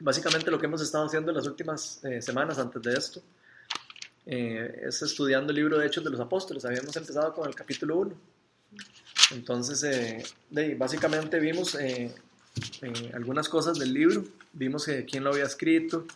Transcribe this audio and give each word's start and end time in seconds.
Básicamente 0.00 0.50
lo 0.50 0.58
que 0.58 0.64
hemos 0.64 0.80
estado 0.80 1.04
haciendo 1.04 1.30
en 1.30 1.36
las 1.36 1.46
últimas 1.46 2.02
eh, 2.04 2.22
semanas 2.22 2.58
antes 2.58 2.80
de 2.80 2.94
esto 2.94 3.22
eh, 4.24 4.84
es 4.86 5.02
estudiando 5.02 5.50
el 5.50 5.56
libro 5.56 5.78
de 5.78 5.86
Hechos 5.86 6.02
de 6.02 6.08
los 6.08 6.20
Apóstoles. 6.20 6.64
Habíamos 6.64 6.96
empezado 6.96 7.34
con 7.34 7.46
el 7.46 7.54
capítulo 7.54 7.98
1. 7.98 8.14
Entonces, 9.32 9.82
eh, 9.82 10.74
básicamente 10.78 11.38
vimos 11.38 11.76
algunas 13.12 13.48
cosas 13.48 13.78
del 13.78 13.92
libro, 13.92 14.24
vimos 14.54 14.88
quién 15.08 15.22
lo 15.22 15.30
había 15.30 15.44
escrito, 15.44 16.06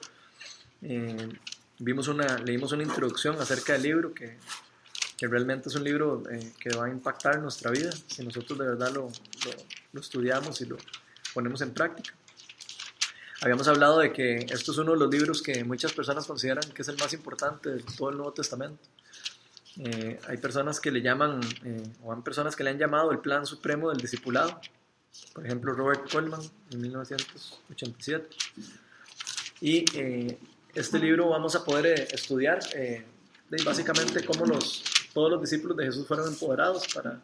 vimos 1.78 2.08
una, 2.08 2.38
leímos 2.38 2.72
una 2.72 2.82
introducción 2.82 3.38
acerca 3.40 3.74
del 3.74 3.82
libro 3.82 4.14
que, 4.14 4.36
realmente 5.20 5.70
es 5.70 5.74
un 5.74 5.84
libro 5.84 6.22
que 6.60 6.68
va 6.76 6.84
a 6.84 6.90
impactar 6.90 7.40
nuestra 7.40 7.70
vida 7.70 7.90
si 8.08 8.22
nosotros 8.22 8.58
de 8.58 8.66
verdad 8.66 8.92
lo 8.92 10.00
estudiamos 10.00 10.60
y 10.60 10.66
lo 10.66 10.76
ponemos 11.32 11.62
en 11.62 11.72
práctica. 11.72 12.14
Habíamos 13.44 13.68
hablado 13.68 13.98
de 13.98 14.10
que 14.10 14.36
esto 14.36 14.72
es 14.72 14.78
uno 14.78 14.92
de 14.92 14.98
los 15.00 15.10
libros 15.10 15.42
que 15.42 15.64
muchas 15.64 15.92
personas 15.92 16.26
consideran 16.26 16.64
que 16.72 16.80
es 16.80 16.88
el 16.88 16.96
más 16.96 17.12
importante 17.12 17.68
de 17.68 17.82
todo 17.82 18.08
el 18.08 18.16
Nuevo 18.16 18.32
Testamento. 18.32 18.82
Eh, 19.76 20.18
hay 20.26 20.38
personas 20.38 20.80
que 20.80 20.90
le 20.90 21.02
llaman, 21.02 21.40
eh, 21.62 21.82
o 22.02 22.14
hay 22.14 22.22
personas 22.22 22.56
que 22.56 22.64
le 22.64 22.70
han 22.70 22.78
llamado 22.78 23.12
el 23.12 23.18
plan 23.18 23.44
supremo 23.44 23.90
del 23.90 23.98
discipulado. 23.98 24.58
Por 25.34 25.44
ejemplo, 25.44 25.74
Robert 25.74 26.10
Coleman 26.10 26.40
en 26.70 26.80
1987. 26.80 28.30
Y 29.60 29.84
eh, 29.94 30.38
este 30.74 30.98
libro 30.98 31.28
vamos 31.28 31.54
a 31.54 31.62
poder 31.66 32.00
eh, 32.00 32.08
estudiar 32.12 32.60
eh, 32.74 33.04
básicamente 33.62 34.24
cómo 34.24 34.46
los, 34.46 34.82
todos 35.12 35.30
los 35.30 35.42
discípulos 35.42 35.76
de 35.76 35.84
Jesús 35.84 36.06
fueron 36.06 36.28
empoderados 36.28 36.86
para, 36.94 37.20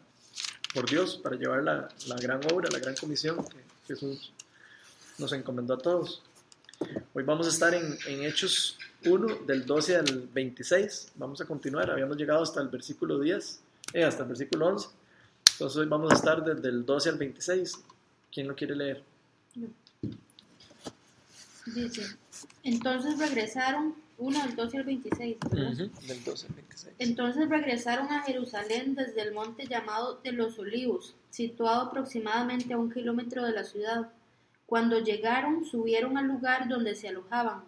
por 0.71 0.87
Dios 0.87 1.15
para 1.15 1.35
llevar 1.35 1.63
la, 1.63 1.89
la 2.05 2.15
gran 2.17 2.41
obra, 2.53 2.69
la 2.71 2.77
gran 2.77 2.95
comisión 2.95 3.43
que 3.43 3.57
Jesús 3.87 4.31
nos 5.21 5.31
encomendó 5.31 5.75
a 5.75 5.77
todos. 5.77 6.21
Hoy 7.13 7.23
vamos 7.23 7.45
a 7.45 7.49
estar 7.51 7.73
en, 7.73 7.97
en, 8.07 8.23
Hechos 8.23 8.77
1, 9.05 9.45
del 9.45 9.65
12 9.65 9.97
al 9.97 10.27
26. 10.33 11.11
Vamos 11.15 11.39
a 11.39 11.45
continuar. 11.45 11.91
Habíamos 11.91 12.17
llegado 12.17 12.41
hasta 12.41 12.59
el 12.59 12.67
versículo 12.69 13.19
10, 13.19 13.59
eh, 13.93 14.03
hasta 14.03 14.23
el 14.23 14.29
versículo 14.29 14.67
11. 14.67 14.89
Entonces 15.53 15.77
hoy 15.77 15.85
vamos 15.85 16.11
a 16.11 16.15
estar 16.15 16.43
desde 16.43 16.67
el 16.69 16.83
12 16.85 17.09
al 17.09 17.17
26. 17.17 17.83
¿Quién 18.33 18.47
lo 18.47 18.55
quiere 18.55 18.75
leer? 18.75 19.03
Dice, 21.67 22.03
entonces 22.63 23.19
regresaron, 23.19 23.93
1 24.17 24.47
del 24.47 24.55
12 24.55 24.77
al 24.77 24.83
26. 24.83 25.37
¿verdad? 25.51 25.71
Uh 25.71 25.75
-huh, 25.75 26.07
del 26.07 26.23
12 26.23 26.47
al 26.47 26.53
26. 26.55 26.95
Entonces 26.97 27.49
regresaron 27.49 28.07
a 28.07 28.23
Jerusalén 28.23 28.95
desde 28.95 29.21
el 29.21 29.33
monte 29.33 29.67
llamado 29.67 30.19
de 30.23 30.31
los 30.31 30.57
Olivos, 30.57 31.13
situado 31.29 31.81
aproximadamente 31.81 32.73
a 32.73 32.79
un 32.79 32.91
kilómetro 32.91 33.45
de 33.45 33.51
la 33.51 33.63
ciudad. 33.63 34.09
Cuando 34.71 34.99
llegaron, 34.99 35.65
subieron 35.65 36.17
al 36.17 36.27
lugar 36.27 36.69
donde 36.69 36.95
se 36.95 37.09
alojaban. 37.09 37.65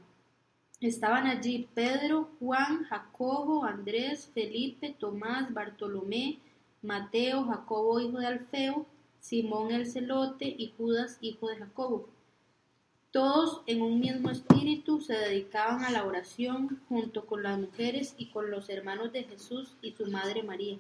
Estaban 0.79 1.27
allí 1.27 1.67
Pedro, 1.73 2.29
Juan, 2.39 2.85
Jacobo, 2.85 3.65
Andrés, 3.65 4.31
Felipe, 4.33 4.95
Tomás, 4.97 5.53
Bartolomé, 5.53 6.39
Mateo, 6.81 7.43
Jacobo, 7.43 7.99
hijo 7.99 8.19
de 8.19 8.27
Alfeo, 8.27 8.85
Simón 9.19 9.73
el 9.73 9.85
celote 9.85 10.45
y 10.45 10.71
Judas, 10.77 11.17
hijo 11.19 11.49
de 11.49 11.57
Jacobo. 11.57 12.07
Todos 13.11 13.63
en 13.65 13.81
un 13.81 13.99
mismo 13.99 14.29
espíritu 14.29 15.01
se 15.01 15.11
dedicaban 15.11 15.83
a 15.83 15.91
la 15.91 16.05
oración 16.05 16.81
junto 16.87 17.25
con 17.25 17.43
las 17.43 17.59
mujeres 17.59 18.15
y 18.17 18.27
con 18.27 18.49
los 18.49 18.69
hermanos 18.69 19.11
de 19.11 19.25
Jesús 19.25 19.75
y 19.81 19.91
su 19.91 20.09
madre 20.09 20.41
María. 20.41 20.77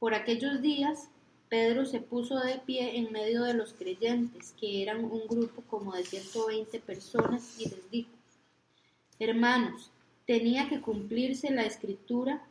Por 0.00 0.14
aquellos 0.14 0.60
días, 0.62 1.10
Pedro 1.48 1.86
se 1.86 2.00
puso 2.00 2.38
de 2.40 2.58
pie 2.58 2.98
en 2.98 3.10
medio 3.10 3.42
de 3.42 3.54
los 3.54 3.72
creyentes, 3.72 4.54
que 4.60 4.82
eran 4.82 5.04
un 5.04 5.26
grupo 5.26 5.62
como 5.62 5.94
de 5.94 6.04
120 6.04 6.78
personas, 6.80 7.58
y 7.58 7.64
les 7.68 7.90
dijo, 7.90 8.10
Hermanos, 9.18 9.90
tenía 10.26 10.68
que 10.68 10.80
cumplirse 10.80 11.50
la 11.50 11.64
escritura 11.64 12.46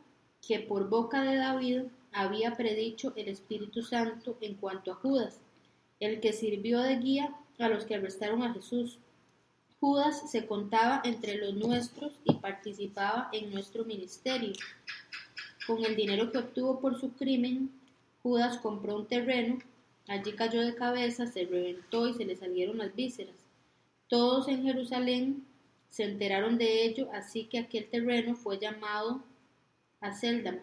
que 0.46 0.58
por 0.58 0.88
boca 0.88 1.22
de 1.22 1.36
David 1.36 1.82
había 2.12 2.56
predicho 2.56 3.12
el 3.16 3.28
Espíritu 3.28 3.82
Santo 3.82 4.36
en 4.40 4.54
cuanto 4.54 4.92
a 4.92 4.96
Judas, 4.96 5.38
el 6.00 6.20
que 6.20 6.32
sirvió 6.32 6.80
de 6.80 6.96
guía 6.96 7.34
a 7.58 7.68
los 7.68 7.84
que 7.84 7.94
arrestaron 7.94 8.42
a 8.42 8.52
Jesús. 8.52 8.98
Judas 9.80 10.30
se 10.30 10.46
contaba 10.46 11.02
entre 11.04 11.36
los 11.36 11.54
nuestros 11.54 12.12
y 12.24 12.34
participaba 12.34 13.28
en 13.32 13.52
nuestro 13.52 13.84
ministerio. 13.84 14.52
Con 15.66 15.84
el 15.84 15.94
dinero 15.94 16.32
que 16.32 16.38
obtuvo 16.38 16.80
por 16.80 16.98
su 16.98 17.12
crimen, 17.12 17.70
Judas 18.22 18.58
compró 18.58 18.96
un 18.96 19.06
terreno, 19.06 19.58
allí 20.06 20.32
cayó 20.32 20.60
de 20.60 20.74
cabeza, 20.74 21.26
se 21.26 21.44
reventó 21.44 22.08
y 22.08 22.14
se 22.14 22.24
le 22.24 22.36
salieron 22.36 22.78
las 22.78 22.94
vísceras. 22.94 23.36
Todos 24.08 24.48
en 24.48 24.64
Jerusalén 24.64 25.46
se 25.90 26.04
enteraron 26.04 26.58
de 26.58 26.84
ello, 26.84 27.08
así 27.12 27.44
que 27.44 27.58
aquel 27.58 27.88
terreno 27.88 28.34
fue 28.34 28.58
llamado 28.58 29.22
Aceldama, 30.00 30.62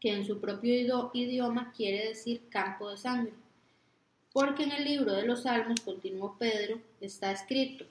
que 0.00 0.12
en 0.12 0.26
su 0.26 0.40
propio 0.40 0.74
idioma 1.12 1.72
quiere 1.76 2.08
decir 2.08 2.42
campo 2.48 2.90
de 2.90 2.96
sangre. 2.96 3.32
Porque 4.32 4.64
en 4.64 4.72
el 4.72 4.84
libro 4.84 5.12
de 5.12 5.24
los 5.24 5.42
Salmos, 5.42 5.80
continuó 5.80 6.36
Pedro, 6.38 6.80
está 7.00 7.32
escrito, 7.32 7.86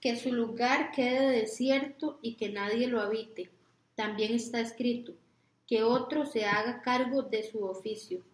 que 0.00 0.16
su 0.16 0.32
lugar 0.32 0.92
quede 0.92 1.30
desierto 1.30 2.18
y 2.22 2.34
que 2.34 2.48
nadie 2.48 2.86
lo 2.86 3.00
habite. 3.00 3.50
También 3.94 4.32
está 4.34 4.60
escrito, 4.60 5.12
que 5.70 5.84
otro 5.84 6.26
se 6.26 6.46
haga 6.46 6.82
cargo 6.82 7.22
de 7.22 7.44
su 7.44 7.64
oficio. 7.64 8.24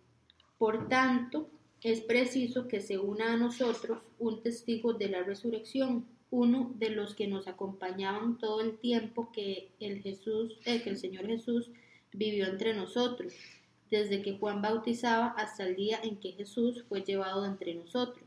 Por 0.57 0.89
tanto, 0.89 1.51
es 1.83 2.01
preciso 2.01 2.67
que 2.67 2.81
se 2.81 2.97
una 2.97 3.35
a 3.35 3.37
nosotros 3.37 3.99
un 4.19 4.43
testigo 4.43 4.95
de 4.95 5.11
la 5.11 5.23
resurrección, 5.23 6.07
uno 6.31 6.73
de 6.77 6.89
los 6.89 7.15
que 7.15 7.27
nos 7.27 7.47
acompañaban 7.47 8.39
todo 8.39 8.63
el 8.63 8.79
tiempo 8.79 9.33
que 9.33 9.69
el 9.81 10.01
Jesús, 10.01 10.59
eh, 10.65 10.81
que 10.81 10.89
el 10.89 10.97
Señor 10.97 11.27
Jesús 11.27 11.71
vivió 12.11 12.47
entre 12.47 12.73
nosotros, 12.73 13.35
desde 13.91 14.23
que 14.23 14.39
Juan 14.39 14.63
bautizaba 14.63 15.27
hasta 15.37 15.65
el 15.67 15.77
día 15.77 16.01
en 16.03 16.17
que 16.17 16.33
Jesús 16.33 16.87
fue 16.89 17.03
llevado 17.03 17.45
entre 17.45 17.75
nosotros. 17.75 18.25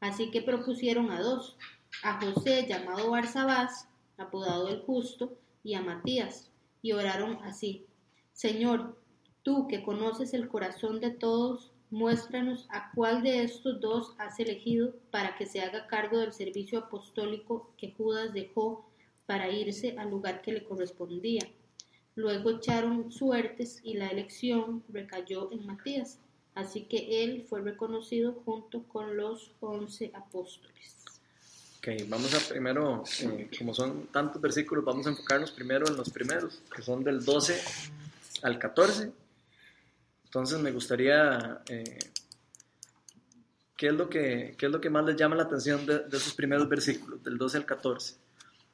Así 0.00 0.30
que 0.30 0.40
propusieron 0.40 1.10
a 1.10 1.20
dos, 1.20 1.58
a 2.02 2.18
José 2.18 2.66
llamado 2.66 3.10
Barsabás, 3.10 3.88
apodado 4.16 4.68
el 4.68 4.80
justo, 4.80 5.36
y 5.62 5.74
a 5.74 5.82
Matías, 5.82 6.50
y 6.80 6.92
oraron 6.92 7.36
así: 7.44 7.84
Señor, 8.32 8.98
tú 9.42 9.68
que 9.68 9.82
conoces 9.82 10.34
el 10.34 10.48
corazón 10.48 11.00
de 11.00 11.10
todos, 11.10 11.72
muéstranos 11.90 12.66
a 12.70 12.90
cuál 12.94 13.22
de 13.22 13.42
estos 13.44 13.80
dos 13.80 14.14
has 14.18 14.40
elegido 14.40 14.94
para 15.10 15.36
que 15.36 15.46
se 15.46 15.60
haga 15.60 15.86
cargo 15.86 16.18
del 16.18 16.32
servicio 16.32 16.78
apostólico 16.78 17.72
que 17.76 17.92
Judas 17.92 18.32
dejó 18.32 18.88
para 19.26 19.50
irse 19.50 19.96
al 19.98 20.10
lugar 20.10 20.40
que 20.42 20.52
le 20.52 20.64
correspondía. 20.64 21.42
Luego 22.14 22.50
echaron 22.50 23.12
suertes 23.12 23.80
y 23.82 23.94
la 23.94 24.08
elección 24.08 24.82
recayó 24.88 25.52
en 25.52 25.66
Matías, 25.66 26.18
así 26.54 26.84
que 26.84 27.24
él 27.24 27.44
fue 27.48 27.60
reconocido 27.60 28.42
junto 28.44 28.84
con 28.84 29.16
los 29.16 29.52
once 29.60 30.10
apóstoles. 30.14 30.96
Ok, 31.78 31.88
vamos 32.08 32.34
a 32.34 32.48
primero, 32.48 33.02
eh, 33.22 33.50
como 33.58 33.74
son 33.74 34.06
tantos 34.06 34.40
versículos, 34.40 34.84
vamos 34.84 35.06
a 35.06 35.10
enfocarnos 35.10 35.50
primero 35.50 35.86
en 35.88 35.96
los 35.96 36.10
primeros, 36.10 36.62
que 36.74 36.82
son 36.82 37.02
del 37.02 37.24
12 37.24 37.60
al 38.42 38.58
14. 38.58 39.12
Entonces 40.24 40.58
me 40.60 40.72
gustaría, 40.72 41.62
eh, 41.68 41.98
¿qué, 43.76 43.88
es 43.88 43.94
lo 43.94 44.08
que, 44.08 44.54
¿qué 44.56 44.66
es 44.66 44.72
lo 44.72 44.80
que 44.80 44.90
más 44.90 45.04
les 45.04 45.16
llama 45.16 45.36
la 45.36 45.44
atención 45.44 45.84
de, 45.86 46.00
de 46.00 46.16
esos 46.16 46.34
primeros 46.34 46.68
versículos, 46.68 47.22
del 47.22 47.38
12 47.38 47.58
al 47.58 47.66
14? 47.66 48.16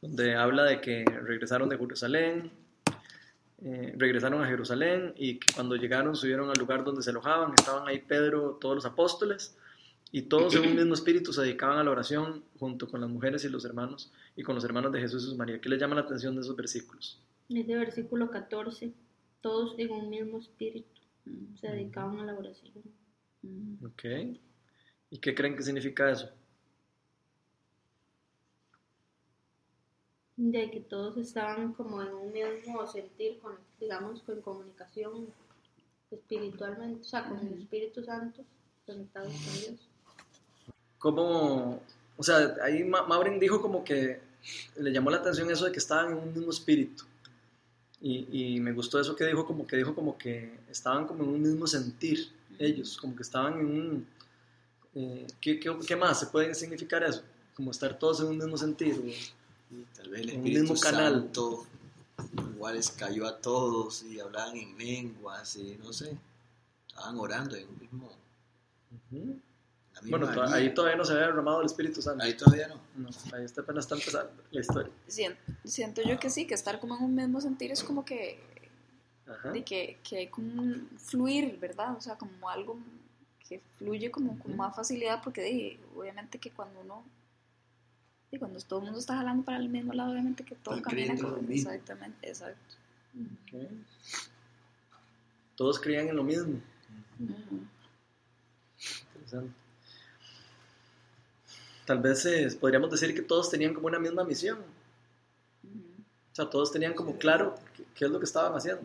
Donde 0.01 0.35
habla 0.35 0.65
de 0.65 0.81
que 0.81 1.05
regresaron 1.05 1.69
de 1.69 1.77
Jerusalén, 1.77 2.53
eh, 3.61 3.93
regresaron 3.97 4.41
a 4.41 4.47
Jerusalén 4.47 5.13
y 5.17 5.41
que 5.41 5.53
cuando 5.53 5.75
llegaron 5.75 6.15
subieron 6.15 6.49
al 6.49 6.57
lugar 6.57 6.85
donde 6.85 7.03
se 7.03 7.11
alojaban, 7.11 7.53
estaban 7.59 7.89
ahí 7.89 7.99
Pedro, 7.99 8.57
todos 8.61 8.77
los 8.77 8.85
apóstoles, 8.85 9.57
y 10.13 10.23
todos 10.23 10.55
en 10.55 10.65
un 10.65 10.77
mismo 10.77 10.95
espíritu 10.95 11.33
se 11.33 11.43
dedicaban 11.43 11.79
a 11.79 11.85
la 11.85 11.91
oración 11.91 12.45
junto 12.59 12.89
con 12.89 13.01
las 13.01 13.11
mujeres 13.11 13.45
y 13.45 13.49
los 13.49 13.65
hermanos, 13.65 14.13
y 14.37 14.43
con 14.45 14.55
los 14.55 14.65
hermanos 14.65 14.93
de 14.93 15.01
Jesús 15.01 15.31
y 15.33 15.37
María. 15.37 15.61
¿Qué 15.61 15.69
les 15.69 15.81
llama 15.81 15.97
la 15.97 16.03
atención 16.03 16.37
de 16.37 16.43
esos 16.43 16.55
versículos? 16.55 17.21
Ese 17.49 17.77
versículo 17.77 18.31
14, 18.31 18.93
todos 19.41 19.79
en 19.79 19.91
un 19.91 20.11
mismo 20.11 20.39
espíritu 20.39 21.01
se 21.61 21.69
dedicaban 21.69 22.19
a 22.21 22.25
la 22.25 22.35
oración. 22.35 22.73
Ok. 23.85 24.05
¿Y 25.11 25.19
qué 25.19 25.35
creen 25.35 25.57
que 25.57 25.63
significa 25.63 26.11
eso? 26.11 26.31
De 30.37 30.71
que 30.71 30.81
todos 30.81 31.17
estaban 31.17 31.73
como 31.73 32.03
en 32.03 32.15
un 32.15 32.33
mismo 32.33 32.87
sentir, 32.87 33.39
con, 33.41 33.57
digamos, 33.81 34.23
con 34.23 34.41
comunicación 34.41 35.27
espiritualmente, 36.11 37.01
o 37.01 37.05
sea, 37.05 37.29
con 37.29 37.39
el 37.39 37.55
Espíritu 37.55 38.03
Santo, 38.05 38.45
conectados 38.87 39.33
con 39.33 39.61
Dios. 39.61 39.89
¿Cómo, 40.99 41.83
o 42.17 42.23
sea, 42.23 42.57
ahí 42.63 42.85
Maureen 42.85 43.39
dijo 43.39 43.61
como 43.61 43.85
que 43.85 44.21
le 44.77 44.93
llamó 44.93 45.11
la 45.11 45.19
atención 45.19 45.51
eso 45.51 45.65
de 45.65 45.73
que 45.73 45.79
estaban 45.79 46.13
en 46.13 46.19
un 46.19 46.35
mismo 46.35 46.51
espíritu. 46.51 47.05
Y, 48.01 48.55
y, 48.57 48.61
me 48.61 48.73
gustó 48.73 49.01
eso 49.01 49.17
que 49.17 49.25
dijo, 49.25 49.45
como 49.45 49.67
que 49.67 49.77
dijo 49.77 49.95
como 49.95 50.17
que 50.17 50.59
estaban 50.71 51.07
como 51.07 51.25
en 51.25 51.31
un 51.31 51.43
mismo 51.43 51.67
sentir 51.67 52.31
ellos, 52.59 52.97
como 52.97 53.17
que 53.17 53.23
estaban 53.23 53.61
en 53.61 53.67
un... 53.67 54.07
Eh, 54.95 55.27
¿qué, 55.41 55.59
qué, 55.59 55.77
qué, 55.87 55.97
más 55.97 56.21
se 56.21 56.27
puede 56.27 56.55
significar 56.55 57.03
eso? 57.03 57.23
como 57.59 57.73
estar 57.73 57.99
todos 57.99 58.21
en 58.21 58.29
un 58.29 58.39
mismo 58.39 58.57
sentido. 58.57 59.03
Y 59.05 59.83
tal 59.97 60.11
vez 60.11 60.21
el 60.21 60.29
Un 60.29 60.37
Espíritu 60.37 60.61
mismo 60.61 60.81
canal. 60.81 61.15
Santo 61.15 61.67
igual 62.55 62.77
les 62.77 62.91
cayó 62.91 63.27
a 63.27 63.37
todos 63.37 64.05
y 64.05 64.21
hablaban 64.21 64.57
en 64.57 64.79
lenguas 64.79 65.57
y 65.57 65.77
no 65.83 65.93
sé, 65.93 66.17
estaban 66.87 67.19
orando 67.19 67.57
en 67.57 67.69
un 67.69 67.79
mismo, 67.81 68.11
la 68.91 69.19
misma 69.19 69.35
Bueno, 70.03 70.33
to- 70.33 70.43
ahí 70.45 70.73
todavía 70.75 70.97
no 70.97 71.05
se 71.05 71.13
había 71.13 71.27
derramado 71.27 71.61
el 71.61 71.67
Espíritu 71.67 72.01
Santo. 72.03 72.23
Ahí 72.25 72.35
todavía 72.35 72.69
no. 72.69 72.81
No, 72.97 73.09
ahí 73.35 73.45
está 73.45 73.63
apenas 73.63 73.85
está 73.85 73.95
empezando 73.97 74.31
la 74.51 74.61
historia. 74.61 74.93
Siento, 75.07 75.41
siento 75.65 76.03
yo 76.03 76.19
que 76.19 76.31
sí, 76.31 76.47
que 76.47 76.55
estar 76.55 76.79
como 76.81 76.97
en 76.97 77.05
un 77.05 77.15
mismo 77.15 77.41
sentir 77.41 77.73
es 77.73 77.83
como 77.83 78.05
que, 78.05 78.39
Ajá. 79.27 79.51
de 79.53 79.65
que, 79.65 79.99
que 80.03 80.19
hay 80.19 80.27
como 80.29 80.63
un 80.63 80.89
fluir, 80.99 81.59
¿verdad? 81.59 81.97
O 81.97 82.01
sea, 82.01 82.17
como 82.17 82.49
algo 82.49 82.79
que 83.49 83.61
fluye 83.79 84.11
como 84.11 84.39
con 84.39 84.57
más 84.57 84.77
facilidad, 84.77 85.23
porque 85.23 85.41
de, 85.43 85.81
obviamente 85.97 86.39
que 86.39 86.51
cuando 86.51 86.81
uno, 86.81 87.03
y 88.31 88.39
cuando 88.39 88.61
todo 88.61 88.81
el 88.81 88.85
mundo 88.87 88.99
está 89.01 89.17
jalando 89.17 89.43
para 89.43 89.57
el 89.59 89.69
mismo 89.71 89.95
lado, 89.95 90.13
obviamente 90.13 90.45
que 90.45 90.55
todo 90.55 90.81
camina 90.83 90.91
creyendo 91.15 91.23
con- 91.29 91.37
lo 91.37 91.43
mismo. 91.43 91.71
Exactamente, 91.71 92.29
exacto. 92.29 92.77
Todos 95.57 95.81
creían 95.81 96.09
en 96.09 96.17
lo 96.17 96.23
mismo. 96.25 96.61
Interesante. 99.15 99.53
Tal 101.89 102.01
vez 102.01 102.27
eh, 102.27 102.47
podríamos 102.61 102.91
decir 102.91 103.15
que 103.15 103.23
todos 103.23 103.49
tenían 103.49 103.73
como 103.73 103.87
una 103.87 103.99
misma 103.99 104.23
misión. 104.23 104.59
O 104.59 106.35
sea, 106.35 106.45
todos 106.51 106.71
tenían 106.71 106.93
como 106.93 107.17
claro 107.17 107.55
qué, 107.95 108.05
es 108.05 108.11
lo 108.11 108.19
que 108.19 108.27
estaban 108.27 108.55
haciendo. 108.55 108.83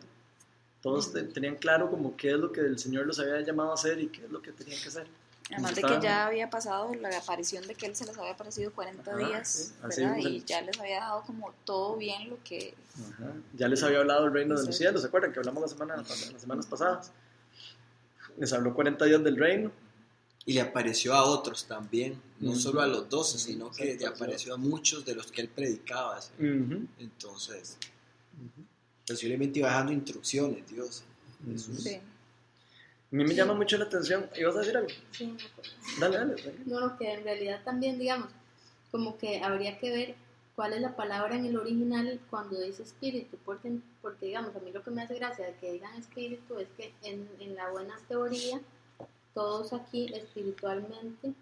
Todos 0.81 1.11
te- 1.11 1.23
tenían 1.23 1.57
claro 1.57 1.89
como 1.91 2.15
qué 2.15 2.29
es 2.31 2.37
lo 2.37 2.49
que 2.53 2.61
el 2.61 2.79
Señor 2.79 3.05
los 3.05 3.19
había 3.19 3.41
llamado 3.41 3.71
a 3.71 3.73
hacer 3.73 3.99
y 3.99 4.07
qué 4.07 4.23
es 4.23 4.31
lo 4.31 4.41
que 4.41 4.53
tenían 4.53 4.81
que 4.81 4.87
hacer. 4.87 5.05
Además 5.51 5.75
de 5.75 5.81
que 5.81 5.99
ya 6.01 6.27
había 6.27 6.49
pasado 6.49 6.95
la 6.95 7.09
aparición 7.17 7.67
de 7.67 7.75
que 7.75 7.87
él 7.87 7.95
se 7.97 8.05
les 8.05 8.17
había 8.17 8.31
aparecido 8.31 8.71
40 8.71 9.11
Ajá, 9.11 9.27
días, 9.27 9.73
sí, 9.89 10.01
¿verdad? 10.01 10.17
Y 10.19 10.25
el- 10.37 10.45
ya 10.45 10.61
les 10.61 10.79
había 10.79 11.01
dado 11.01 11.23
como 11.23 11.51
todo 11.65 11.97
bien 11.97 12.29
lo 12.29 12.37
que... 12.45 12.73
Ajá. 13.15 13.33
Ya 13.53 13.67
les 13.67 13.83
había 13.83 13.99
hablado 13.99 14.23
del 14.23 14.33
reino 14.33 14.57
de 14.57 14.65
los 14.65 14.77
cielos, 14.77 15.01
¿se 15.01 15.07
acuerdan 15.09 15.33
que 15.33 15.39
hablamos 15.39 15.61
la 15.61 15.67
semana, 15.67 15.97
las 15.97 16.07
semanas 16.41 16.65
pasadas? 16.67 17.11
Les 18.37 18.53
habló 18.53 18.73
40 18.73 19.03
días 19.03 19.21
del 19.21 19.35
reino. 19.35 19.71
Y 20.45 20.53
le 20.53 20.61
apareció 20.61 21.13
a 21.13 21.23
otros 21.23 21.65
también, 21.65 22.21
no 22.39 22.51
Ujú. 22.51 22.59
solo 22.59 22.81
a 22.81 22.87
los 22.87 23.07
doce, 23.09 23.37
sino 23.39 23.71
que 23.71 23.95
le 23.95 24.05
apareció 24.05 24.53
a 24.53 24.57
muchos 24.57 25.05
de 25.05 25.15
los 25.15 25.31
que 25.31 25.41
él 25.41 25.47
predicaba. 25.49 26.19
Entonces, 26.99 27.77
posiblemente 29.07 29.59
iba 29.59 29.69
dejando 29.69 29.91
instrucciones, 29.93 30.67
Dios. 30.69 31.03
Jesús. 31.45 31.83
Sí. 31.83 31.95
A 31.95 33.15
mí 33.15 33.23
me 33.25 33.35
llama 33.35 33.53
mucho 33.53 33.77
la 33.77 33.85
atención. 33.85 34.27
¿Ibas 34.35 34.55
a 34.55 34.59
decir 34.59 34.77
algo? 34.77 34.89
Sí, 35.11 35.27
me 35.27 35.43
acuerdo. 35.43 35.71
Dale, 35.99 36.17
dale. 36.17 36.35
tranquilo. 36.35 36.65
No, 36.65 36.87
no, 36.87 36.97
que 36.97 37.13
en 37.13 37.23
realidad 37.23 37.61
también, 37.63 37.99
digamos, 37.99 38.29
como 38.91 39.17
que 39.17 39.39
habría 39.41 39.77
que 39.77 39.89
ver 39.91 40.15
cuál 40.55 40.73
es 40.73 40.81
la 40.81 40.95
palabra 40.95 41.35
en 41.35 41.45
el 41.45 41.57
original 41.57 42.19
cuando 42.29 42.59
dice 42.59 42.83
espíritu, 42.83 43.37
porque, 43.45 43.71
porque 44.01 44.25
digamos, 44.27 44.55
a 44.55 44.59
mí 44.59 44.71
lo 44.71 44.83
que 44.83 44.91
me 44.91 45.03
hace 45.03 45.15
gracia 45.15 45.45
de 45.45 45.55
que 45.55 45.71
digan 45.73 45.93
espíritu 45.95 46.57
es 46.57 46.67
que 46.75 46.93
en, 47.03 47.27
en 47.39 47.55
la 47.55 47.69
buena 47.71 47.95
teoría, 48.07 48.59
todos 49.33 49.73
aquí 49.73 50.13
espiritualmente 50.13 51.33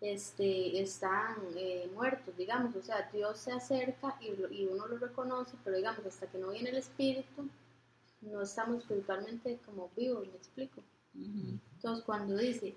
este, 0.00 0.80
están 0.80 1.36
eh, 1.56 1.90
muertos, 1.94 2.36
digamos, 2.36 2.74
o 2.76 2.82
sea, 2.82 3.08
Dios 3.12 3.38
se 3.38 3.52
acerca 3.52 4.16
y, 4.20 4.54
y 4.54 4.66
uno 4.66 4.86
lo 4.86 4.98
reconoce, 4.98 5.56
pero 5.64 5.76
digamos, 5.76 6.04
hasta 6.06 6.26
que 6.28 6.38
no 6.38 6.50
viene 6.50 6.70
el 6.70 6.76
espíritu, 6.76 7.48
no 8.20 8.42
estamos 8.42 8.78
espiritualmente 8.78 9.58
como 9.66 9.90
vivos, 9.96 10.26
me 10.26 10.36
explico. 10.36 10.82
Ujú. 11.14 11.58
Entonces, 11.76 12.04
cuando 12.04 12.36
dice 12.36 12.74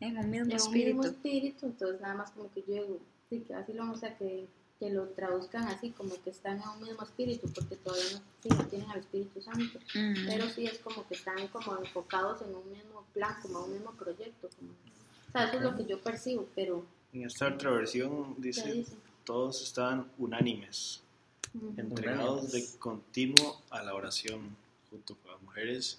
En 0.00 0.16
un 0.16 0.30
mismo 0.30 0.50
en 0.50 0.56
espíritu. 0.56 0.98
mismo 0.98 1.04
espíritu, 1.04 1.66
entonces 1.66 2.00
nada 2.00 2.14
más 2.14 2.30
como 2.30 2.50
que 2.52 2.62
yo 2.62 2.74
digo, 2.74 2.98
sí, 3.28 3.40
que 3.40 3.54
así 3.54 3.72
lo 3.72 3.80
vamos 3.82 4.02
a 4.04 4.16
que, 4.16 4.46
que 4.78 4.90
lo 4.90 5.08
traduzcan 5.10 5.64
así, 5.68 5.90
como 5.90 6.14
que 6.22 6.30
están 6.30 6.60
en 6.60 6.68
un 6.68 6.82
mismo 6.82 7.02
espíritu, 7.02 7.50
porque 7.54 7.76
todavía 7.76 8.12
no, 8.14 8.20
sí, 8.42 8.48
no 8.48 8.66
tienen 8.66 8.90
al 8.90 9.00
Espíritu 9.00 9.40
Santo, 9.42 9.78
pero 10.26 10.48
sí 10.48 10.66
es 10.66 10.78
como 10.78 11.06
que 11.06 11.14
están 11.14 11.46
como 11.48 11.76
enfocados 11.78 12.42
en 12.42 12.54
un 12.54 12.68
mismo 12.70 12.91
plan, 13.14 13.36
como 13.42 13.64
un 13.64 13.72
mismo 13.72 13.92
proyecto, 13.92 14.48
como, 14.58 14.70
o 14.72 15.32
sea, 15.32 15.44
eso 15.48 15.56
es 15.56 15.62
lo 15.62 15.76
que 15.76 15.84
yo 15.86 16.00
percibo, 16.00 16.48
pero 16.54 16.84
En 17.12 17.24
esta 17.24 17.48
otra 17.48 17.70
versión 17.70 18.34
¿qué 18.36 18.42
dice, 18.42 18.72
dice? 18.72 18.96
todos 19.24 19.62
estaban 19.62 20.10
unánimes, 20.18 21.02
entregados 21.76 22.50
de 22.52 22.58
Unánimes. 22.58 22.76
continuo 22.78 23.62
a 23.70 23.82
la 23.82 23.94
oración, 23.94 24.56
junto 24.90 25.16
con 25.16 25.32
las 25.32 25.42
mujeres, 25.42 25.98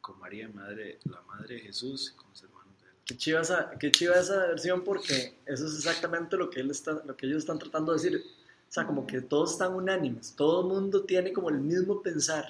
con 0.00 0.18
María, 0.18 0.48
madre, 0.48 0.98
la 1.04 1.20
madre 1.22 1.56
de 1.56 1.60
Jesús, 1.60 2.12
y 2.12 2.16
con 2.16 2.28
los 2.30 2.42
hermanos 2.42 2.72
de 2.80 2.88
él. 2.88 2.94
Qué 3.04 3.16
chiva, 3.16 3.40
esa, 3.40 3.70
qué 3.78 3.90
chiva 3.90 4.14
esa 4.16 4.46
versión 4.46 4.82
porque 4.82 5.34
eso 5.46 5.66
es 5.66 5.74
exactamente 5.74 6.36
lo 6.36 6.50
que, 6.50 6.60
él 6.60 6.70
está, 6.70 7.02
lo 7.04 7.16
que 7.16 7.26
ellos 7.26 7.38
están 7.38 7.58
tratando 7.58 7.92
de 7.92 8.02
decir. 8.02 8.24
O 8.70 8.72
sea, 8.72 8.86
como 8.86 9.04
que 9.04 9.20
todos 9.20 9.50
están 9.52 9.74
unánimes, 9.74 10.32
todo 10.36 10.60
el 10.60 10.68
mundo 10.68 11.02
tiene 11.02 11.32
como 11.32 11.48
el 11.50 11.58
mismo 11.58 12.00
pensar, 12.02 12.46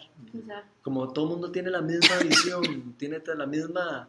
como 0.83 1.11
todo 1.15 1.25
el 1.25 1.31
mundo 1.31 1.51
tiene 1.51 1.71
la 1.71 1.81
misma 1.81 2.19
visión, 2.19 2.63
tiene 2.99 3.23
la 3.25 3.47
misma, 3.47 4.07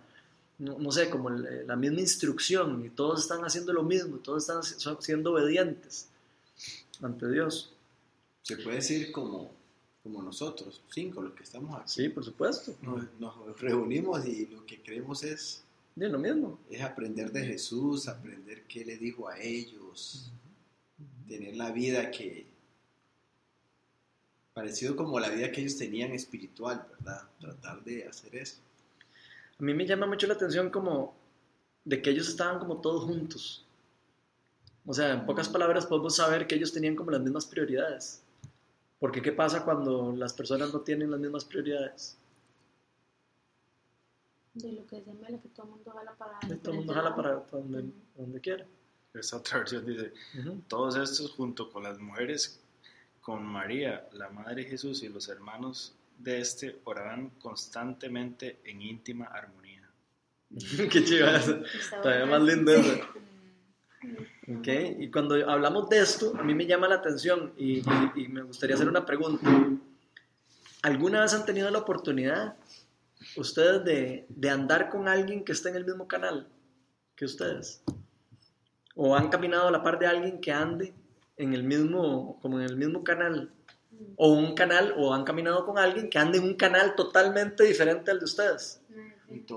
no, 0.59 0.77
no 0.77 0.91
sé, 0.91 1.09
como 1.09 1.29
el- 1.29 1.65
la 1.65 1.75
misma 1.77 2.01
instrucción 2.01 2.83
y 2.85 2.89
todos 2.89 3.21
están 3.21 3.45
haciendo 3.45 3.71
lo 3.71 3.83
mismo, 3.83 4.17
todos 4.17 4.43
están 4.43 4.61
son- 4.61 5.01
siendo 5.01 5.31
obedientes 5.31 6.09
ante 7.01 7.31
Dios. 7.31 7.71
Se 8.43 8.57
puede 8.57 8.75
decir 8.77 9.11
como, 9.13 9.49
como 10.03 10.21
nosotros, 10.21 10.81
cinco, 10.93 11.21
los 11.21 11.31
que 11.33 11.43
estamos 11.43 11.73
aquí. 11.79 11.89
Sí, 12.03 12.09
por 12.09 12.25
supuesto. 12.25 12.73
Nos, 12.81 13.05
nos 13.19 13.59
reunimos 13.61 14.25
y 14.25 14.47
lo 14.47 14.65
que 14.65 14.81
queremos 14.81 15.23
es, 15.23 15.63
Sí, 15.95 16.01
lo 16.09 16.19
mismo. 16.19 16.59
es 16.69 16.81
aprender 16.81 17.31
de 17.31 17.45
Jesús, 17.45 18.07
aprender 18.09 18.63
qué 18.67 18.83
le 18.83 18.97
dijo 18.97 19.29
a 19.29 19.39
ellos, 19.39 20.29
tener 21.31 21.55
la 21.55 21.71
vida 21.71 22.11
que, 22.11 22.45
parecido 24.53 24.97
como 24.97 25.19
la 25.19 25.29
vida 25.29 25.51
que 25.51 25.61
ellos 25.61 25.77
tenían 25.77 26.11
espiritual, 26.11 26.85
¿verdad? 26.91 27.21
Tratar 27.39 27.83
de 27.83 28.05
hacer 28.05 28.35
eso. 28.35 28.57
A 29.57 29.63
mí 29.63 29.73
me 29.73 29.85
llama 29.85 30.07
mucho 30.07 30.27
la 30.27 30.33
atención 30.33 30.69
como 30.69 31.15
de 31.85 32.01
que 32.01 32.09
ellos 32.09 32.27
estaban 32.27 32.59
como 32.59 32.81
todos 32.81 33.05
juntos. 33.05 33.65
O 34.85 34.93
sea, 34.93 35.13
en 35.13 35.25
pocas 35.25 35.47
palabras 35.47 35.85
podemos 35.85 36.15
saber 36.17 36.47
que 36.47 36.55
ellos 36.55 36.73
tenían 36.73 36.95
como 36.95 37.11
las 37.11 37.21
mismas 37.21 37.45
prioridades. 37.45 38.21
Porque 38.99 39.21
¿qué 39.21 39.31
pasa 39.31 39.63
cuando 39.63 40.13
las 40.15 40.33
personas 40.33 40.73
no 40.73 40.81
tienen 40.81 41.11
las 41.11 41.19
mismas 41.19 41.45
prioridades? 41.45 42.17
de 44.53 44.73
lo 44.73 44.85
que 44.85 45.01
Mela, 45.01 45.39
que 45.39 45.47
todo 45.47 45.65
el 45.67 45.71
mundo 45.71 45.91
jala 45.91 46.13
para 46.17 46.39
Todo 46.61 46.71
el 46.71 46.77
mundo 46.79 46.93
jala 46.93 47.15
para, 47.15 47.35
donde, 47.51 47.89
donde 48.17 48.41
quiera. 48.41 48.65
Esta 49.13 49.37
otra 49.37 49.57
versión 49.59 49.85
dice, 49.85 50.13
Ujú. 50.39 50.61
todos 50.67 50.95
estos 50.95 51.31
junto 51.31 51.69
con 51.71 51.83
las 51.83 51.99
mujeres, 51.99 52.59
con 53.21 53.43
María, 53.45 54.07
la 54.13 54.29
madre 54.29 54.63
de 54.63 54.69
Jesús 54.69 55.03
y 55.03 55.09
los 55.09 55.27
hermanos 55.29 55.93
de 56.17 56.39
este, 56.39 56.79
oraban 56.85 57.29
constantemente 57.41 58.59
en 58.65 58.81
íntima 58.81 59.25
armonía. 59.25 59.89
Qué 60.91 61.03
chiva 61.03 61.37
eso. 61.37 61.63
Está 61.65 62.01
Todavía 62.01 62.25
más 62.25 62.41
lindo 62.41 62.71
eso. 62.73 62.99
Ok, 64.57 64.67
Y 64.99 65.11
cuando 65.11 65.35
hablamos 65.49 65.87
de 65.89 65.99
esto, 65.99 66.33
a 66.37 66.43
mí 66.43 66.55
me 66.55 66.65
llama 66.65 66.87
la 66.87 66.95
atención 66.95 67.53
y, 67.57 67.79
y- 67.79 68.11
y 68.15 68.27
me 68.27 68.41
gustaría 68.41 68.75
hacer 68.75 68.87
una 68.89 69.05
pregunta. 69.05 69.47
¿Alguna 70.81 71.21
vez 71.21 71.33
han 71.35 71.45
tenido 71.45 71.69
la 71.69 71.77
oportunidad 71.79 72.55
ustedes 73.35 73.85
de, 73.85 74.25
de 74.29 74.49
andar 74.49 74.89
con 74.89 75.07
alguien 75.07 75.43
que 75.45 75.51
está 75.51 75.69
en 75.69 75.75
el 75.75 75.85
mismo 75.85 76.07
canal 76.07 76.47
que 77.15 77.25
ustedes? 77.25 77.83
¿O 79.03 79.15
han 79.15 79.29
caminado 79.29 79.67
a 79.67 79.71
la 79.71 79.81
par 79.81 79.97
de 79.97 80.05
alguien 80.05 80.39
que 80.39 80.51
ande 80.51 80.93
en 81.35 81.55
el 81.55 81.63
mismo, 81.63 82.37
como 82.39 82.59
en 82.59 82.67
el 82.67 82.77
mismo 82.77 83.03
canal? 83.03 83.49
¿O 84.15 84.33
un 84.33 84.53
canal, 84.53 84.93
o 84.95 85.11
han 85.11 85.23
caminado 85.23 85.65
con 85.65 85.79
alguien 85.79 86.07
que 86.07 86.19
ande 86.19 86.37
en 86.37 86.43
un 86.43 86.53
canal 86.53 86.93
totalmente 86.93 87.63
diferente 87.63 88.11
al 88.11 88.19
de 88.19 88.25
ustedes? 88.25 88.79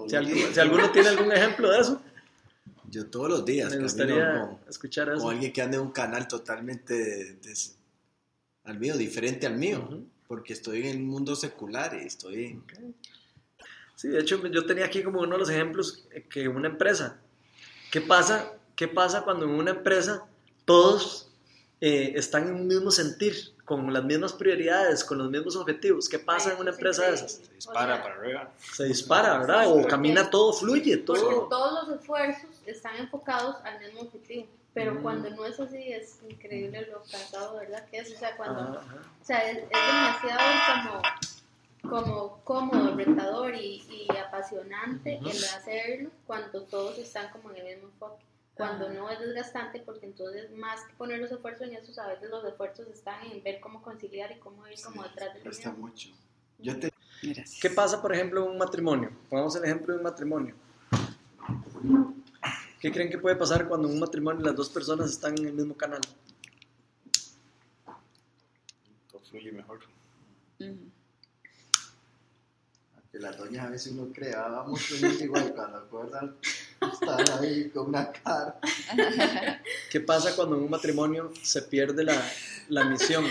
Si, 0.08 0.16
alguno 0.58 0.90
tiene 0.92 1.10
algún 1.10 1.30
ejemplo 1.30 1.70
de 1.70 1.78
eso, 1.78 2.00
Yo 2.88 3.04
todos 3.10 3.28
los 3.28 3.44
días 3.44 3.70
me 3.70 3.82
gustaría 3.82 4.40
con, 4.40 4.58
escuchar 4.66 5.10
eso. 5.10 5.28
alguien 5.28 5.52
que 5.52 5.60
ande 5.60 5.76
en 5.76 5.82
un 5.82 5.92
canal 5.92 6.26
totalmente 6.26 7.38
al 8.64 8.78
mío, 8.78 8.96
diferente 8.96 9.46
al 9.46 9.58
mío, 9.58 10.06
porque 10.26 10.54
estoy 10.54 10.86
en 10.86 10.86
el 10.86 11.00
mundo 11.00 11.36
secular 11.36 11.94
y 12.02 12.06
estoy 12.06 12.44
en... 12.46 12.64
Sí, 13.94 14.08
de 14.08 14.20
hecho 14.20 14.46
yo 14.46 14.64
tenía 14.64 14.86
aquí 14.86 15.02
como 15.02 15.20
uno 15.20 15.32
de 15.32 15.38
los 15.40 15.50
ejemplos 15.50 16.06
eh, 16.12 16.22
que 16.30 16.48
una 16.48 16.68
empresa. 16.68 17.20
¿Qué 17.90 18.00
pasa, 18.00 18.54
qué 18.76 18.88
pasa 18.88 19.22
cuando 19.22 19.44
en 19.46 19.52
una 19.52 19.70
empresa 19.72 20.24
todos 20.64 21.28
eh, 21.80 22.12
están 22.16 22.48
en 22.48 22.54
un 22.54 22.66
mismo 22.66 22.90
sentir, 22.90 23.52
con 23.64 23.90
las 23.94 24.04
mismas 24.04 24.32
prioridades, 24.34 25.02
con 25.04 25.18
los 25.18 25.30
mismos 25.30 25.56
objetivos? 25.56 26.08
¿Qué 26.08 26.18
pasa 26.18 26.50
Ay, 26.50 26.54
en 26.56 26.60
una 26.62 26.70
empresa 26.72 27.06
de 27.06 27.14
esas? 27.14 27.32
Se 27.32 27.54
dispara 27.54 27.94
O 27.94 27.96
sea, 27.96 28.02
para 28.02 28.14
arriba. 28.16 28.50
Se 28.74 28.84
dispara, 28.84 29.38
¿verdad? 29.38 29.64
O 29.72 29.86
camina 29.86 30.28
todo, 30.28 30.52
fluye, 30.52 30.98
Porque 30.98 31.20
todo. 31.22 31.48
todos 31.48 31.88
los 31.88 31.98
esfuerzos 32.00 32.50
están 32.66 32.96
enfocados 32.96 33.56
al 33.64 33.78
mismo 33.80 34.02
objetivo. 34.02 34.46
Pero 34.74 34.94
Mm. 34.94 35.02
cuando 35.02 35.30
no 35.30 35.46
es 35.46 35.58
así, 35.60 35.92
es 35.92 36.18
increíble 36.28 36.88
lo 36.90 37.02
cansado, 37.10 37.56
¿verdad? 37.56 37.86
Que 37.90 37.98
es, 37.98 38.12
o 38.12 38.18
sea, 38.18 38.36
cuando, 38.36 38.60
Ajá, 38.60 38.80
ajá. 38.80 38.96
o 39.22 39.24
sea, 39.24 39.50
es, 39.50 39.58
es 39.58 39.68
demasiado 39.70 41.02
como, 41.82 41.94
como 41.96 42.40
cómodo, 42.44 42.96
retador 42.96 43.54
y, 43.54 43.82
y 43.88 44.16
apasionante 44.16 45.18
Ujú. 45.20 45.30
el 45.30 45.44
hacerlo 45.44 46.10
cuando 46.26 46.62
todos 46.62 46.98
están 46.98 47.30
como 47.30 47.50
en 47.52 47.58
el 47.58 47.64
mismo 47.76 47.88
enfoque. 47.88 48.22
Cuando 48.54 48.88
no 48.88 49.10
es 49.10 49.20
desgastante, 49.20 49.80
porque 49.80 50.06
entonces 50.06 50.50
más 50.52 50.80
que 50.84 50.94
poner 50.94 51.18
los 51.18 51.32
esfuerzos 51.32 51.68
en 51.68 51.74
eso, 51.74 52.00
a 52.00 52.06
veces 52.08 52.30
los 52.30 52.42
esfuerzos 52.44 52.88
están 52.88 53.30
en 53.30 53.42
ver 53.42 53.60
cómo 53.60 53.82
conciliar 53.82 54.32
y 54.32 54.38
cómo 54.38 54.66
ir 54.68 54.80
como 54.82 55.02
detrás 55.02 55.34
del 55.34 55.42
Cuesta 55.42 55.72
mucho. 55.72 56.08
Yo 56.58 56.78
te 56.78 56.90
Gracias. 57.22 57.58
¿Qué 57.60 57.70
pasa, 57.70 58.02
por 58.02 58.14
ejemplo, 58.14 58.44
en 58.44 58.50
un 58.50 58.58
matrimonio? 58.58 59.10
Pongamos 59.30 59.56
el 59.56 59.64
ejemplo 59.64 59.94
de 59.94 59.98
un 59.98 60.04
matrimonio. 60.04 60.54
¿Qué 62.80 62.92
creen 62.92 63.08
que 63.08 63.16
puede 63.18 63.36
pasar 63.36 63.66
cuando 63.66 63.88
en 63.88 63.94
un 63.94 64.00
matrimonio 64.00 64.44
las 64.44 64.54
dos 64.54 64.68
personas 64.68 65.10
están 65.10 65.38
en 65.38 65.46
el 65.46 65.54
mismo 65.54 65.74
canal? 65.74 66.02
Todo 69.10 69.22
fluye 69.22 69.50
mejor. 69.52 69.80
Que 70.58 70.76
las 73.18 73.38
doñas 73.38 73.66
a 73.66 73.70
veces 73.70 73.92
uno 73.92 74.12
cree, 74.12 74.34
ah, 74.34 74.48
vamos 74.48 74.90
igual 75.20 75.54
cuando 75.54 75.78
acuerdan, 75.78 76.36
están 76.94 77.42
ahí 77.42 77.68
con 77.70 77.88
una 77.88 78.10
cara. 78.12 78.60
¿Qué 79.90 80.00
pasa 80.00 80.34
cuando 80.34 80.56
en 80.56 80.62
un 80.62 80.70
matrimonio 80.70 81.32
se 81.42 81.62
pierde 81.62 82.04
la, 82.04 82.20
la 82.68 82.84
misión? 82.84 83.24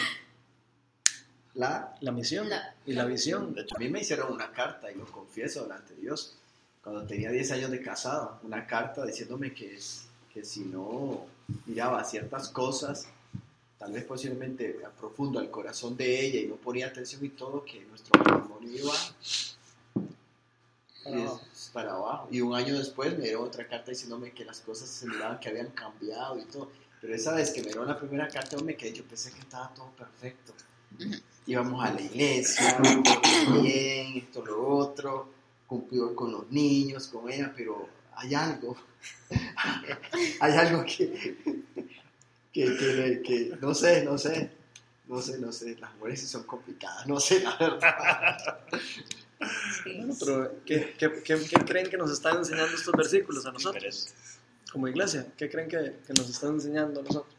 La, 1.55 1.95
La 2.01 2.11
misión 2.11 2.49
La- 2.49 2.73
y 2.85 2.93
la 2.93 3.05
visión. 3.05 3.53
de 3.53 3.61
hecho, 3.61 3.75
a 3.75 3.79
mí 3.79 3.89
me 3.89 4.01
hicieron 4.01 4.31
una 4.31 4.51
carta, 4.51 4.91
y 4.91 4.95
lo 4.95 5.05
confieso 5.05 5.63
delante 5.63 5.93
de 5.93 6.01
Dios, 6.01 6.35
cuando 6.83 7.05
tenía 7.05 7.29
10 7.31 7.51
años 7.51 7.71
de 7.71 7.81
casado, 7.81 8.39
una 8.43 8.65
carta 8.65 9.05
diciéndome 9.05 9.53
que, 9.53 9.75
es- 9.75 10.05
que 10.33 10.43
si 10.43 10.61
no 10.61 11.25
miraba 11.67 12.03
ciertas 12.03 12.49
cosas, 12.49 13.05
tal 13.77 13.91
vez 13.91 14.03
posiblemente 14.03 14.79
a 14.85 14.89
profundo 14.89 15.39
al 15.39 15.51
corazón 15.51 15.95
de 15.95 16.25
ella 16.25 16.39
y 16.39 16.47
no 16.47 16.55
ponía 16.55 16.87
atención 16.87 17.23
y 17.23 17.29
todo, 17.29 17.63
que 17.63 17.81
nuestro 17.85 18.17
matrimonio 18.19 18.71
iba 18.71 18.93
Para 21.03 21.17
y 21.17 21.21
abajo. 21.21 21.41
es 21.53 21.69
para 21.73 21.91
abajo. 21.93 22.27
Y 22.31 22.41
un 22.41 22.55
año 22.55 22.77
después 22.77 23.17
me 23.17 23.23
dieron 23.25 23.43
otra 23.43 23.67
carta 23.67 23.91
diciéndome 23.91 24.31
que 24.31 24.45
las 24.45 24.59
cosas 24.61 24.89
se 24.89 25.05
miraban 25.07 25.39
que 25.39 25.49
habían 25.49 25.67
cambiado 25.71 26.37
y 26.39 26.43
todo. 26.45 26.71
Pero 27.01 27.15
esa 27.15 27.33
vez 27.33 27.51
que 27.51 27.59
me 27.61 27.67
dieron 27.67 27.87
la 27.87 27.97
primera 27.99 28.27
carta, 28.29 28.55
yo 28.57 28.63
me 28.63 28.75
quedé, 28.77 28.93
yo 28.93 29.03
pensé 29.03 29.31
que 29.31 29.39
estaba 29.39 29.73
todo 29.73 29.89
perfecto. 29.91 30.53
Íbamos 31.45 31.83
a 31.83 31.91
la 31.93 32.01
iglesia, 32.01 32.77
todo 33.03 33.61
bien, 33.61 34.17
esto, 34.17 34.45
lo 34.45 34.65
otro, 34.77 35.29
cumplió 35.67 36.15
con 36.15 36.31
los 36.31 36.49
niños, 36.51 37.07
con 37.07 37.29
ella, 37.29 37.51
pero 37.55 37.89
hay 38.15 38.33
algo, 38.35 38.77
hay 40.39 40.53
algo 40.53 40.85
que, 40.85 41.35
que, 42.53 42.77
que, 42.77 43.21
que- 43.25 43.57
no 43.59 43.73
sé, 43.73 44.05
no 44.05 44.17
sé, 44.17 44.51
no 45.07 45.21
sé, 45.21 45.39
no 45.39 45.51
sé, 45.51 45.75
las 45.79 45.93
mujeres 45.95 46.21
sí 46.21 46.27
son 46.27 46.43
complicadas, 46.43 47.05
no 47.07 47.19
sé, 47.19 47.41
la 47.41 47.57
verdad. 47.57 48.37
Sí. 49.83 49.93
Bueno, 49.97 50.15
pero 50.19 50.55
¿qué, 50.65 50.95
qué, 50.97 51.11
qué- 51.23 51.45
qué 51.49 51.55
creen 51.65 51.89
que 51.89 51.97
nos 51.97 52.11
están 52.11 52.37
enseñando 52.37 52.75
estos 52.75 52.93
versículos 52.95 53.45
a 53.45 53.51
nosotros? 53.51 54.13
Como 54.71 54.87
iglesia, 54.87 55.27
¿qué 55.37 55.49
creen 55.49 55.67
que, 55.67 55.97
que 56.07 56.13
nos 56.13 56.29
están 56.29 56.53
enseñando 56.53 57.01
a 57.01 57.03
nosotros? 57.03 57.35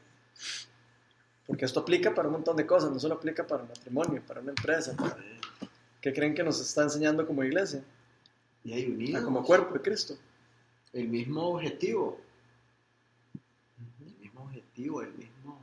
Porque 1.47 1.65
esto 1.65 1.81
aplica 1.81 2.15
para 2.15 2.29
un 2.29 2.35
montón 2.35 2.57
de 2.57 2.67
cosas, 2.67 2.91
no 2.91 2.99
solo 3.01 3.15
aplica 3.15 3.47
para 3.47 3.65
matrimonio, 3.65 4.23
para 4.27 4.41
una 4.41 4.51
empresa. 4.51 4.95
para- 4.97 5.17
¿Qué 6.01 6.13
creen 6.13 6.35
que 6.35 6.43
nos 6.43 6.61
está 6.61 6.83
enseñando 6.83 7.27
como 7.27 7.43
iglesia? 7.45 7.83
Y 8.63 8.73
hay 8.73 8.85
Ah, 8.85 8.89
unidos. 8.95 9.25
como 9.25 9.43
cuerpo 9.43 9.75
de 9.75 9.81
Cristo. 9.81 10.17
el 10.93 11.09
mismo 11.09 11.43
objetivo. 11.49 12.21
El 14.01 14.15
mismo 14.21 14.43
objetivo, 14.45 15.03
el 15.03 15.13
mismo. 15.15 15.61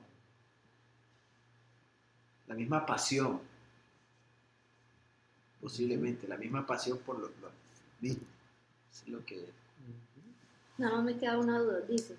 La 2.47 2.55
misma 2.55 2.85
pasión. 2.85 3.39
Posiblemente, 5.61 6.27
la 6.27 6.37
misma 6.37 6.65
pasión 6.65 6.97
por 6.99 7.19
lo, 7.19 7.27
lo 7.27 7.51
mismo. 7.99 8.23
Es 8.91 9.07
lo 9.07 9.23
que. 9.25 9.45
Nada 10.77 10.95
más 10.95 11.05
me 11.05 11.17
queda 11.17 11.37
una 11.37 11.59
duda. 11.59 11.81
Dice, 11.81 12.15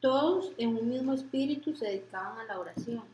todos 0.00 0.52
en 0.56 0.76
un 0.76 0.88
mismo 0.88 1.12
espíritu 1.12 1.74
se 1.76 1.86
dedicaban 1.86 2.38
a 2.38 2.44
la 2.44 2.58
oración. 2.58 3.04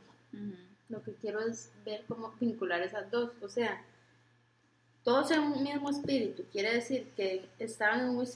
Lo 0.89 1.03
que 1.03 1.13
quiero 1.15 1.41
es 1.41 1.71
ver 1.85 2.05
cómo 2.07 2.33
vincular 2.41 2.83
esas 2.83 3.11
dos. 3.11 3.31
O 3.41 3.49
sea, 3.49 3.83
todos 5.03 5.31
en 5.31 5.41
un 5.41 5.63
mismo 5.63 5.91
espíritu. 5.91 6.45
Quiere 6.53 6.75
decir 6.75 7.11
que 7.17 7.49
estaban 7.59 8.01
en 8.01 8.09
un 8.11 8.27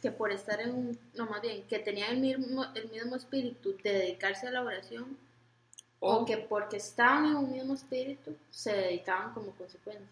que 0.00 0.10
por 0.10 0.32
estar 0.32 0.60
en 0.60 0.74
un, 0.74 0.98
no 1.14 1.26
más 1.26 1.40
bien, 1.42 1.62
que 1.68 1.78
tenían 1.78 2.12
el 2.12 2.18
mismo, 2.18 2.64
el 2.74 2.90
mismo 2.90 3.14
espíritu 3.14 3.76
de 3.82 3.92
dedicarse 3.92 4.48
a 4.48 4.50
la 4.50 4.62
oración, 4.62 5.16
o 6.00 6.16
O 6.16 6.24
que 6.24 6.38
porque 6.38 6.78
estaban 6.78 7.26
en 7.26 7.36
un 7.36 7.52
mismo 7.52 7.74
espíritu 7.74 8.34
se 8.50 8.72
dedicaban 8.72 9.32
como 9.32 9.52
consecuencia. 9.52 10.08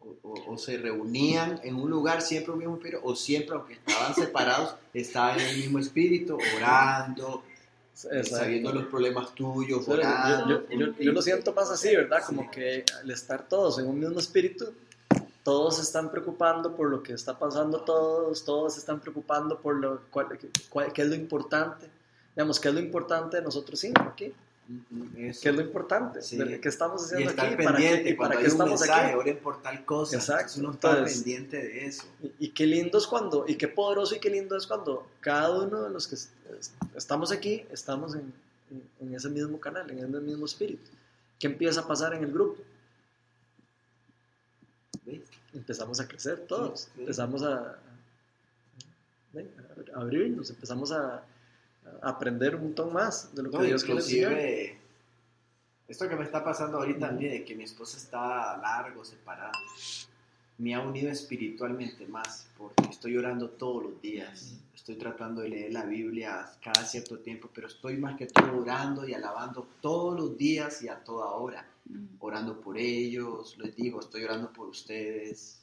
O, 0.00 0.16
o- 0.22 0.52
o 0.54 0.58
se 0.58 0.78
reunían 0.78 1.60
en 1.62 1.74
un 1.76 1.90
lugar 1.90 2.22
siempre 2.22 2.52
un 2.52 2.58
mismo 2.58 2.76
espíritu, 2.76 3.00
o 3.04 3.14
siempre, 3.14 3.54
aunque 3.56 3.74
estaban 3.74 4.14
separados, 4.14 4.74
estaban 4.94 5.38
en 5.38 5.46
el 5.46 5.56
mismo 5.58 5.78
espíritu, 5.78 6.38
orando, 6.56 7.42
Exacto. 7.94 8.36
sabiendo 8.36 8.72
los 8.72 8.84
problemas 8.86 9.34
tuyos, 9.34 9.84
Yo, 9.86 9.92
orando. 9.92 10.66
yo- 10.70 10.78
yo- 10.78 10.92
yo 10.98 11.12
lo 11.12 11.20
siento 11.20 11.52
más 11.52 11.70
así, 11.70 11.94
¿verdad? 11.94 12.22
Como 12.24 12.50
que 12.50 12.84
al 12.98 13.10
estar 13.10 13.46
todos 13.46 13.78
en 13.78 13.86
un 13.88 14.00
mismo 14.00 14.18
espíritu, 14.18 14.72
todos 15.44 15.76
se 15.76 15.82
están 15.82 16.10
preocupando 16.10 16.74
por 16.74 16.88
lo 16.90 17.02
que 17.02 17.12
está 17.12 17.38
pasando 17.38 17.82
todos, 17.82 18.44
todos 18.44 18.74
se 18.74 18.80
están 18.80 19.00
preocupando 19.00 19.58
por 19.58 19.76
lo, 19.76 20.00
cuál- 20.10 20.38
cuál- 20.70 20.92
qué 20.94 21.02
es 21.02 21.08
lo 21.08 21.14
importante. 21.14 21.86
Digamos, 22.34 22.58
¿qué 22.58 22.68
es 22.68 22.74
lo 22.74 22.80
importante 22.80 23.36
de 23.38 23.42
nosotros 23.42 23.78
cinco 23.80 24.02
aquí? 24.02 24.32
Eso. 25.16 25.40
¿Qué 25.42 25.48
es 25.48 25.54
lo 25.56 25.62
importante? 25.62 26.22
Sí. 26.22 26.36
¿De 26.36 26.60
¿Qué 26.60 26.68
estamos 26.68 27.02
y 27.02 27.04
haciendo 27.06 27.30
estar 27.30 27.46
aquí? 27.46 27.56
¿Para 27.56 27.76
pendiente 27.76 28.04
qué, 28.04 28.10
y 28.10 28.16
cuando 28.16 28.34
para 28.36 28.46
un 28.46 28.52
estamos 28.52 28.80
mensaje, 28.80 29.04
aquí? 29.06 29.14
oren 29.16 29.38
por 29.38 29.62
tal 29.62 29.84
cosa. 29.84 30.16
Exacto, 30.16 30.52
uno 30.58 30.70
está 30.72 31.04
pendiente 31.04 31.56
de 31.56 31.86
eso. 31.86 32.04
Y, 32.22 32.46
y 32.46 32.48
qué 32.50 32.66
lindo 32.66 32.98
es 32.98 33.06
cuando, 33.06 33.44
y 33.48 33.56
qué 33.56 33.68
poderoso 33.68 34.14
y 34.14 34.20
qué 34.20 34.30
lindo 34.30 34.56
es 34.56 34.66
cuando 34.66 35.06
cada 35.20 35.50
uno 35.64 35.82
de 35.82 35.90
los 35.90 36.06
que 36.06 36.14
es- 36.14 36.30
es- 36.58 36.72
estamos 36.94 37.32
aquí, 37.32 37.64
estamos 37.72 38.14
en, 38.14 38.32
en- 38.70 39.08
en 39.08 39.14
ese 39.14 39.28
mismo 39.28 39.58
canal, 39.58 39.90
en 39.90 39.98
ese 39.98 40.06
mismo 40.20 40.46
espíritu. 40.46 40.88
¿Qué 41.38 41.46
empieza 41.48 41.80
a 41.80 41.88
pasar 41.88 42.14
en 42.14 42.22
el 42.24 42.32
grupo? 42.32 42.62
¿Ves? 45.04 45.20
Empezamos 45.54 45.98
a 46.00 46.06
crecer 46.06 46.44
todos, 46.46 46.80
Sí, 46.82 46.86
sí. 46.94 47.00
empezamos 47.00 47.42
a, 47.42 47.76
a- 49.34 50.00
abrirnos, 50.00 50.50
empezamos 50.50 50.92
a 50.92 51.24
aprender 52.02 52.56
un 52.56 52.64
montón 52.64 52.92
más 52.92 53.34
de 53.34 53.42
lo 53.42 53.50
que 53.50 53.56
No, 53.56 53.62
Dios 53.62 53.84
quiere 53.84 54.80
esto 55.90 56.08
que 56.08 56.14
me 56.14 56.22
está 56.22 56.44
pasando 56.44 56.78
ahorita 56.78 57.08
a 57.08 57.10
mí, 57.10 57.26
de 57.26 57.44
que 57.44 57.56
mi 57.56 57.64
esposa 57.64 57.96
está 57.96 58.56
largo, 58.58 59.04
separada, 59.04 59.50
me 60.58 60.72
ha 60.72 60.80
unido 60.80 61.10
espiritualmente 61.10 62.06
más, 62.06 62.48
porque 62.56 62.84
estoy 62.88 63.16
orando 63.16 63.50
todos 63.50 63.82
los 63.82 64.00
días. 64.00 64.54
Estoy 64.72 64.94
tratando 64.94 65.40
de 65.40 65.48
leer 65.48 65.72
la 65.72 65.84
Biblia 65.84 66.48
cada 66.62 66.84
cierto 66.84 67.18
tiempo, 67.18 67.50
pero 67.52 67.66
estoy 67.66 67.96
más 67.96 68.16
que 68.16 68.26
todo 68.26 68.60
orando 68.60 69.04
y 69.04 69.14
alabando 69.14 69.66
todos 69.80 70.14
los 70.14 70.38
días 70.38 70.80
y 70.82 70.88
a 70.88 71.02
toda 71.02 71.26
hora. 71.32 71.68
Orando 72.20 72.60
por 72.60 72.78
ellos, 72.78 73.58
les 73.58 73.74
digo, 73.74 73.98
estoy 73.98 74.22
orando 74.22 74.52
por 74.52 74.68
ustedes. 74.68 75.60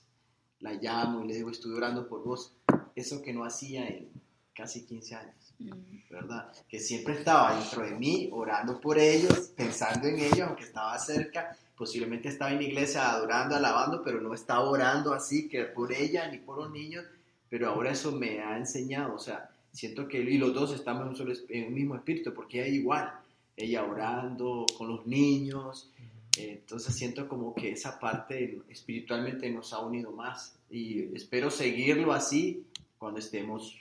La 0.60 0.74
llamo 0.74 1.24
y 1.24 1.30
le 1.30 1.36
digo, 1.36 1.52
estoy 1.52 1.72
orando 1.72 2.06
por 2.06 2.22
vos. 2.22 2.52
Eso 2.96 3.22
que 3.22 3.32
no 3.32 3.46
hacía 3.46 3.88
en 3.88 4.10
casi 4.54 4.84
15 4.86 5.16
años. 5.16 5.47
Ujú. 5.60 5.76
¿verdad? 6.10 6.52
Que 6.70 6.80
siempre 6.80 7.16
estaba 7.16 7.56
dentro 7.56 7.84
de 7.84 7.92
mí, 7.92 8.30
orando 8.32 8.80
por 8.80 8.98
ellos, 8.98 9.52
pensando 9.56 10.08
en 10.08 10.20
ellos, 10.20 10.42
aunque 10.42 10.64
estaba 10.64 10.98
cerca, 11.00 11.56
posiblemente 11.76 12.30
estaba 12.30 12.52
en 12.52 12.58
la 12.58 12.64
iglesia 12.64 13.12
adorando, 13.12 13.56
alabando, 13.56 14.02
pero 14.04 14.22
no 14.22 14.34
estaba 14.34 14.70
orando 14.70 15.14
así, 15.14 15.48
que 15.48 15.64
por 15.66 15.92
ella 15.92 16.28
ni 16.30 16.38
por 16.38 16.58
los 16.58 16.72
niños, 16.72 17.06
pero 17.50 17.70
ahora 17.70 17.92
eso 17.92 18.12
me 18.12 18.40
ha 18.40 18.58
enseñado, 18.58 19.16
o 19.16 19.20
sea, 19.20 19.50
siento 19.72 20.08
que, 20.08 20.20
y 20.20 20.38
los 20.38 20.54
dos 20.54 20.74
estamos 20.74 21.04
en 21.04 21.10
un, 21.10 21.16
solo, 21.16 21.34
en 21.50 21.68
un 21.68 21.74
mismo 21.74 21.96
espíritu, 21.96 22.34
porque 22.34 22.62
ella 22.62 22.76
igual, 22.76 23.14
ella 23.56 23.84
orando 23.84 24.66
con 24.78 24.88
los 24.88 25.06
niños, 25.06 25.92
entonces 26.38 26.96
siento 26.96 27.28
como 27.28 27.56
que 27.56 27.72
esa 27.72 28.00
parte 28.00 28.60
espiritualmente 28.70 29.50
nos 29.50 29.74
ha 29.74 29.80
unido 29.80 30.12
más, 30.12 30.56
y 30.70 31.16
espero 31.16 31.50
seguirlo 31.50 32.14
así 32.14 32.66
cuando 32.98 33.20
estemos 33.20 33.76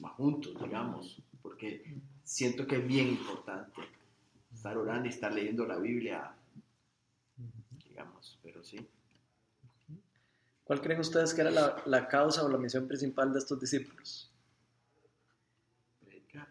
más 0.00 0.12
juntos, 0.12 0.54
digamos, 0.62 1.22
porque 1.42 2.00
siento 2.24 2.66
que 2.66 2.76
es 2.76 2.86
bien 2.86 3.08
importante 3.08 3.80
estar 4.52 4.76
orando 4.76 5.06
y 5.06 5.10
estar 5.10 5.32
leyendo 5.32 5.66
la 5.66 5.78
Biblia, 5.78 6.32
digamos, 7.88 8.38
pero 8.42 8.62
sí. 8.62 8.86
¿Cuál 10.64 10.80
creen 10.82 11.00
ustedes 11.00 11.32
que 11.32 11.40
era 11.40 11.50
la, 11.50 11.82
la 11.86 12.08
causa 12.08 12.44
o 12.44 12.48
la 12.48 12.58
misión 12.58 12.86
principal 12.86 13.32
de 13.32 13.38
estos 13.38 13.58
discípulos? 13.58 14.30
Predicar. 16.04 16.48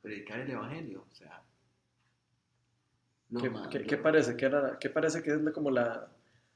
Predicar 0.00 0.40
el 0.40 0.50
Evangelio, 0.50 1.04
o 1.10 1.14
sea. 1.14 1.42
no 3.28 3.40
¿Qué, 3.40 3.48
qué- 3.70 3.80
no. 3.80 3.86
qué 3.86 3.96
parece? 3.98 4.36
¿Qué, 4.36 4.46
era, 4.46 4.78
¿Qué 4.78 4.88
parece 4.88 5.22
que 5.22 5.34
es 5.34 5.52
como 5.52 5.70
la... 5.70 6.08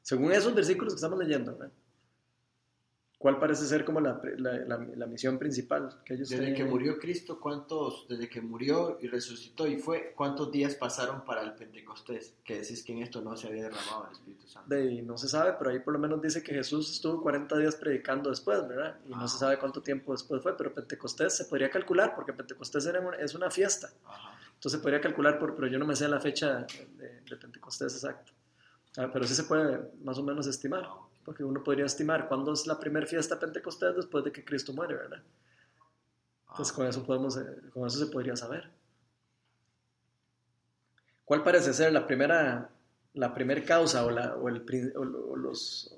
Según 0.02 0.32
esos 0.32 0.54
versículos 0.54 0.94
que 0.94 0.96
estamos 0.96 1.18
leyendo, 1.18 1.52
¿verdad? 1.56 1.72
¿Cuál 3.20 3.38
parece 3.38 3.66
ser 3.66 3.84
como 3.84 4.00
la, 4.00 4.18
la, 4.38 4.52
la, 4.64 4.78
la 4.96 5.06
misión 5.06 5.38
principal 5.38 6.00
que 6.06 6.14
ellos 6.14 6.30
Desde 6.30 6.54
que 6.54 6.64
murió 6.64 6.98
Cristo, 6.98 7.38
¿cuántos, 7.38 8.08
desde 8.08 8.30
que 8.30 8.40
murió 8.40 8.96
y 8.98 9.08
resucitó 9.08 9.66
y 9.66 9.76
fue, 9.76 10.14
cuántos 10.16 10.50
días 10.50 10.74
pasaron 10.74 11.22
para 11.26 11.42
el 11.42 11.52
Pentecostés? 11.52 12.32
Que 12.42 12.60
decís 12.62 12.82
que 12.82 12.92
en 12.92 13.02
esto 13.02 13.20
no 13.20 13.36
se 13.36 13.48
había 13.48 13.64
derramado 13.64 14.06
el 14.06 14.12
Espíritu 14.12 14.48
Santo. 14.48 14.74
De, 14.74 14.86
y 14.90 15.02
no 15.02 15.18
se 15.18 15.28
sabe, 15.28 15.54
pero 15.58 15.68
ahí 15.70 15.80
por 15.80 15.92
lo 15.92 15.98
menos 15.98 16.22
dice 16.22 16.42
que 16.42 16.54
Jesús 16.54 16.90
estuvo 16.90 17.20
40 17.20 17.58
días 17.58 17.76
predicando 17.76 18.30
después, 18.30 18.66
¿verdad? 18.66 18.98
Y 19.06 19.10
no 19.10 19.28
se 19.28 19.36
sabe 19.36 19.58
cuánto 19.58 19.82
tiempo 19.82 20.12
después 20.12 20.42
fue, 20.42 20.56
pero 20.56 20.72
Pentecostés 20.72 21.36
se 21.36 21.44
podría 21.44 21.68
calcular, 21.68 22.14
porque 22.14 22.32
Pentecostés 22.32 22.86
era 22.86 23.00
una- 23.00 23.18
es 23.18 23.34
una 23.34 23.50
fiesta. 23.50 23.90
Ajá. 24.06 24.38
Entonces 24.54 24.78
se 24.78 24.82
podría 24.82 25.02
calcular, 25.02 25.38
por, 25.38 25.54
pero 25.56 25.66
yo 25.66 25.78
no 25.78 25.84
me 25.84 25.94
sé 25.94 26.08
la 26.08 26.20
fecha 26.20 26.64
de, 26.96 27.20
de 27.28 27.36
Pentecostés 27.36 27.92
exacta. 27.96 28.32
Ah, 28.96 29.10
pero 29.12 29.26
sí 29.26 29.34
se 29.34 29.44
puede 29.44 29.78
más 30.02 30.16
o 30.16 30.22
menos 30.22 30.46
estimar, 30.46 30.84
Ah. 30.86 31.06
Porque 31.24 31.44
uno 31.44 31.62
podría 31.62 31.84
estimar 31.86 32.28
cuándo 32.28 32.52
es 32.52 32.66
la 32.66 32.78
primera 32.78 33.06
fiesta 33.06 33.34
de 33.34 33.40
Pentecostés 33.42 33.96
después 33.96 34.24
de 34.24 34.32
que 34.32 34.44
Cristo 34.44 34.72
muere, 34.72 34.94
¿verdad? 34.94 35.22
Entonces 36.50 36.72
Ah, 36.72 36.76
con 36.76 36.86
eso, 36.86 37.04
podemos, 37.04 37.36
eh, 37.36 37.44
con 37.72 37.86
eso 37.86 37.98
se 37.98 38.06
podría 38.10 38.36
saber. 38.36 38.70
¿Cuál 41.24 41.42
parece 41.44 41.72
ser 41.72 41.92
la 41.92 42.06
primera, 42.06 42.70
la 43.14 43.32
primera 43.34 43.62
causa 43.64 44.04
o, 44.04 44.10
la, 44.10 44.34
o, 44.36 44.48
el, 44.48 44.64
o 44.96 45.04
lo- 45.04 45.26
o 45.30 45.36
los, 45.36 45.94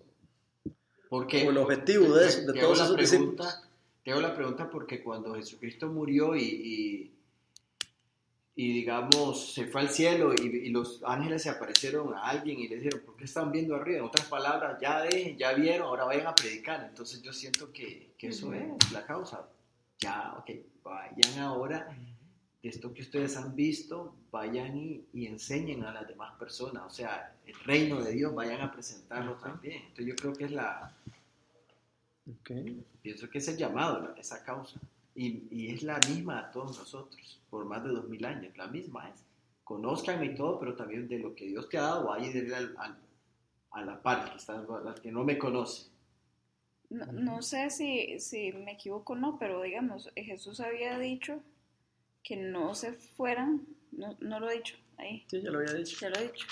Porque 1.09 1.47
o 1.47 1.51
el 1.51 1.57
objetivo 1.59 2.15
de, 2.15 2.27
eso- 2.29 2.41
de 2.47 2.53
te 2.53 2.61
todos 2.61 2.81
hago 2.81 2.97
esos 2.97 3.13
la 3.13 3.19
pregunta, 3.19 3.63
te 4.05 4.13
hago 4.13 4.21
la 4.21 4.35
pregunta 4.35 4.69
porque 4.71 5.03
cuando 5.03 5.35
Jesucristo 5.35 5.87
murió 5.89 6.35
y, 6.37 6.43
y, 6.43 7.15
y, 8.55 8.73
digamos 8.73 9.55
se 9.55 9.67
fue 9.67 9.81
al 9.81 9.89
cielo 9.89 10.35
y, 10.35 10.43
y 10.47 10.69
los 10.71 11.03
ángeles 11.05 11.43
se 11.43 11.49
aparecieron 11.51 12.15
a 12.15 12.23
alguien 12.29 12.59
y 12.61 12.69
le 12.69 12.77
dijeron, 12.77 13.01
¿por 13.07 13.17
qué 13.17 13.25
están 13.25 13.51
viendo 13.51 13.75
arriba? 13.75 13.99
En 13.99 14.05
otras 14.05 14.27
palabras, 14.27 14.79
ya 14.81 15.01
dejen, 15.03 15.37
ya 15.39 15.53
vieron, 15.55 15.89
ahora 15.89 16.05
vayan 16.05 16.27
a 16.27 16.35
predicar. 16.35 16.85
Entonces 16.89 17.23
yo 17.23 17.33
siento 17.33 17.73
que, 17.73 18.13
que 18.19 18.29
eso 18.29 18.49
Ujú. 18.49 18.77
es 18.81 18.93
la 18.93 19.05
causa. 19.07 19.49
Ya, 19.99 20.35
ok, 20.39 20.51
vayan 20.85 21.39
ahora 21.39 21.97
de 22.63 22.69
esto 22.69 22.93
que 22.93 23.03
ustedes 23.03 23.37
han 23.37 23.57
visto, 23.57 24.15
vayan 24.31 24.77
y, 24.77 25.05
y 25.13 25.27
enseñen 25.27 25.85
a 25.85 25.93
las 25.93 26.07
demás 26.07 26.35
personas. 26.39 26.83
O 26.87 26.91
sea, 26.91 27.35
el 27.47 27.55
reino 27.65 28.03
de 28.03 28.13
Dios, 28.13 28.35
vayan 28.35 28.61
a 28.61 28.71
presentarlo 28.73 29.35
también. 29.35 29.83
Entonces 29.83 30.07
yo 30.07 30.15
creo 30.17 30.33
que 30.35 30.45
es 30.45 30.51
la, 30.53 30.93
Ok. 32.29 32.51
pienso 33.03 33.29
que 33.31 33.39
es 33.39 33.49
el 33.49 33.57
llamado, 33.57 34.01
la- 34.01 34.21
esa 34.21 34.45
causa. 34.45 34.79
Y, 35.15 35.45
y 35.51 35.75
es 35.75 35.83
la 35.83 35.99
misma 36.09 36.39
a 36.41 36.51
todos 36.51 36.79
nosotros, 36.79 37.41
por 37.51 37.65
más 37.67 37.85
de 37.85 37.91
dos 37.91 38.09
mil 38.09 38.25
años, 38.25 38.57
la 38.57 38.67
misma 38.67 39.09
es. 39.11 39.23
Conózcanme 39.65 40.27
y 40.27 40.35
todo, 40.35 40.59
pero 40.59 40.75
también 40.75 41.07
de 41.09 41.19
lo 41.19 41.35
que 41.35 41.47
Dios 41.47 41.69
te 41.69 41.79
ha 41.79 41.83
dado, 41.83 42.07
vaya 42.09 42.27
y 42.27 42.33
dele 42.33 42.55
al, 42.57 42.75
al- 42.79 42.99
a 43.73 43.83
la 43.85 44.03
par, 44.03 44.31
que, 44.31 44.37
está, 44.37 44.55
al 44.55 45.01
que 45.01 45.11
no 45.13 45.25
me 45.25 45.39
conoce. 45.39 45.87
No, 46.91 47.07
no 47.13 47.43
sé 47.43 47.71
si, 47.71 48.19
si 48.21 48.53
me 48.53 48.73
equivoco 48.73 49.15
o 49.15 49.17
no, 49.17 49.39
pero 49.39 49.63
digamos, 49.63 50.11
eh, 50.15 50.25
Jesús 50.25 50.61
había 50.61 50.99
dicho 50.99 51.41
que 52.23 52.37
no 52.37 52.75
se 52.75 52.93
fueran, 52.93 53.67
no, 53.93 54.17
no 54.21 54.41
lo 54.41 54.51
he 54.51 54.57
dicho, 54.57 54.77
ahí, 54.99 55.25
Sí, 55.29 55.41
ya 55.43 55.51
lo 55.51 55.59
había 55.61 55.73
dicho. 55.75 55.97
ya 56.01 56.11
lo 56.11 56.17
he 56.19 56.29
dicho, 56.29 56.47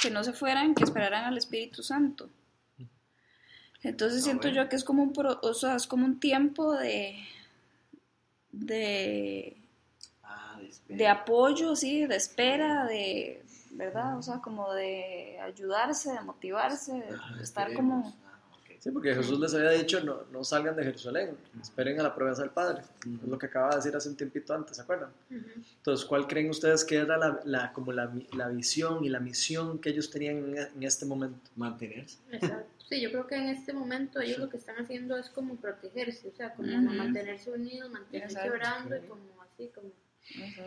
que 0.00 0.10
no 0.10 0.24
se 0.24 0.32
fueran, 0.32 0.74
que 0.74 0.84
esperaran 0.84 1.24
al 1.24 1.36
Espíritu 1.38 1.82
Santo. 1.82 2.30
Entonces 3.82 4.20
Ah, 4.20 4.24
siento 4.24 4.48
bueno. 4.48 4.62
yo 4.64 4.68
que 4.68 4.76
es 4.76 4.84
como 4.84 5.02
un, 5.02 5.12
pro- 5.12 5.38
o 5.42 5.54
sea, 5.54 5.76
es 5.76 5.86
como 5.86 6.04
un 6.06 6.18
tiempo 6.18 6.72
de, 6.74 7.14
de, 8.52 9.56
Ah, 10.22 10.58
de 10.88 11.08
apoyo, 11.08 11.74
sí, 11.76 12.06
de 12.06 12.16
espera, 12.16 12.84
de, 12.84 13.42
¿verdad? 13.72 14.18
O 14.18 14.22
sea, 14.22 14.38
como 14.40 14.72
de 14.72 15.38
ayudarse, 15.40 16.12
de 16.12 16.20
motivarse, 16.20 16.92
de 16.92 17.04
Ah, 17.10 17.38
estar 17.42 17.68
esperemos. 17.70 18.04
como... 18.14 18.27
Sí, 18.78 18.90
porque 18.92 19.12
Jesús 19.14 19.40
les 19.40 19.52
había 19.54 19.70
dicho, 19.70 20.00
no, 20.04 20.22
no 20.32 20.44
salgan 20.44 20.76
de 20.76 20.84
Jerusalén, 20.84 21.36
esperen 21.60 21.98
a 21.98 22.04
la 22.04 22.14
promesa 22.14 22.42
del 22.42 22.50
Padre. 22.52 22.82
Es 23.22 23.28
lo 23.28 23.36
que 23.36 23.46
acaba 23.46 23.70
de 23.70 23.76
decir 23.76 23.96
hace 23.96 24.08
un 24.08 24.16
tiempito 24.16 24.54
antes, 24.54 24.76
¿se 24.76 24.82
acuerdan? 24.82 25.10
Ujú. 25.30 25.46
Entonces, 25.78 26.06
¿cuál 26.06 26.28
creen 26.28 26.48
ustedes 26.50 26.84
que 26.84 26.96
era 26.96 27.16
la, 27.18 27.40
la- 27.44 27.72
como 27.72 27.90
la, 27.92 28.12
la 28.36 28.48
visión 28.48 29.04
y 29.04 29.08
la 29.08 29.18
misión 29.18 29.80
que 29.80 29.90
ellos 29.90 30.10
tenían 30.10 30.36
en, 30.36 30.58
en 30.58 30.82
este 30.84 31.06
momento? 31.06 31.50
Mantenerse. 31.56 32.18
Exacto. 32.30 32.66
Sí, 32.88 33.00
yo 33.02 33.10
creo 33.10 33.26
que 33.26 33.34
en 33.34 33.48
este 33.48 33.72
momento 33.72 34.20
ellos 34.20 34.38
lo 34.38 34.48
que 34.48 34.56
están 34.56 34.76
haciendo 34.76 35.18
es 35.18 35.28
como 35.28 35.56
protegerse, 35.56 36.28
o 36.28 36.32
sea, 36.36 36.54
como 36.54 36.68
Ujú. 36.72 36.94
mantenerse 36.94 37.50
unidos, 37.50 37.90
mantenerse 37.90 38.36
Exacto. 38.38 38.54
orando 38.54 38.96
y 38.96 39.00
como 39.08 39.22
así, 39.42 39.70
como 39.74 39.90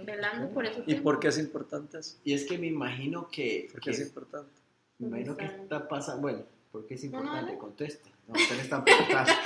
velando 0.06 0.50
por 0.50 0.66
eso. 0.66 0.84
¿Y 0.86 0.96
por 0.96 1.20
qué 1.20 1.30
es 1.30 1.38
importante 1.38 1.98
eso? 2.00 2.18
Y 2.24 2.34
es 2.34 2.46
que 2.46 2.58
me 2.58 2.68
imagino 2.68 3.28
que, 3.32 3.70
¿Por 3.72 3.80
qué 3.82 3.92
que- 3.92 3.96
es 3.98 4.02
importante? 4.08 4.52
me 5.00 5.08
imagino 5.08 5.36
que 5.36 5.46
está 5.46 5.88
pasando, 5.88 6.22
bueno, 6.22 6.44
¿por 6.72 6.86
qué 6.88 6.94
es 6.96 7.04
No, 7.06 7.12
no, 7.12 7.20
importante? 7.20 7.46
dale. 7.48 7.58
Contesta. 7.58 8.10
No, 8.28 8.34
ustedes 8.34 8.62
están 8.64 8.84
preguntando. 8.84 9.32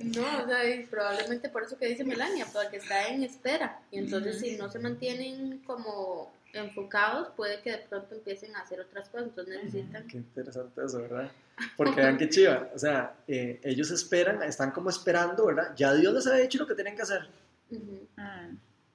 No, 0.00 0.22
o 0.42 0.46
sea, 0.46 0.64
y 0.74 0.86
probablemente 0.86 1.48
por 1.50 1.64
eso 1.64 1.76
que 1.76 1.86
dice 1.86 2.04
Melania, 2.04 2.46
porque 2.52 2.76
está 2.78 3.08
en 3.08 3.24
espera. 3.24 3.80
Y 3.90 3.98
entonces 3.98 4.38
si 4.38 4.56
no 4.56 4.70
se 4.70 4.78
mantienen 4.78 5.58
como 5.66 6.32
enfocados, 6.54 7.28
puede 7.36 7.60
que 7.62 7.72
de 7.72 7.78
pronto 7.78 8.14
empiecen 8.14 8.54
a 8.56 8.60
hacer 8.60 8.80
otras 8.80 9.08
cosas. 9.10 9.26
Entonces 9.28 9.62
necesitan... 9.64 10.06
Qué 10.06 10.18
interesante 10.18 10.80
eso, 10.86 11.02
¿verdad? 11.02 11.30
Porque 11.76 11.96
vean 11.96 12.16
qué 12.16 12.28
chiva. 12.28 12.70
O 12.74 12.78
sea, 12.78 13.16
eh, 13.26 13.60
ellos 13.64 13.90
esperan, 13.90 14.42
están 14.44 14.70
como 14.70 14.88
esperando, 14.88 15.44
¿verdad? 15.44 15.74
Ya 15.76 15.92
Dios 15.92 16.14
les 16.14 16.26
había 16.26 16.42
dicho 16.42 16.58
lo 16.58 16.66
que 16.66 16.74
tienen 16.74 16.96
que 16.96 17.02
hacer, 17.02 17.28
Ujú. 17.70 18.06
Ah, 18.16 18.48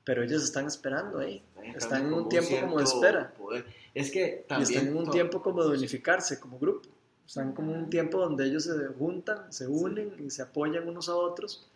pero 0.05 0.23
ellos 0.23 0.43
están 0.43 0.65
esperando 0.67 1.19
ahí. 1.19 1.43
entrando 1.57 1.77
Están 1.77 2.05
en 2.07 2.13
un 2.13 2.29
tiempo 2.29 2.59
como 2.61 2.77
de 2.79 2.83
espera. 2.85 3.33
poder. 3.33 3.65
Es 3.93 4.09
que 4.09 4.41
Y 4.45 4.47
también... 4.47 4.71
están 4.71 4.87
en 4.87 4.97
un 4.97 5.11
tiempo 5.11 5.41
como 5.43 5.63
de 5.63 5.77
unificarse 5.77 6.39
como 6.39 6.57
grupo. 6.57 6.89
Están 7.25 7.53
como 7.53 7.73
un 7.73 7.89
tiempo 7.89 8.19
donde 8.19 8.45
ellos 8.45 8.63
se 8.63 8.87
juntan, 8.87 9.51
se 9.51 9.67
unen 9.67 10.15
y 10.19 10.29
se 10.29 10.41
apoyan 10.41 10.87
unos 10.87 11.09
a 11.09 11.15
otros 11.15 11.67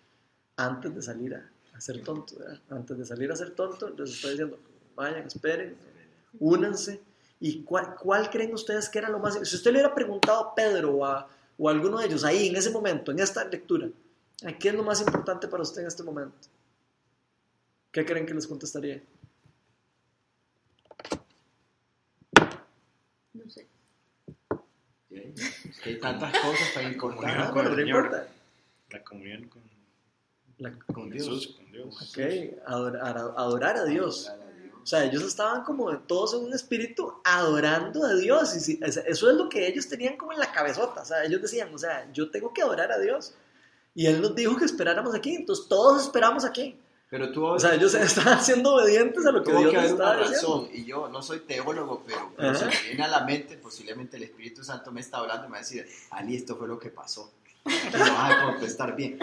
antes 0.55 0.93
de 0.93 1.01
salir 1.01 1.35
a, 1.35 1.49
a 1.73 1.81
ser 1.81 2.03
tontos. 2.03 2.37
¿verdad? 2.37 2.59
Antes 2.69 2.97
de 2.97 3.05
salir 3.05 3.31
a 3.31 3.35
ser 3.35 3.51
tontos, 3.51 3.97
les 3.97 4.11
estoy 4.11 4.31
diciendo, 4.31 4.59
vayan, 4.95 5.25
esperen, 5.25 5.77
únanse. 6.39 7.01
¿Y 7.39 7.63
cuál, 7.63 7.95
cuál 7.95 8.29
creen 8.29 8.53
ustedes 8.53 8.89
que 8.89 8.97
era 8.97 9.09
lo 9.09 9.19
más... 9.19 9.35
Si 9.35 9.55
usted 9.55 9.71
le 9.71 9.77
hubiera 9.77 9.93
preguntado 9.93 10.39
a 10.39 10.55
Pedro 10.55 10.95
o 10.95 11.05
a, 11.05 11.29
o 11.57 11.69
a 11.69 11.71
alguno 11.71 11.99
de 11.99 12.07
ellos 12.07 12.23
ahí, 12.23 12.47
en 12.47 12.55
ese 12.55 12.71
momento, 12.71 13.11
en 13.11 13.19
esta 13.19 13.45
lectura, 13.45 13.89
¿a 14.43 14.53
¿qué 14.53 14.69
es 14.69 14.75
lo 14.75 14.83
más 14.83 14.99
importante 15.01 15.47
para 15.47 15.61
usted 15.61 15.81
en 15.81 15.87
este 15.87 16.03
momento? 16.03 16.35
¿Qué 17.91 18.05
creen 18.05 18.25
que 18.25 18.33
les 18.33 18.47
contestaría? 18.47 19.03
No 23.33 23.49
sé. 23.49 23.67
Sí, 25.35 25.69
Es 25.69 25.79
que 25.79 25.89
hay 25.91 25.99
tantas 25.99 26.31
cosas 26.37 26.73
tan 26.73 26.91
importantes. 26.91 27.37
No, 27.37 27.51
con 27.53 27.67
el 27.67 27.75
Señor. 27.75 28.27
La 28.89 29.03
comunión 29.03 29.47
con, 29.49 29.61
La- 30.59 30.73
Con 30.93 31.09
Dios. 31.09 31.27
Jesús, 31.27 31.55
con 31.57 31.71
Dios. 31.71 31.95
Ok, 32.09 32.59
adorar, 32.65 33.17
adorar 33.35 33.77
a 33.77 33.85
Dios. 33.85 34.31
O 34.81 34.85
sea, 34.89 35.03
ellos 35.03 35.23
estaban 35.23 35.63
como 35.63 35.95
todos 35.99 36.33
en 36.33 36.45
un 36.45 36.53
espíritu 36.53 37.13
adorando 37.25 38.05
a 38.05 38.13
Dios. 38.15 38.67
Y 38.69 38.79
es- 38.83 38.97
eso 38.97 39.29
es 39.29 39.35
lo 39.35 39.49
que 39.49 39.67
ellos 39.67 39.87
tenían 39.89 40.15
como 40.17 40.31
en 40.33 40.39
la 40.39 40.51
cabezota. 40.51 41.01
O 41.01 41.05
sea, 41.05 41.23
ellos 41.25 41.41
decían, 41.41 41.73
o 41.73 41.77
sea, 41.77 42.09
yo 42.13 42.31
tengo 42.31 42.53
que 42.53 42.61
adorar 42.61 42.91
a 42.91 42.97
Dios. 42.99 43.33
Y 43.93 44.05
Él 44.05 44.21
nos 44.21 44.33
dijo 44.35 44.55
que 44.57 44.65
esperáramos 44.65 45.13
aquí. 45.13 45.35
Entonces 45.35 45.67
todos 45.67 46.01
esperamos 46.03 46.45
aquí. 46.45 46.79
Pero 47.09 47.31
tú 47.31 47.45
O 47.45 47.59
sea, 47.59 47.73
ellos 47.73 47.93
estaban 47.95 48.43
siendo 48.43 48.75
obedientes 48.75 49.25
a 49.25 49.31
lo 49.31 49.43
que 49.43 49.51
Dios 49.51 49.71
que 49.71 49.81
les 49.81 49.91
estaba 49.91 50.17
diciendo. 50.17 50.35
razón, 50.35 50.69
y 50.73 50.85
yo 50.85 51.07
no 51.07 51.21
soy 51.21 51.39
teólogo, 51.39 52.03
pero, 52.05 52.31
pero 52.35 52.55
se 52.55 52.65
me 52.65 52.81
viene 52.83 53.03
a 53.03 53.07
la 53.07 53.21
mente, 53.21 53.57
posiblemente 53.57 54.17
el 54.17 54.23
Espíritu 54.23 54.63
Santo 54.63 54.91
me 54.91 55.01
está 55.01 55.17
hablando 55.17 55.45
y 55.45 55.47
me 55.47 55.53
va 55.53 55.57
a 55.57 55.61
decir, 55.61 55.87
Ali, 56.11 56.35
esto 56.35 56.55
fue 56.57 56.67
lo 56.67 56.77
que 56.77 56.89
pasó. 56.89 57.31
Y 57.65 57.97
lo 57.97 57.99
vas 57.99 58.31
a 58.31 58.43
contestar 58.45 58.95
bien. 58.95 59.19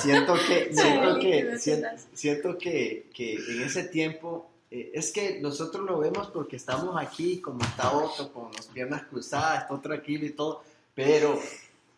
Siento 0.00 0.34
que, 0.34 0.72
siento 0.72 1.18
que, 1.18 1.58
siento, 1.58 1.88
siento 2.12 2.58
que, 2.58 3.10
que 3.14 3.34
en 3.34 3.62
ese 3.62 3.84
tiempo, 3.84 4.50
eh, 4.70 4.90
es 4.94 5.12
que 5.12 5.40
nosotros 5.40 5.84
lo 5.84 5.98
vemos 5.98 6.28
porque 6.28 6.56
estamos 6.56 6.96
aquí, 7.00 7.40
como 7.40 7.62
está 7.62 7.92
Otto, 7.92 8.32
con 8.32 8.50
las 8.52 8.66
piernas 8.66 9.02
cruzadas, 9.04 9.62
está 9.62 9.80
tranquilo 9.80 10.26
y 10.26 10.30
todo, 10.30 10.62
pero 10.94 11.38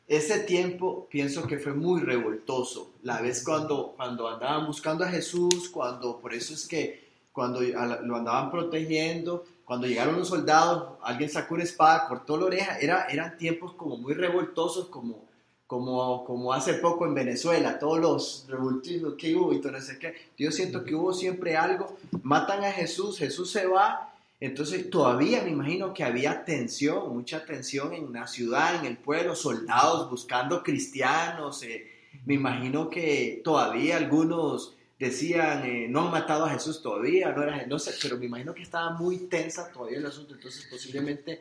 ese 0.07 0.40
tiempo 0.40 1.07
pienso 1.11 1.47
que 1.47 1.59
fue 1.59 1.73
muy 1.73 2.01
revoltoso. 2.01 2.93
La 3.03 3.21
vez 3.21 3.43
cuando, 3.43 3.95
cuando 3.97 4.29
andaban 4.29 4.67
buscando 4.67 5.05
a 5.05 5.09
Jesús, 5.09 5.69
cuando 5.71 6.19
por 6.19 6.35
eso 6.35 6.55
es 6.55 6.67
que 6.67 7.05
cuando 7.33 7.61
lo 7.61 8.17
andaban 8.17 8.51
protegiendo, 8.51 9.45
cuando 9.64 9.87
llegaron 9.87 10.17
los 10.19 10.29
soldados, 10.29 10.99
alguien 11.03 11.31
sacó 11.31 11.55
una 11.55 11.64
espada, 11.64 12.07
cortó 12.07 12.37
la 12.37 12.47
oreja, 12.47 12.79
era, 12.79 13.07
eran 13.07 13.37
tiempos 13.38 13.73
como 13.73 13.97
muy 13.97 14.14
revoltosos, 14.14 14.87
como, 14.87 15.25
como, 15.67 16.25
como 16.25 16.53
hace 16.53 16.75
poco 16.75 17.07
en 17.07 17.14
Venezuela, 17.14 17.79
todos 17.79 17.99
los 17.99 18.47
revoltillos 18.49 19.14
que 19.14 19.35
hubo 19.35 19.53
y 19.53 19.61
todo 19.61 19.73
no 19.73 19.81
sé 19.81 19.99
qué. 19.99 20.14
Yo 20.38 20.53
siento 20.53 20.85
que 20.85 20.95
hubo 20.95 21.12
siempre 21.12 21.57
algo, 21.57 21.97
matan 22.23 22.62
a 22.62 22.71
Jesús, 22.71 23.19
Jesús 23.19 23.51
se 23.51 23.67
va, 23.67 24.13
entonces 24.44 24.90
todavía 24.90 25.42
me 25.42 25.50
imagino 25.50 25.94
que 25.94 26.04
había 26.04 26.44
tensión, 26.44 27.14
mucha 27.14 27.44
tensión 27.44 27.92
en 27.94 28.12
la 28.12 28.26
ciudad, 28.26 28.76
en 28.76 28.87
el 28.87 28.98
pueblo, 28.98 29.35
soldados 29.35 30.11
buscando 30.11 30.62
cristianos. 30.62 31.62
eh, 31.62 31.90
me 32.26 32.35
imagino 32.35 32.88
que 32.90 33.40
todavía 33.44 33.96
algunos 33.96 34.74
decían, 34.98 35.64
eh, 35.64 35.87
no 35.88 36.07
han 36.07 36.11
matado 36.11 36.46
a 36.46 36.50
Jesús 36.50 36.80
todavía, 36.80 37.33
no, 37.33 37.42
era, 37.42 37.66
no 37.66 37.78
sé, 37.78 37.92
pero 38.00 38.16
me 38.16 38.26
imagino 38.26 38.54
que 38.54 38.62
estaba 38.62 38.90
muy 38.90 39.26
tensa 39.26 39.70
todavía 39.70 39.98
el 39.98 40.07
asunto, 40.07 40.35
entonces 40.35 40.66
posiblemente 40.70 41.38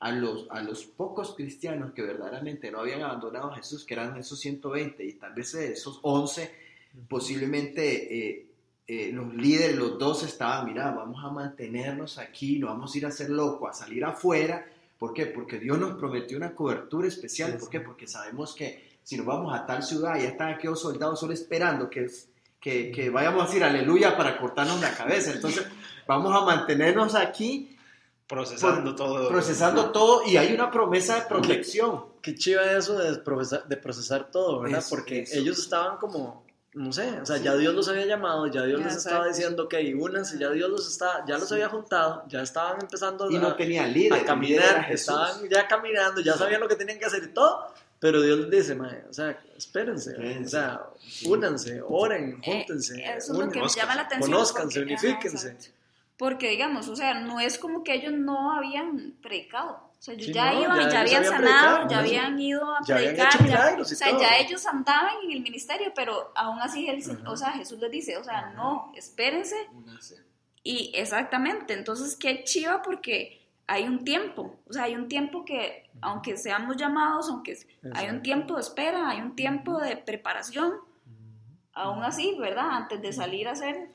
a 0.00 0.10
los, 0.12 0.46
a 0.50 0.62
los 0.62 0.84
pocos 0.84 1.34
cristianos 1.34 1.92
que 1.92 2.02
verdaderamente 2.02 2.70
no 2.70 2.80
habían 2.80 3.02
abandonado 3.02 3.52
a 3.52 3.56
Jesús, 3.56 3.84
que 3.84 3.94
eran 3.94 4.16
esos 4.16 4.38
120 4.40 5.04
y 5.04 5.12
tal 5.14 5.34
vez 5.34 5.52
de 5.52 5.72
esos 5.72 5.98
11, 6.02 6.50
posiblemente 7.08 8.28
eh, 8.28 8.46
eh, 8.86 9.10
los 9.12 9.34
líderes, 9.34 9.76
los 9.76 9.98
dos 9.98 10.22
estaban, 10.22 10.66
mira, 10.66 10.90
vamos 10.90 11.24
a 11.24 11.28
mantenernos 11.30 12.18
aquí, 12.18 12.58
no 12.58 12.66
vamos 12.68 12.94
a 12.94 12.98
ir 12.98 13.06
a 13.06 13.08
hacer 13.08 13.30
loco, 13.30 13.66
a 13.68 13.72
salir 13.72 14.04
afuera. 14.04 14.66
¿Por 14.98 15.12
qué? 15.12 15.26
Porque 15.26 15.58
Dios 15.58 15.78
nos 15.78 15.96
prometió 15.98 16.36
una 16.36 16.54
cobertura 16.54 17.08
especial. 17.08 17.56
¿Por 17.56 17.68
qué? 17.70 17.80
Porque 17.80 18.06
sabemos 18.06 18.54
que 18.54 18.98
si 19.02 19.16
nos 19.16 19.26
vamos 19.26 19.54
a 19.54 19.66
tal 19.66 19.82
ciudad, 19.82 20.16
ya 20.16 20.28
están 20.28 20.54
aquellos 20.54 20.80
soldados 20.80 21.18
solo 21.20 21.32
esperando 21.32 21.88
que, 21.90 22.10
que, 22.60 22.90
que 22.90 23.10
vayamos 23.10 23.42
a 23.42 23.46
decir 23.46 23.64
aleluya 23.64 24.16
para 24.16 24.38
cortarnos 24.38 24.80
la 24.80 24.94
cabeza. 24.94 25.32
Entonces, 25.32 25.66
vamos 26.06 26.34
a 26.34 26.44
mantenernos 26.44 27.14
aquí 27.14 27.70
Procesando 28.26 28.94
todo. 28.94 29.28
procesando 29.28 29.90
todo 29.92 30.22
y 30.26 30.38
hay 30.38 30.54
una 30.54 30.70
promesa 30.70 31.16
de 31.16 31.22
protección. 31.26 32.06
Qué 32.22 32.34
chiva 32.34 32.62
eso 32.72 32.96
de 32.98 33.18
procesar, 33.18 33.68
de 33.68 33.76
procesar 33.76 34.30
todo, 34.30 34.60
¿verdad? 34.60 34.78
Es- 34.78 34.88
Porque 34.88 35.20
eso. 35.22 35.38
ellos 35.38 35.58
estaban 35.58 35.98
como, 35.98 36.43
no 36.74 36.92
sé, 36.92 37.20
o 37.20 37.24
sea, 37.26 37.36
ya 37.38 37.54
Dios 37.56 37.72
los 37.74 37.88
había 37.88 38.04
llamado, 38.06 38.46
ya 38.48 38.62
Dios 38.64 38.80
les 38.82 38.96
estaba 38.96 39.28
diciendo, 39.28 39.64
ok, 39.64 39.74
únanse, 39.96 40.38
ya 40.38 40.50
Dios 40.50 40.68
los 40.68 40.90
está, 40.90 41.24
ya 41.26 41.38
los 41.38 41.50
había 41.52 41.68
juntado, 41.68 42.24
ya 42.28 42.42
estaban 42.42 42.80
empezando 42.80 43.30
Y 43.30 43.36
a, 43.36 43.40
no 43.40 43.54
tenían 43.54 43.92
líder. 43.92 44.12
a 44.12 44.16
el 44.16 44.22
líder 44.22 44.26
caminar, 44.26 44.86
estaban 44.92 45.48
ya 45.48 45.68
caminando, 45.68 46.20
ya 46.20 46.34
sabían 46.36 46.60
lo 46.60 46.68
que 46.68 46.74
tenían 46.76 46.98
que 46.98 47.04
hacer 47.04 47.22
y 47.22 47.28
todo, 47.28 47.72
pero 48.00 48.20
Dios 48.20 48.38
les 48.40 48.50
dice, 48.50 48.74
"Mae, 48.74 49.04
o 49.08 49.12
sea, 49.12 49.38
espérense, 49.56 50.16
o 50.44 50.48
sea, 50.48 50.82
únanse, 51.26 51.80
oren, 51.86 52.40
Eh, 52.42 52.64
júntense, 52.66 53.02
Eso 53.04 53.16
es 53.18 53.28
lo 53.28 53.38
que 53.38 53.44
me 53.46 53.52
Conózcanse. 53.52 53.80
llama 53.80 53.94
la 53.94 54.02
atención. 54.02 54.30
conózcanse, 54.32 54.80
porque- 54.80 54.94
unifíquense. 54.94 55.56
Porque, 56.16 56.48
digamos, 56.50 56.88
o 56.88 56.96
sea, 56.96 57.14
no 57.14 57.40
es 57.40 57.58
como 57.58 57.82
que 57.82 57.94
ellos 57.94 58.12
no 58.12 58.52
habían 58.56 59.14
predicado. 59.22 59.80
O 60.04 60.06
sea, 60.06 60.12
ellos 60.14 60.26
Sí, 60.26 60.32
ya 60.34 60.52
no, 60.52 60.62
iban, 60.64 60.90
ya 60.90 61.00
habían 61.00 61.24
sanado, 61.24 61.76
predicado, 61.76 61.88
ya 61.88 61.98
habían 62.00 62.38
ido 62.38 62.74
a 62.74 62.78
Ya 62.84 62.96
habían 62.96 63.14
predicar. 63.14 63.46
ya- 63.48 63.78
y 63.78 63.80
o 63.80 63.84
sea, 63.86 64.10
todo. 64.10 64.20
ya 64.20 64.36
ellos 64.36 64.66
andaban 64.66 65.14
en 65.24 65.30
el 65.32 65.40
ministerio, 65.40 65.92
pero 65.94 66.30
aún 66.34 66.60
así, 66.60 66.86
él, 66.86 67.02
o 67.26 67.34
sea, 67.38 67.52
Jesús 67.52 67.78
les 67.80 67.90
dice, 67.90 68.18
o 68.18 68.22
sea, 68.22 68.50
no, 68.54 68.92
espérense. 68.94 69.56
Y 70.62 70.92
exactamente, 70.94 71.72
entonces 71.72 72.16
qué 72.16 72.44
chiva 72.44 72.82
porque 72.82 73.40
hay 73.66 73.84
un 73.84 74.04
tiempo, 74.04 74.56
o 74.68 74.72
sea, 74.74 74.82
hay 74.84 74.94
un 74.94 75.08
tiempo 75.08 75.42
que, 75.46 75.88
aunque 76.02 76.36
seamos 76.36 76.76
llamados, 76.76 77.30
aunque 77.30 77.56
hay 77.94 78.10
un 78.10 78.22
tiempo 78.22 78.56
de 78.56 78.60
espera, 78.60 79.08
hay 79.08 79.22
un 79.22 79.34
tiempo 79.34 79.78
de 79.78 79.96
preparación, 79.96 80.74
aún 81.74 82.02
así, 82.02 82.36
¿verdad? 82.38 82.68
Antes 82.70 83.02
de 83.02 83.12
salir 83.12 83.48
a 83.48 83.52
hacer 83.52 83.88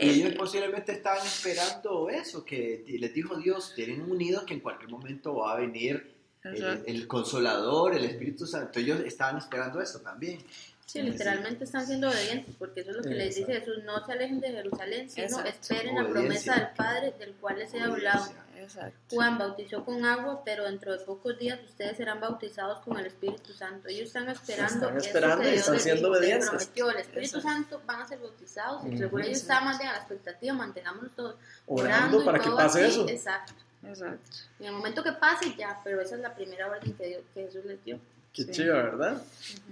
ellos 0.00 0.34
posiblemente 0.34 0.92
estaban 0.92 1.26
esperando 1.26 2.08
eso, 2.10 2.44
que 2.44 2.84
les 2.86 3.14
dijo 3.14 3.36
Dios, 3.36 3.72
tienen 3.74 4.02
unidos 4.02 4.44
que 4.44 4.54
en 4.54 4.60
cualquier 4.60 4.90
momento 4.90 5.36
va 5.36 5.54
a 5.54 5.60
venir 5.60 6.14
el, 6.44 7.06
consolador, 7.06 7.94
el 7.94 8.04
Espíritu 8.04 8.46
Santo. 8.46 8.78
Ellos 8.78 9.00
estaban 9.00 9.38
esperando 9.38 9.80
eso 9.80 10.00
también. 10.00 10.40
Sí, 10.84 11.00
literalmente 11.00 11.64
están 11.64 11.86
siendo 11.86 12.10
obedientes, 12.10 12.54
porque 12.58 12.80
eso 12.80 12.90
es 12.90 12.96
lo 12.96 13.02
que 13.02 13.14
les 13.14 13.34
dice 13.34 13.60
Jesús, 13.60 13.82
no 13.84 14.04
se 14.04 14.12
alejen 14.12 14.40
de 14.40 14.48
Jerusalén, 14.48 15.08
sino 15.08 15.26
Exacto. 15.26 15.48
esperen 15.48 15.94
la 15.94 16.08
promesa 16.08 16.54
del 16.54 16.68
Padre 16.76 17.14
del 17.18 17.32
cual 17.34 17.58
les 17.58 17.72
he 17.72 17.80
hablado. 17.80 18.24
Obediencia. 18.24 18.51
Exacto. 18.62 18.98
Juan 19.16 19.38
bautizó 19.38 19.84
con 19.84 20.04
agua, 20.04 20.42
pero 20.44 20.64
dentro 20.64 20.92
de 20.96 21.04
pocos 21.04 21.38
días 21.38 21.58
ustedes 21.64 21.96
serán 21.96 22.20
bautizados 22.20 22.80
con 22.80 22.98
el 22.98 23.06
Espíritu 23.06 23.52
Santo. 23.52 23.88
Ellos 23.88 24.06
están 24.08 24.28
esperando, 24.28 24.74
Están 24.86 24.96
esperando 24.98 25.44
y 25.44 25.54
están 25.54 25.80
siendo 25.80 26.10
obedientes. 26.10 26.48
prometió, 26.48 26.90
el 26.90 26.96
Espíritu 26.98 27.36
Exacto. 27.38 27.48
Santo 27.48 27.82
van 27.86 28.00
a 28.02 28.06
ser 28.06 28.18
bautizados, 28.20 28.86
y 28.86 28.96
seguro 28.98 29.24
ellos 29.24 29.38
estaban 29.38 29.64
más 29.64 29.78
bien 29.78 29.90
a 29.90 29.92
la 29.92 29.98
expectativa, 29.98 30.54
mantengámonos 30.54 31.12
todos 31.16 31.36
Orando 31.66 32.22
y 32.22 32.24
para 32.24 32.38
que 32.38 32.50
pase 32.50 32.84
así, 32.84 32.92
eso. 33.00 33.08
Exacto. 33.08 33.52
Exacto. 33.84 34.30
En 34.60 34.66
el 34.66 34.72
momento 34.72 35.02
que 35.02 35.12
pase 35.12 35.54
ya, 35.56 35.80
pero 35.82 36.00
esa 36.00 36.14
es 36.14 36.20
la 36.20 36.34
primera 36.34 36.68
orden 36.68 36.92
que, 36.94 37.06
Dios- 37.08 37.22
que 37.34 37.42
Jesús 37.46 37.64
les 37.64 37.82
dio. 37.84 37.98
Qué 38.32 38.44
Sí. 38.44 38.50
chiva, 38.52 38.74
¿verdad? 38.76 39.22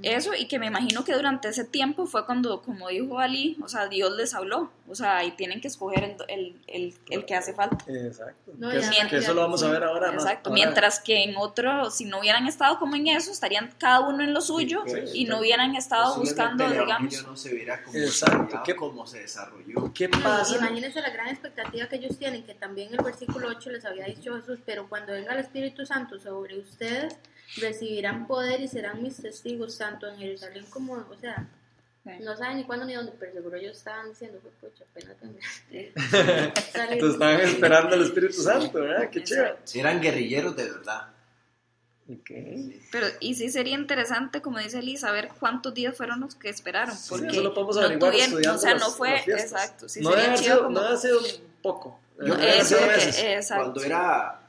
Eso, 0.03 0.35
y 0.35 0.47
que 0.47 0.59
me 0.59 0.67
imagino 0.67 1.03
que 1.03 1.15
durante 1.15 1.49
ese 1.49 1.65
tiempo 1.65 2.05
fue 2.07 2.27
cuando, 2.27 2.61
como 2.61 2.89
dijo 2.89 3.19
Ali, 3.19 3.57
o 3.63 3.69
sea, 3.69 3.87
Dios 3.89 4.15
les 4.19 4.35
habló. 4.35 4.71
O 4.87 4.95
sea, 4.95 5.25
y 5.25 5.31
tienen 5.31 5.63
que 5.63 5.69
escoger 5.69 6.05
el, 6.05 6.17
el, 6.29 6.57
el, 6.67 6.95
el 7.09 7.25
que 7.25 7.35
hace 7.37 7.55
falta. 7.55 7.79
Exacto. 7.89 8.53
No, 8.59 8.69
que, 8.71 8.81
ya, 8.83 8.91
es- 8.91 9.07
que 9.09 9.17
eso 9.17 9.33
lo 9.33 9.41
vamos 9.43 9.63
a 9.63 9.71
ver 9.71 9.83
ahora. 9.85 10.13
más- 10.13 10.25
Exacto. 10.25 10.51
ahora- 10.51 10.63
Mientras 10.63 11.01
que 11.01 11.23
en 11.25 11.37
otro, 11.39 11.91
si 11.91 12.05
no 12.05 12.19
hubieran 12.19 12.47
estado 12.47 12.79
como 12.79 12.97
en 12.97 13.07
eso, 13.07 13.31
estarían 13.33 13.73
cada 13.79 14.01
uno 14.01 14.23
en 14.25 14.35
lo 14.35 14.43
suyo 14.43 14.83
Sí, 14.85 14.91
pues, 14.93 15.15
y 15.15 15.25
no 15.25 15.39
hubieran 15.39 15.75
estado 15.77 16.19
buscando, 16.19 16.69
digamos. 16.69 17.23
no 17.27 17.37
se 17.37 17.55
viera 17.55 17.83
como, 17.83 17.97
Exacto. 17.97 18.37
desarrollado, 18.37 18.63
¿Qué- 18.65 18.77
como 18.77 19.07
se 19.07 19.21
desarrolló. 19.21 19.93
¿Qué 19.95 20.09
pasa? 20.11 20.57
Imagínense 20.57 21.01
la 21.01 21.09
gran 21.11 21.29
expectativa 21.29 21.87
que 21.89 21.97
ellos 21.97 22.19
tienen, 22.19 22.43
que 22.45 22.55
también 22.55 22.91
el 22.93 23.03
versículo 23.03 23.49
8 23.49 23.71
les 23.71 23.87
había 23.87 24.05
dicho 24.05 24.35
Jesús, 24.37 24.59
pero 24.67 24.87
cuando 24.87 25.13
venga 25.13 25.33
el 25.33 25.39
Espíritu 25.39 25.87
Santo 25.87 26.19
sobre 26.19 26.59
ustedes, 26.59 27.17
recibirán 27.57 28.27
poder 28.27 28.61
y 28.61 28.69
serán 28.69 29.03
mis 29.03 29.17
testigos, 29.17 29.79
tanto 29.79 30.07
en 30.09 30.17
Jerusalén 30.19 30.65
como, 30.71 30.95
o 30.95 31.17
sea, 31.21 31.49
Sí. 32.03 32.11
no 32.23 32.35
saben 32.35 32.57
ni 32.57 32.65
cuándo 32.65 32.87
ni 32.87 32.95
dónde, 32.95 33.13
pero 33.21 33.33
seguro 33.35 33.57
ellos 33.59 33.77
estaban 33.77 34.09
diciendo, 34.09 34.39
pues, 34.43 34.55
pucha, 34.61 34.85
apenas 34.91 35.17
Sí. 35.71 35.93
Entonces 36.91 37.13
estaban 37.15 37.41
esperando 37.41 37.95
al 37.95 38.03
Espíritu 38.03 38.41
Santo, 38.43 38.81
¿verdad? 38.81 39.11
Qué 39.11 39.23
chiva. 39.23 39.57
Eran 39.75 40.01
guerrilleros 40.01 40.57
de 40.57 40.65
verdad. 40.65 41.09
Ok. 42.11 42.27
Sí. 42.27 42.81
Pero, 42.91 43.07
y 43.21 43.35
sí 43.35 43.51
sería 43.51 43.75
interesante, 43.75 44.41
como 44.41 44.59
dice 44.59 44.79
Eli, 44.79 44.97
saber 44.97 45.29
cuántos 45.39 45.75
días 45.75 45.95
fueron 45.97 46.21
los 46.21 46.35
que 46.35 46.49
esperaron. 46.49 46.97
Sí, 46.97 47.07
Porque 47.11 47.27
eso 47.29 47.43
lo 47.43 47.53
podemos 47.55 47.77
no 47.77 47.83
averiguar 47.83 48.13
tuvieron- 48.13 48.31
estudiando 48.31 48.59
O 48.59 48.63
sea, 48.63 48.73
las- 48.73 48.81
no 48.83 48.91
fue. 48.91 49.11
las. 49.27 49.43
Exacto. 49.43 49.89
Sí 49.89 50.01
no, 50.01 50.11
debe 50.11 50.23
sería 50.23 50.37
sido, 50.39 50.63
como. 50.65 50.71
no 50.71 50.81
haber 50.87 50.99
sido 50.99 51.21
poco. 51.63 52.01
Yo 52.19 52.25
Debe 52.25 52.43
haber 52.51 52.61
Eso 52.63 52.77
veces. 52.87 53.17
que- 53.17 53.35
exacto. 53.35 53.63
Cuando 53.65 53.85
era, 53.85 54.41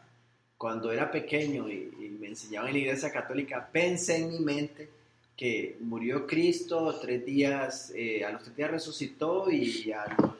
cuando 0.57 0.91
era 0.91 1.11
pequeño 1.11 1.67
y, 1.69 1.73
y 1.99 2.10
enseñaban 2.31 2.69
en 2.69 2.73
la 2.75 2.79
iglesia 2.79 3.11
católica, 3.11 3.67
pensé 3.71 4.17
en 4.17 4.29
mi 4.29 4.39
mente 4.39 4.89
que 5.37 5.77
murió 5.79 6.27
Cristo, 6.27 6.99
tres 7.01 7.25
días, 7.25 7.91
eh, 7.95 8.23
a 8.25 8.31
los 8.31 8.43
tres 8.43 8.55
días 8.55 8.71
resucitó 8.71 9.49
y 9.49 9.91
a 9.91 10.05
los 10.17 10.31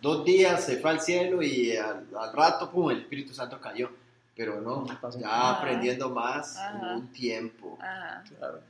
dos 0.00 0.24
días 0.24 0.64
se 0.64 0.78
fue 0.78 0.90
al 0.90 1.00
cielo 1.00 1.42
y 1.42 1.76
al, 1.76 2.06
al 2.18 2.32
rato, 2.32 2.70
pum, 2.70 2.90
el 2.90 3.00
Espíritu 3.02 3.32
Santo 3.34 3.60
cayó. 3.60 3.90
Pero 4.34 4.60
no, 4.62 4.86
ya 5.20 5.28
Ajá. 5.28 5.58
aprendiendo 5.58 6.08
más, 6.08 6.56
Ajá. 6.56 6.96
un 6.96 7.08
tiempo. 7.12 7.76
Ajá. 7.80 8.24
Claro. 8.38 8.60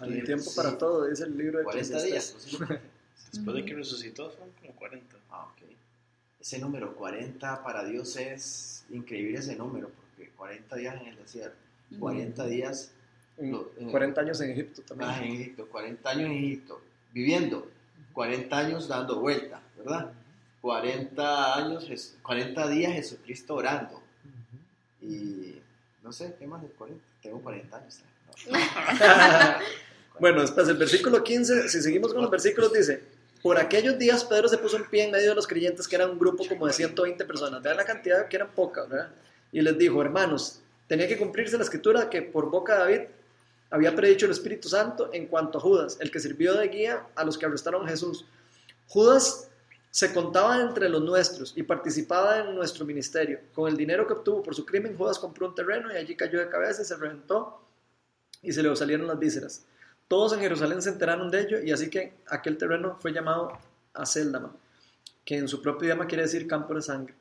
Hay 0.00 0.20
Sí. 0.20 0.24
tiempo 0.26 0.50
para 0.54 0.76
todo, 0.76 1.06
dice 1.06 1.24
el 1.24 1.36
libro 1.36 1.58
de 1.58 1.64
40 1.64 2.02
días. 2.02 2.36
Después 3.32 3.56
de 3.56 3.64
que 3.64 3.74
resucitó, 3.74 4.30
fueron 4.30 4.52
como 4.60 4.72
40. 4.74 5.16
Ah, 5.30 5.46
ok. 5.50 5.62
Ese 6.40 6.58
número 6.58 6.94
40 6.94 7.62
para 7.62 7.84
Dios 7.84 8.16
es 8.16 8.84
increíble 8.90 9.38
ese 9.38 9.56
número, 9.56 9.90
porque 10.18 10.30
40 10.36 10.76
días 10.76 11.00
en 11.00 11.06
el 11.08 11.16
desierto, 11.16 11.56
40 11.98 12.44
días 12.46 12.90
En 13.38 13.52
Lo- 13.52 13.70
en- 13.78 13.90
40 13.90 14.20
años 14.20 14.40
en 14.40 14.50
Egipto 14.50 14.82
también. 14.82 15.08
más 15.10 15.20
en 15.22 15.32
Egipto, 15.32 15.68
40 15.68 16.10
años 16.10 16.26
en 16.26 16.32
Egipto, 16.32 16.80
viviendo, 17.12 17.70
40 18.12 18.58
años 18.58 18.88
dando 18.88 19.20
vuelta, 19.20 19.62
¿verdad? 19.76 20.10
40 20.60 21.54
años, 21.56 21.88
Jes- 21.88 22.14
40 22.22 22.66
días 22.68 22.92
Jesucristo 22.94 23.54
orando. 23.54 24.02
Y 25.00 25.60
no 26.02 26.12
sé, 26.12 26.34
¿qué 26.36 26.46
más 26.48 26.60
de 26.62 26.68
40? 26.68 27.00
Tengo 27.22 27.40
40 27.40 27.76
años. 27.76 28.00
¿no? 28.50 28.58
bueno, 30.20 30.40
después 30.40 30.66
el 30.68 30.76
versículo 30.76 31.22
15, 31.22 31.68
si 31.68 31.80
seguimos 31.80 32.12
con 32.12 32.22
los 32.22 32.30
versículos, 32.30 32.72
dice, 32.72 33.02
por 33.40 33.58
aquellos 33.58 33.96
días 33.98 34.24
Pedro 34.24 34.48
se 34.48 34.58
puso 34.58 34.76
en 34.78 34.86
pie 34.90 35.04
en 35.04 35.12
medio 35.12 35.28
de 35.30 35.34
los 35.36 35.46
creyentes, 35.46 35.86
que 35.86 35.94
era 35.94 36.06
un 36.08 36.18
grupo 36.18 36.44
como 36.48 36.66
de 36.66 36.72
120 36.72 37.24
personas, 37.24 37.62
vean 37.62 37.76
la 37.76 37.84
cantidad 37.84 38.26
que 38.26 38.34
eran 38.36 38.50
pocas, 38.50 38.88
¿verdad? 38.88 39.10
Y 39.52 39.60
les 39.60 39.76
dijo, 39.78 40.00
hermanos, 40.02 40.60
tenía 40.86 41.08
que 41.08 41.18
cumplirse 41.18 41.56
la 41.56 41.64
escritura 41.64 42.10
que 42.10 42.22
por 42.22 42.50
boca 42.50 42.74
de 42.74 42.78
David 42.78 43.00
había 43.70 43.94
predicho 43.94 44.26
el 44.26 44.32
Espíritu 44.32 44.68
Santo 44.68 45.10
en 45.12 45.26
cuanto 45.26 45.58
a 45.58 45.60
Judas, 45.60 45.98
el 46.00 46.10
que 46.10 46.20
sirvió 46.20 46.54
de 46.54 46.68
guía 46.68 47.06
a 47.14 47.24
los 47.24 47.36
que 47.36 47.46
arrestaron 47.46 47.86
a 47.86 47.90
Jesús. 47.90 48.24
Judas 48.86 49.50
se 49.90 50.12
contaba 50.12 50.60
entre 50.60 50.88
los 50.88 51.02
nuestros 51.02 51.52
y 51.56 51.62
participaba 51.62 52.40
en 52.40 52.54
nuestro 52.54 52.84
ministerio. 52.84 53.40
Con 53.54 53.68
el 53.68 53.76
dinero 53.76 54.06
que 54.06 54.14
obtuvo 54.14 54.42
por 54.42 54.54
su 54.54 54.64
crimen, 54.64 54.96
Judas 54.96 55.18
compró 55.18 55.48
un 55.48 55.54
terreno 55.54 55.92
y 55.92 55.96
allí 55.96 56.14
cayó 56.14 56.38
de 56.38 56.48
cabeza 56.48 56.82
y 56.82 56.84
se 56.84 56.96
reventó 56.96 57.60
y 58.42 58.52
se 58.52 58.62
le 58.62 58.74
salieron 58.76 59.06
las 59.06 59.18
vísceras. 59.18 59.64
Todos 60.06 60.32
en 60.32 60.40
Jerusalén 60.40 60.80
se 60.80 60.90
enteraron 60.90 61.30
de 61.30 61.40
ello 61.40 61.60
y 61.60 61.70
así 61.72 61.90
que 61.90 62.14
aquel 62.26 62.56
terreno 62.56 62.96
fue 63.00 63.12
llamado 63.12 63.58
Aceldama, 63.92 64.54
que 65.24 65.36
en 65.36 65.48
su 65.48 65.60
propio 65.60 65.86
idioma 65.86 66.06
quiere 66.06 66.22
decir 66.22 66.46
campo 66.46 66.74
de 66.74 66.82
sangre. 66.82 67.14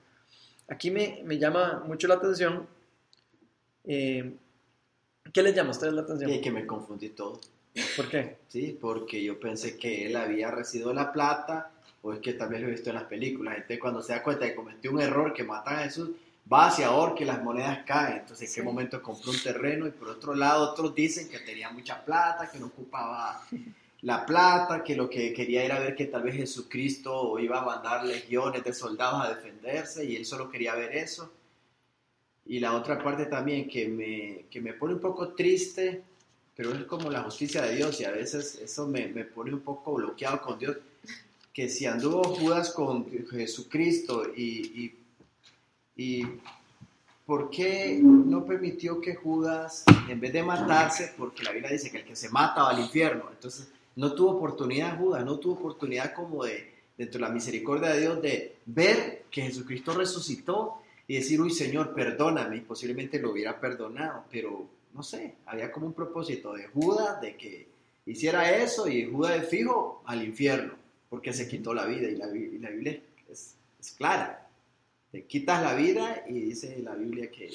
Aquí 0.67 0.91
me, 0.91 1.21
me 1.23 1.37
llama 1.37 1.83
mucho 1.85 2.07
la 2.07 2.15
atención. 2.15 2.67
eh, 3.85 4.33
¿Qué 5.33 5.43
les 5.43 5.53
llama 5.55 5.69
a 5.69 5.71
ustedes 5.73 5.93
la 5.93 6.01
atención? 6.01 6.31
Y 6.31 6.41
que 6.41 6.51
me 6.51 6.65
confundí 6.65 7.09
todo. 7.09 7.39
¿Por 7.95 8.09
qué? 8.09 8.37
Sí, 8.47 8.77
porque 8.79 9.23
yo 9.23 9.39
pensé 9.39 9.77
que 9.77 10.05
él 10.07 10.15
había 10.15 10.49
recibido 10.51 10.93
la 10.93 11.11
plata, 11.11 11.71
o 12.01 12.13
es 12.13 12.19
que 12.19 12.33
también 12.33 12.61
lo 12.63 12.69
he 12.69 12.71
visto 12.71 12.89
en 12.89 12.95
las 12.95 13.03
películas. 13.05 13.55
Entonces, 13.55 13.79
cuando 13.79 14.01
se 14.01 14.13
da 14.13 14.23
cuenta 14.23 14.45
de 14.45 14.51
que 14.51 14.55
cometió 14.55 14.91
un 14.91 15.01
error, 15.01 15.33
que 15.33 15.43
matan 15.43 15.75
a 15.79 15.83
Jesús, 15.83 16.11
va 16.51 16.67
hacia 16.67 16.87
ahora 16.87 17.13
que 17.13 17.25
las 17.25 17.43
monedas 17.43 17.79
caen. 17.85 18.19
Entonces, 18.19 18.49
¿en 18.49 18.55
qué 18.55 18.61
Sí. 18.61 18.65
momento 18.65 19.01
compró 19.01 19.31
un 19.31 19.41
terreno? 19.43 19.85
Y 19.87 19.91
por 19.91 20.07
otro 20.09 20.33
lado, 20.33 20.71
otros 20.71 20.95
dicen 20.95 21.29
que 21.29 21.39
tenía 21.39 21.69
mucha 21.69 22.03
plata, 22.03 22.49
que 22.49 22.57
no 22.57 22.67
ocupaba 22.67 23.41
la 24.01 24.25
plata, 24.25 24.83
que 24.83 24.95
lo 24.95 25.09
que 25.09 25.33
quería 25.33 25.63
era 25.63 25.79
ver 25.79 25.95
que 25.95 26.05
tal 26.05 26.23
vez 26.23 26.35
Jesucristo 26.35 27.39
iba 27.39 27.59
a 27.59 27.65
mandar 27.65 28.05
legiones 28.05 28.63
de 28.63 28.73
soldados 28.73 29.25
a 29.25 29.33
defenderse 29.33 30.05
y 30.05 30.15
él 30.15 30.25
solo 30.25 30.49
quería 30.49 30.75
ver 30.75 30.95
eso. 30.95 31.31
y 32.45 32.59
la 32.59 32.73
otra 32.75 33.03
parte 33.03 33.25
también 33.25 33.67
que 33.67 33.87
me, 33.89 34.45
que 34.49 34.61
me 34.61 34.73
pone 34.73 34.93
un 34.93 35.01
poco 35.01 35.29
triste, 35.33 36.01
pero 36.55 36.73
es 36.73 36.85
como 36.85 37.09
la 37.11 37.23
justicia 37.23 37.61
de 37.63 37.75
Dios 37.75 37.99
y 37.99 38.05
a 38.05 38.11
veces 38.11 38.55
eso 38.55 38.87
me, 38.87 39.07
me 39.07 39.25
pone 39.25 39.53
un 39.53 39.59
poco 39.61 39.95
bloqueado 39.95 40.41
con 40.41 40.57
Dios, 40.57 40.77
que 41.53 41.67
si 41.67 41.85
anduvo 41.85 42.23
Judas 42.23 42.71
con 42.71 43.05
Jesucristo 43.29 44.31
y, 44.35 44.85
y, 44.85 44.95
y 45.97 46.25
¿por 47.25 47.49
qué 47.49 47.99
no 48.01 48.45
permitió 48.45 49.01
que 49.01 49.15
Judas, 49.15 49.83
en 50.07 50.19
vez 50.19 50.31
de 50.31 50.43
matarse, 50.43 51.13
porque 51.17 51.43
la 51.43 51.51
Biblia 51.51 51.71
dice 51.71 51.91
que 51.91 51.97
el 51.97 52.05
que 52.05 52.15
se 52.15 52.29
mata 52.29 52.63
va 52.63 52.69
al 52.69 52.79
infierno, 52.79 53.25
entonces 53.31 53.67
no 53.97 54.13
tuvo 54.13 54.31
oportunidad 54.31 54.97
Judas, 54.97 55.25
no 55.25 55.39
tuvo 55.39 55.55
oportunidad 55.55 56.13
como 56.13 56.45
de, 56.45 56.71
dentro 56.97 57.19
de 57.19 57.27
la 57.27 57.33
misericordia 57.33 57.89
de 57.89 57.99
Dios, 57.99 58.21
de 58.21 58.55
ver 58.67 59.23
que 59.29 59.41
Jesucristo 59.41 59.93
resucitó 59.93 60.81
y 61.07 61.15
decir, 61.15 61.41
uy 61.41 61.51
Señor, 61.51 61.93
perdóname, 61.93 62.57
y 62.57 62.61
posiblemente 62.61 63.19
lo 63.19 63.31
hubiera 63.31 63.59
perdonado, 63.59 64.25
pero 64.31 64.67
no 64.93 65.01
sé, 65.01 65.35
había 65.47 65.71
como 65.71 65.87
un 65.87 65.93
propósito 65.93 66.53
de 66.53 66.67
Judas 66.67 67.19
de 67.21 67.35
que 67.35 67.67
hiciera 68.05 68.55
eso 68.55 68.87
y 68.87 69.05
Judas 69.05 69.41
de 69.41 69.47
fijo 69.47 70.03
al 70.05 70.23
infierno, 70.23 70.75
porque 71.09 71.33
se 71.33 71.47
quitó 71.47 71.73
la 71.73 71.85
vida 71.85 72.07
y 72.07 72.15
la, 72.15 72.27
y 72.35 72.59
la 72.59 72.69
Biblia 72.69 73.01
es, 73.29 73.55
es, 73.79 73.91
clara. 73.91 74.47
Te 75.11 75.23
quitas 75.23 75.63
la 75.63 75.73
vida 75.73 76.23
y 76.27 76.33
dice 76.33 76.79
la 76.83 76.93
Biblia 76.93 77.31
que 77.31 77.49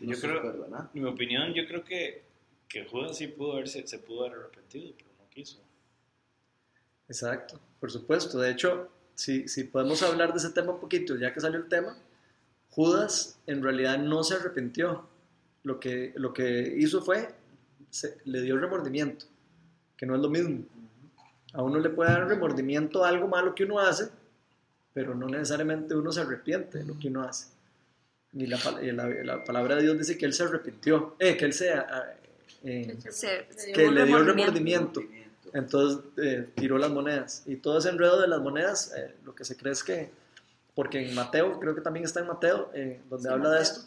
no 0.00 0.12
yo 0.12 0.20
creo, 0.20 0.42
perdonado. 0.42 0.90
En 0.92 1.02
mi 1.02 1.08
opinión, 1.08 1.54
yo 1.54 1.66
creo 1.68 1.84
que, 1.84 2.22
que 2.68 2.84
Judas 2.84 3.16
sí 3.16 3.28
pudo 3.28 3.52
haberse, 3.52 3.86
se 3.86 3.98
pudo 3.98 4.24
haber 4.24 4.40
arrepentido, 4.40 4.92
pero 4.96 5.10
no 5.18 5.28
quiso. 5.30 5.63
Exacto, 7.08 7.60
por 7.80 7.90
supuesto. 7.90 8.38
De 8.38 8.50
hecho, 8.50 8.88
si, 9.14 9.48
si 9.48 9.64
podemos 9.64 10.02
hablar 10.02 10.32
de 10.32 10.38
ese 10.38 10.50
tema 10.50 10.72
un 10.72 10.80
poquito, 10.80 11.16
ya 11.16 11.32
que 11.32 11.40
salió 11.40 11.58
el 11.58 11.68
tema, 11.68 11.96
Judas 12.70 13.38
en 13.46 13.62
realidad 13.62 13.98
no 13.98 14.24
se 14.24 14.34
arrepintió. 14.34 15.08
Lo 15.62 15.80
que, 15.80 16.12
lo 16.16 16.32
que 16.34 16.74
hizo 16.76 17.00
fue, 17.02 17.28
se, 17.90 18.18
le 18.24 18.42
dio 18.42 18.58
remordimiento, 18.58 19.24
que 19.96 20.04
no 20.06 20.14
es 20.14 20.20
lo 20.20 20.28
mismo. 20.28 20.64
A 21.54 21.62
uno 21.62 21.78
le 21.78 21.88
puede 21.88 22.10
dar 22.10 22.26
remordimiento 22.28 23.04
a 23.04 23.08
algo 23.08 23.28
malo 23.28 23.54
que 23.54 23.64
uno 23.64 23.78
hace, 23.78 24.08
pero 24.92 25.14
no 25.14 25.26
necesariamente 25.26 25.94
uno 25.94 26.12
se 26.12 26.20
arrepiente 26.20 26.78
de 26.78 26.84
lo 26.84 26.98
que 26.98 27.08
uno 27.08 27.22
hace. 27.22 27.46
Y 28.32 28.46
la, 28.46 28.58
la, 28.82 29.06
la 29.08 29.44
palabra 29.44 29.76
de 29.76 29.82
Dios 29.82 29.96
dice 29.98 30.18
que 30.18 30.26
él 30.26 30.32
se 30.34 30.42
arrepintió, 30.42 31.14
eh, 31.18 31.36
que 31.36 31.44
él 31.44 31.52
se, 31.52 31.72
eh, 32.64 32.96
Se- 33.12 33.46
que 33.72 33.90
le 33.90 34.04
dio 34.06 34.16
remordimiento. 34.34 35.00
Entonces 35.52 36.04
eh, 36.16 36.50
tiró 36.54 36.78
las 36.78 36.90
monedas. 36.90 37.42
Y 37.46 37.56
todo 37.56 37.78
ese 37.78 37.90
enredo 37.90 38.20
de 38.20 38.28
las 38.28 38.40
monedas, 38.40 38.92
eh, 38.96 39.14
lo 39.24 39.34
que 39.34 39.44
se 39.44 39.56
cree 39.56 39.72
es 39.72 39.84
que, 39.84 40.10
porque 40.74 41.08
en 41.08 41.14
Mateo, 41.14 41.60
creo 41.60 41.74
que 41.74 41.80
también 41.80 42.04
está 42.04 42.20
en 42.20 42.26
Mateo, 42.28 42.70
eh, 42.74 43.00
donde 43.08 43.28
Sí, 43.28 43.32
habla 43.34 43.50
de 43.50 43.62
esto, 43.62 43.80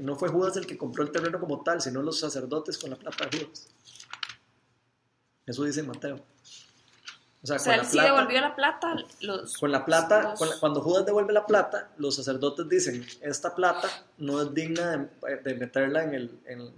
no 0.00 0.16
fue 0.16 0.28
Judas 0.28 0.56
el 0.56 0.66
que 0.66 0.76
compró 0.76 1.02
el 1.04 1.10
terreno 1.12 1.38
como 1.40 1.62
tal, 1.62 1.80
sino 1.80 2.02
los 2.02 2.18
sacerdotes 2.20 2.78
con 2.78 2.90
la 2.90 2.96
plata 2.96 3.26
de 3.26 3.38
Judas. 3.38 3.68
Eso 5.46 5.64
dice 5.64 5.82
Mateo. 5.82 6.16
O 7.42 7.46
sea, 7.46 7.56
O 7.56 7.58
sea, 7.58 7.64
con 7.64 7.72
él 7.74 7.78
la 7.78 7.84
sí 7.84 7.92
plata, 7.98 8.14
devolvió 8.14 8.40
la 8.40 8.56
plata, 8.56 8.96
los... 9.20 9.58
con 9.58 9.70
la 9.70 9.84
plata, 9.84 10.22
los- 10.22 10.38
con 10.38 10.48
la- 10.48 10.58
cuando 10.60 10.80
Judas 10.80 11.04
devuelve 11.04 11.32
la 11.34 11.44
plata, 11.46 11.90
los 11.98 12.16
sacerdotes 12.16 12.66
dicen, 12.68 13.06
esta 13.20 13.54
plata 13.54 13.86
no 14.16 14.40
es 14.40 14.54
digna 14.54 15.10
de, 15.22 15.36
de 15.36 15.54
meterla 15.54 16.04
en 16.04 16.14
el, 16.14 16.38
en, 16.46 16.72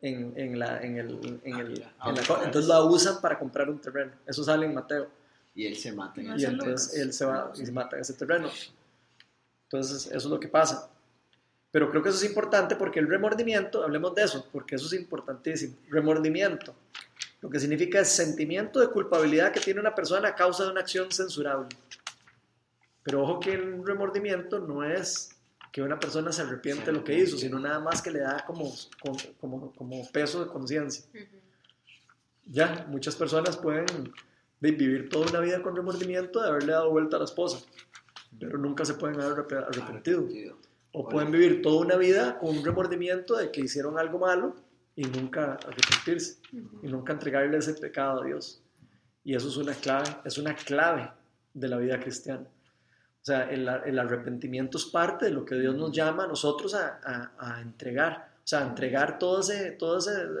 en, 0.00 0.32
en 0.36 0.58
la, 0.58 0.80
en 0.82 0.96
el, 0.98 1.40
en 1.44 1.56
el- 1.56 1.84
Ah, 1.98 2.10
en 2.10 2.14
la 2.16 2.22
ah, 2.28 2.40
entonces 2.44 2.66
la 2.68 2.82
usan 2.82 3.20
para 3.20 3.38
comprar 3.38 3.68
un 3.68 3.80
terreno. 3.80 4.12
Eso 4.26 4.44
sale 4.44 4.66
en 4.66 4.74
Mateo. 4.74 5.08
Y 5.54 5.66
él 5.66 5.76
se 5.76 5.92
mata. 5.92 6.20
en 6.20 6.30
el- 6.30 6.40
Y 6.40 6.44
entonces 6.44 6.94
él 7.00 7.12
se 7.12 7.24
va 7.24 7.52
y 7.56 7.66
se 7.66 7.72
mata 7.72 7.96
en 7.96 8.02
ese 8.02 8.14
terreno. 8.14 8.48
Entonces, 9.64 10.06
eso 10.06 10.16
es 10.16 10.24
lo 10.24 10.38
que 10.40 10.48
pasa. 10.48 10.88
Pero 11.70 11.90
creo 11.90 12.02
que 12.02 12.08
eso 12.08 12.18
es 12.18 12.24
importante 12.24 12.76
porque 12.76 13.00
el 13.00 13.08
remordimiento, 13.08 13.82
hablemos 13.84 14.14
de 14.14 14.22
eso, 14.22 14.46
porque 14.52 14.76
eso 14.76 14.86
es 14.86 14.94
importantísimo. 14.94 15.74
Remordimiento. 15.90 16.74
Lo 17.42 17.50
que 17.50 17.60
significa 17.60 18.00
es 18.00 18.08
sentimiento 18.08 18.80
de 18.80 18.88
culpabilidad 18.88 19.52
que 19.52 19.60
tiene 19.60 19.78
una 19.80 19.94
persona 19.94 20.28
a 20.28 20.34
causa 20.34 20.64
de 20.64 20.70
una 20.70 20.80
acción 20.80 21.12
censurable. 21.12 21.68
Pero 23.02 23.22
ojo 23.22 23.38
que 23.40 23.52
el 23.52 23.84
remordimiento 23.86 24.58
no 24.58 24.82
es 24.82 25.30
que 25.72 25.82
una 25.82 25.98
persona 25.98 26.32
se 26.32 26.42
arrepiente 26.42 26.86
de 26.86 26.92
lo 26.92 27.04
que 27.04 27.18
hizo, 27.18 27.36
sino 27.38 27.58
nada 27.58 27.78
más 27.80 28.00
que 28.02 28.10
le 28.10 28.20
da 28.20 28.44
como, 28.46 28.72
como, 29.38 29.72
como 29.72 30.10
peso 30.12 30.44
de 30.44 30.50
conciencia. 30.50 31.04
Ya, 32.46 32.86
muchas 32.88 33.14
personas 33.16 33.56
pueden 33.56 33.86
vi- 34.60 34.72
vivir 34.72 35.08
toda 35.10 35.28
una 35.30 35.40
vida 35.40 35.62
con 35.62 35.76
remordimiento 35.76 36.40
de 36.42 36.48
haberle 36.48 36.72
dado 36.72 36.90
vuelta 36.90 37.16
a 37.16 37.18
la 37.20 37.26
esposa, 37.26 37.58
pero 38.40 38.56
nunca 38.58 38.84
se 38.84 38.94
pueden 38.94 39.20
haber 39.20 39.38
arrep- 39.46 39.66
arrepentido. 39.68 40.26
O 40.92 41.06
pueden 41.08 41.30
vivir 41.30 41.60
toda 41.60 41.80
una 41.80 41.96
vida 41.96 42.38
con 42.38 42.56
un 42.56 42.64
remordimiento 42.64 43.36
de 43.36 43.50
que 43.52 43.60
hicieron 43.60 43.98
algo 43.98 44.18
malo 44.18 44.56
y 44.96 45.02
nunca 45.02 45.52
arrepentirse 45.54 46.38
y 46.82 46.86
nunca 46.88 47.12
entregarle 47.12 47.58
ese 47.58 47.74
pecado 47.74 48.22
a 48.22 48.24
Dios. 48.24 48.62
Y 49.22 49.34
eso 49.34 49.48
es 49.48 49.56
una 49.58 49.74
clave, 49.74 50.08
es 50.24 50.38
una 50.38 50.54
clave 50.56 51.10
de 51.52 51.68
la 51.68 51.76
vida 51.76 52.00
cristiana. 52.00 52.46
Sea, 53.28 53.50
el, 53.50 53.98
arrepentimiento 53.98 54.78
es 54.78 54.86
parte 54.86 55.26
de 55.26 55.32
lo 55.32 55.44
que 55.44 55.54
Dios 55.56 55.74
nos 55.74 55.92
llama 55.92 56.24
a 56.24 56.26
nosotros 56.26 56.74
a, 56.74 56.98
a- 57.04 57.32
a 57.56 57.60
entregar. 57.60 58.30
O 58.42 58.48
sea, 58.48 58.62
entregar 58.62 59.18
todos, 59.18 59.50
ese- 59.50 59.76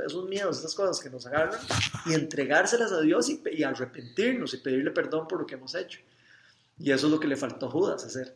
esos 0.06 0.24
miedos, 0.28 0.58
esas 0.58 0.74
cosas 0.74 0.98
que 1.02 1.10
nos 1.10 1.26
agarran 1.26 1.60
y 2.06 2.14
entregárselas 2.14 2.90
a 2.92 3.00
Dios 3.00 3.28
y, 3.28 3.42
y 3.52 3.62
arrepentirnos 3.62 4.54
y 4.54 4.58
pedirle 4.58 4.90
perdón 4.90 5.28
por 5.28 5.40
lo 5.40 5.46
que 5.46 5.56
hemos 5.56 5.74
hecho. 5.74 6.00
Y 6.78 6.90
eso 6.92 7.06
es 7.06 7.12
lo 7.12 7.20
que 7.20 7.26
le 7.28 7.36
faltó 7.36 7.66
a 7.66 7.70
Judas 7.70 8.04
hacer. 8.04 8.34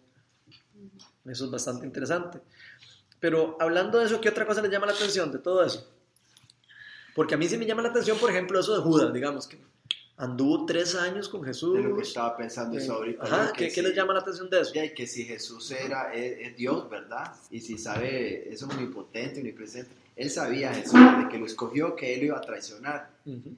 Eso 1.24 1.44
es 1.46 1.50
bastante 1.50 1.86
interesante. 1.86 2.40
Pero 3.20 3.56
hablando 3.60 3.98
de 4.00 4.06
eso, 4.06 4.20
¿qué 4.20 4.28
otra 4.28 4.46
cosa 4.46 4.60
le 4.60 4.68
llama 4.68 4.86
la 4.86 4.92
atención 4.92 5.30
de 5.32 5.38
todo 5.38 5.64
eso? 5.64 5.88
Porque 7.14 7.34
a 7.34 7.38
mí 7.38 7.46
sí 7.48 7.56
me 7.56 7.64
llama 7.66 7.82
la 7.82 7.88
atención, 7.90 8.18
por 8.18 8.30
ejemplo, 8.30 8.58
eso 8.58 8.74
de 8.76 8.82
Judas, 8.82 9.12
digamos, 9.12 9.46
que 9.46 9.58
anduvo 10.22 10.64
tres 10.66 10.94
años 10.94 11.28
con 11.28 11.42
Jesús. 11.42 11.78
Es 11.78 11.84
lo 11.84 11.96
que 11.96 12.02
estaba 12.02 12.36
pensando 12.36 12.78
eso 12.78 12.94
ahorita. 12.94 13.24
ajá. 13.24 13.52
¿qué, 13.52 13.66
Que 13.68 13.72
qué 13.74 13.82
les 13.82 13.94
llama 13.94 14.12
la 14.14 14.20
atención 14.20 14.48
de 14.48 14.60
eso? 14.60 14.72
Ya, 14.72 14.84
y 14.84 14.94
que 14.94 15.06
si 15.06 15.24
Jesús 15.24 15.70
era, 15.72 16.14
es, 16.14 16.38
es 16.48 16.56
Dios, 16.56 16.88
¿verdad? 16.88 17.34
Y 17.50 17.60
si 17.60 17.76
sabe, 17.76 18.52
es 18.52 18.62
omnipotente, 18.62 19.40
omnipresente. 19.40 19.90
Él 20.14 20.30
sabía 20.30 20.72
Jesús, 20.72 20.92
de 20.94 21.28
que 21.28 21.38
lo 21.38 21.46
escogió, 21.46 21.96
que 21.96 22.14
él 22.14 22.20
lo 22.20 22.26
iba 22.26 22.38
a 22.38 22.40
traicionar. 22.40 23.10
Ujú. 23.26 23.56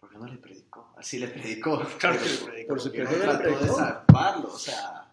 ¿Por 0.00 0.10
qué 0.10 0.18
no 0.18 0.26
le 0.26 0.36
predicó? 0.38 0.92
Así 0.96 1.18
le 1.18 1.28
predicó. 1.28 1.82
Claro 1.98 2.18
que 2.22 2.28
le 2.28 2.36
predicó. 2.38 2.74
Por 2.74 2.82
¿por 2.82 2.92
qué 2.92 2.98
supuesto 3.06 3.26
no 3.26 3.38
trató 3.38 3.58
de 3.64 3.68
salvarlo? 3.68 4.48
O 4.52 4.58
sea, 4.58 5.12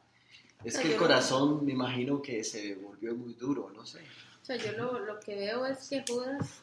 es 0.64 0.78
que 0.78 0.88
el 0.88 0.94
Yo- 0.94 1.00
corazón 1.00 1.66
me 1.66 1.72
imagino 1.72 2.22
que 2.22 2.44
se 2.44 2.76
volvió 2.76 3.16
muy 3.16 3.34
duro, 3.34 3.72
no 3.76 3.86
sé. 3.86 4.00
O 4.42 4.46
sea, 4.46 4.58
yo 4.58 4.72
lo, 4.74 5.00
lo 5.00 5.20
que 5.20 5.36
veo 5.36 5.66
es 5.66 5.88
que 5.90 6.04
Judas 6.08 6.62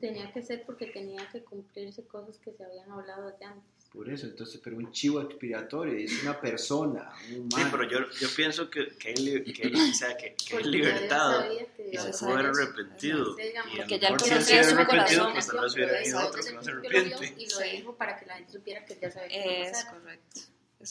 tenía 0.00 0.30
que 0.32 0.42
ser 0.42 0.64
porque 0.64 0.86
tenía 0.86 1.28
que 1.30 1.42
cumplirse 1.42 2.04
cosas 2.04 2.38
que 2.38 2.52
se 2.52 2.64
habían 2.64 2.90
hablado 2.90 3.30
desde 3.30 3.44
antes. 3.44 3.68
Por 3.92 4.08
eso, 4.10 4.26
entonces, 4.26 4.60
pero 4.62 4.76
un 4.76 4.92
chivo 4.92 5.18
expiatorio, 5.22 5.94
es 5.96 6.22
una 6.22 6.38
persona, 6.38 7.10
un 7.30 7.50
Sí, 7.50 7.56
humano. 7.56 7.68
pero 7.70 7.84
yo, 7.84 7.98
yo 8.20 8.28
pienso 8.36 8.68
que, 8.68 8.88
que, 8.98 9.12
él, 9.14 9.44
que, 9.56 9.62
él- 9.62 9.74
o 9.76 9.94
sea, 9.94 10.14
que, 10.14 10.34
que 10.34 10.56
Dios 10.58 10.66
libertado 10.66 11.44
y 11.54 11.96
se 11.96 12.10
pudo 12.18 12.34
haber 12.34 12.46
arrepentido. 12.46 13.32
A 13.32 13.76
Porque 13.78 13.98
ya 13.98 14.08
conocía 14.08 14.36
él 14.36 14.42
se 14.44 14.64
su 14.64 14.74
hubiera 14.76 14.82
arrepentido, 14.82 15.24
corazón. 15.24 15.32
pues 15.32 15.46
tal 15.46 15.60
vez 15.60 15.74
hubiera 15.74 16.26
otro 16.26 16.42
que 16.42 16.52
no 16.52 16.58
el 16.58 16.64
se 16.64 16.70
arrepiente. 16.70 17.34
Y 17.38 17.44
lo 17.48 17.56
Sí. 17.56 17.76
dijo 17.76 17.94
para 17.96 18.18
que 18.20 18.26
la 18.26 18.34
gente 18.36 18.52
supiera 18.52 18.84
que 18.84 18.98
ya 19.00 19.10
sabía 19.10 19.28
que 19.42 19.62
Es 19.62 19.70
pasara. 19.70 19.90
correcto. 19.98 20.40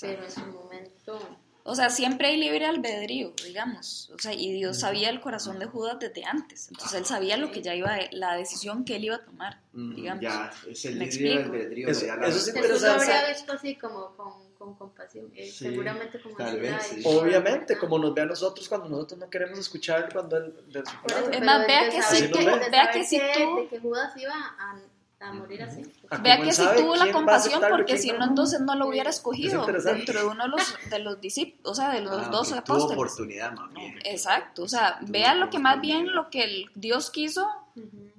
Pero 0.02 0.24
en 0.26 0.32
su 0.32 0.46
momento... 0.48 1.38
O 1.70 1.76
sea, 1.76 1.90
siempre 1.90 2.30
hay 2.30 2.38
libre 2.38 2.66
albedrío, 2.66 3.34
digamos. 3.46 4.10
O 4.16 4.20
sea, 4.20 4.34
y 4.34 4.54
Dios 4.54 4.80
sabía 4.80 5.10
el 5.10 5.20
corazón 5.20 5.60
de 5.60 5.66
Judas 5.66 5.98
desde 6.00 6.24
antes. 6.24 6.70
Entonces 6.72 6.98
él 6.98 7.06
sabía 7.06 7.36
lo 7.38 7.52
que 7.52 7.62
ya 7.62 7.76
iba, 7.76 7.94
a- 7.94 8.08
la 8.12 8.36
decisión 8.36 8.86
que 8.86 8.96
él 8.96 9.04
iba 9.06 9.18
a 9.18 9.26
tomar, 9.26 9.60
Mm, 9.74 9.96
digamos. 9.96 10.22
ya, 10.24 10.52
es 10.70 10.86
el 10.86 10.94
libre 10.94 11.06
explico. 11.06 11.40
albedrío. 11.44 11.90
Eso- 11.90 12.06
la- 12.08 12.28
eso 12.28 12.38
es 12.38 12.46
Jesús 12.46 12.54
lo 12.54 12.60
interesante. 12.78 13.14
habría 13.14 13.28
visto 13.34 13.52
así 13.52 13.76
como 13.76 14.16
con, 14.16 14.34
con 14.58 14.76
compasión. 14.76 15.30
eh, 15.36 15.46
Sí, 15.46 15.52
seguramente 15.66 16.22
como 16.22 16.36
tal 16.38 16.60
vez, 16.60 16.76
sí. 16.84 17.02
Obviamente, 17.06 17.78
como 17.78 18.00
nos 18.00 18.14
ve 18.14 18.22
a 18.22 18.26
nosotros 18.26 18.68
cuando 18.70 18.88
nosotros 18.90 19.20
no 19.20 19.30
queremos 19.30 19.60
escuchar 19.60 20.10
cuando 20.12 20.38
él, 20.38 20.54
de 20.68 20.84
su. 20.86 21.32
Es 21.32 21.42
más, 21.44 21.68
vea 21.68 21.90
que 21.90 22.02
sí, 22.02 22.32
que, 22.32 22.46
vea 22.46 22.92
que 22.92 23.06
que- 23.06 23.20
tú- 23.46 23.56
de 23.58 23.68
que 23.68 23.80
Judas 23.80 24.14
iba 24.18 24.34
a, 24.34 24.80
a 25.20 25.34
morir 25.34 25.64
así. 25.64 25.84
Vea 26.22 26.40
que 26.42 26.54
sabe 26.54 26.82
tuvo 26.82 26.96
la 26.96 27.12
compasión, 27.12 27.62
porque 27.70 27.98
si 27.98 28.12
no. 28.12 28.20
no, 28.20 28.26
entonces 28.26 28.60
no 28.62 28.76
lo 28.76 28.88
hubiera 28.88 29.10
Es 29.10 29.18
escogido 29.18 29.66
dentro 29.66 30.20
de 30.20 30.26
uno 30.26 30.44
de 30.44 30.50
los, 30.50 30.76
de 30.90 31.00
los 31.00 31.20
discípulos, 31.20 31.72
o 31.72 31.76
sea, 31.76 31.92
de 31.92 32.02
los 32.02 32.14
Ah, 32.28 32.30
dos 32.32 32.48
que 32.50 32.62
tuvo 32.62 32.76
apóstoles. 32.76 32.94
oportunidad 32.98 33.52
más 33.54 33.74
bien. 33.74 34.00
Exacto, 34.06 34.64
o 34.64 34.68
sea, 34.68 34.98
Tuvo 35.00 35.12
vea 35.12 35.34
lo 35.36 35.50
que 35.50 35.60
más 35.60 35.82
bien 35.82 36.14
lo 36.14 36.30
que 36.30 36.44
el 36.44 36.66
Dios 36.76 37.10
quiso. 37.12 37.50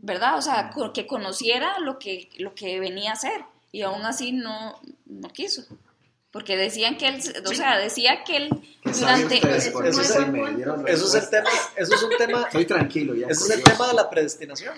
¿verdad? 0.00 0.38
O 0.38 0.42
sea, 0.42 0.70
que 0.92 1.06
conociera 1.08 1.80
lo 1.80 1.98
que, 1.98 2.30
lo 2.38 2.54
que 2.54 2.78
venía 2.78 3.10
a 3.10 3.14
hacer 3.14 3.44
y 3.72 3.82
aún 3.82 4.02
así 4.06 4.30
no, 4.32 4.80
no 5.06 5.28
quiso. 5.30 5.62
Porque 6.30 6.56
decían 6.56 6.96
que 6.96 7.08
él, 7.08 7.20
o 7.44 7.54
sea, 7.54 7.76
decía 7.78 8.22
que 8.22 8.36
él 8.36 8.48
¿Qué 8.82 8.94
saben 8.94 9.28
durante... 9.28 9.36
eso 9.36 9.56
es- 9.56 9.64
sí 9.64 9.68
Eso 10.86 11.08
el 11.24 11.30
tema, 11.30 11.48
eso 11.76 11.94
es 11.94 12.02
un 12.04 12.10
tema, 12.16 12.42
Estoy 12.42 12.64
tranquilo 12.66 13.14
ya. 13.16 13.26
eso 13.26 13.44
es 13.46 13.50
el 13.50 13.56
Dios. 13.64 13.70
tema 13.72 13.88
de 13.88 13.94
la 13.94 14.08
predestinación. 14.08 14.74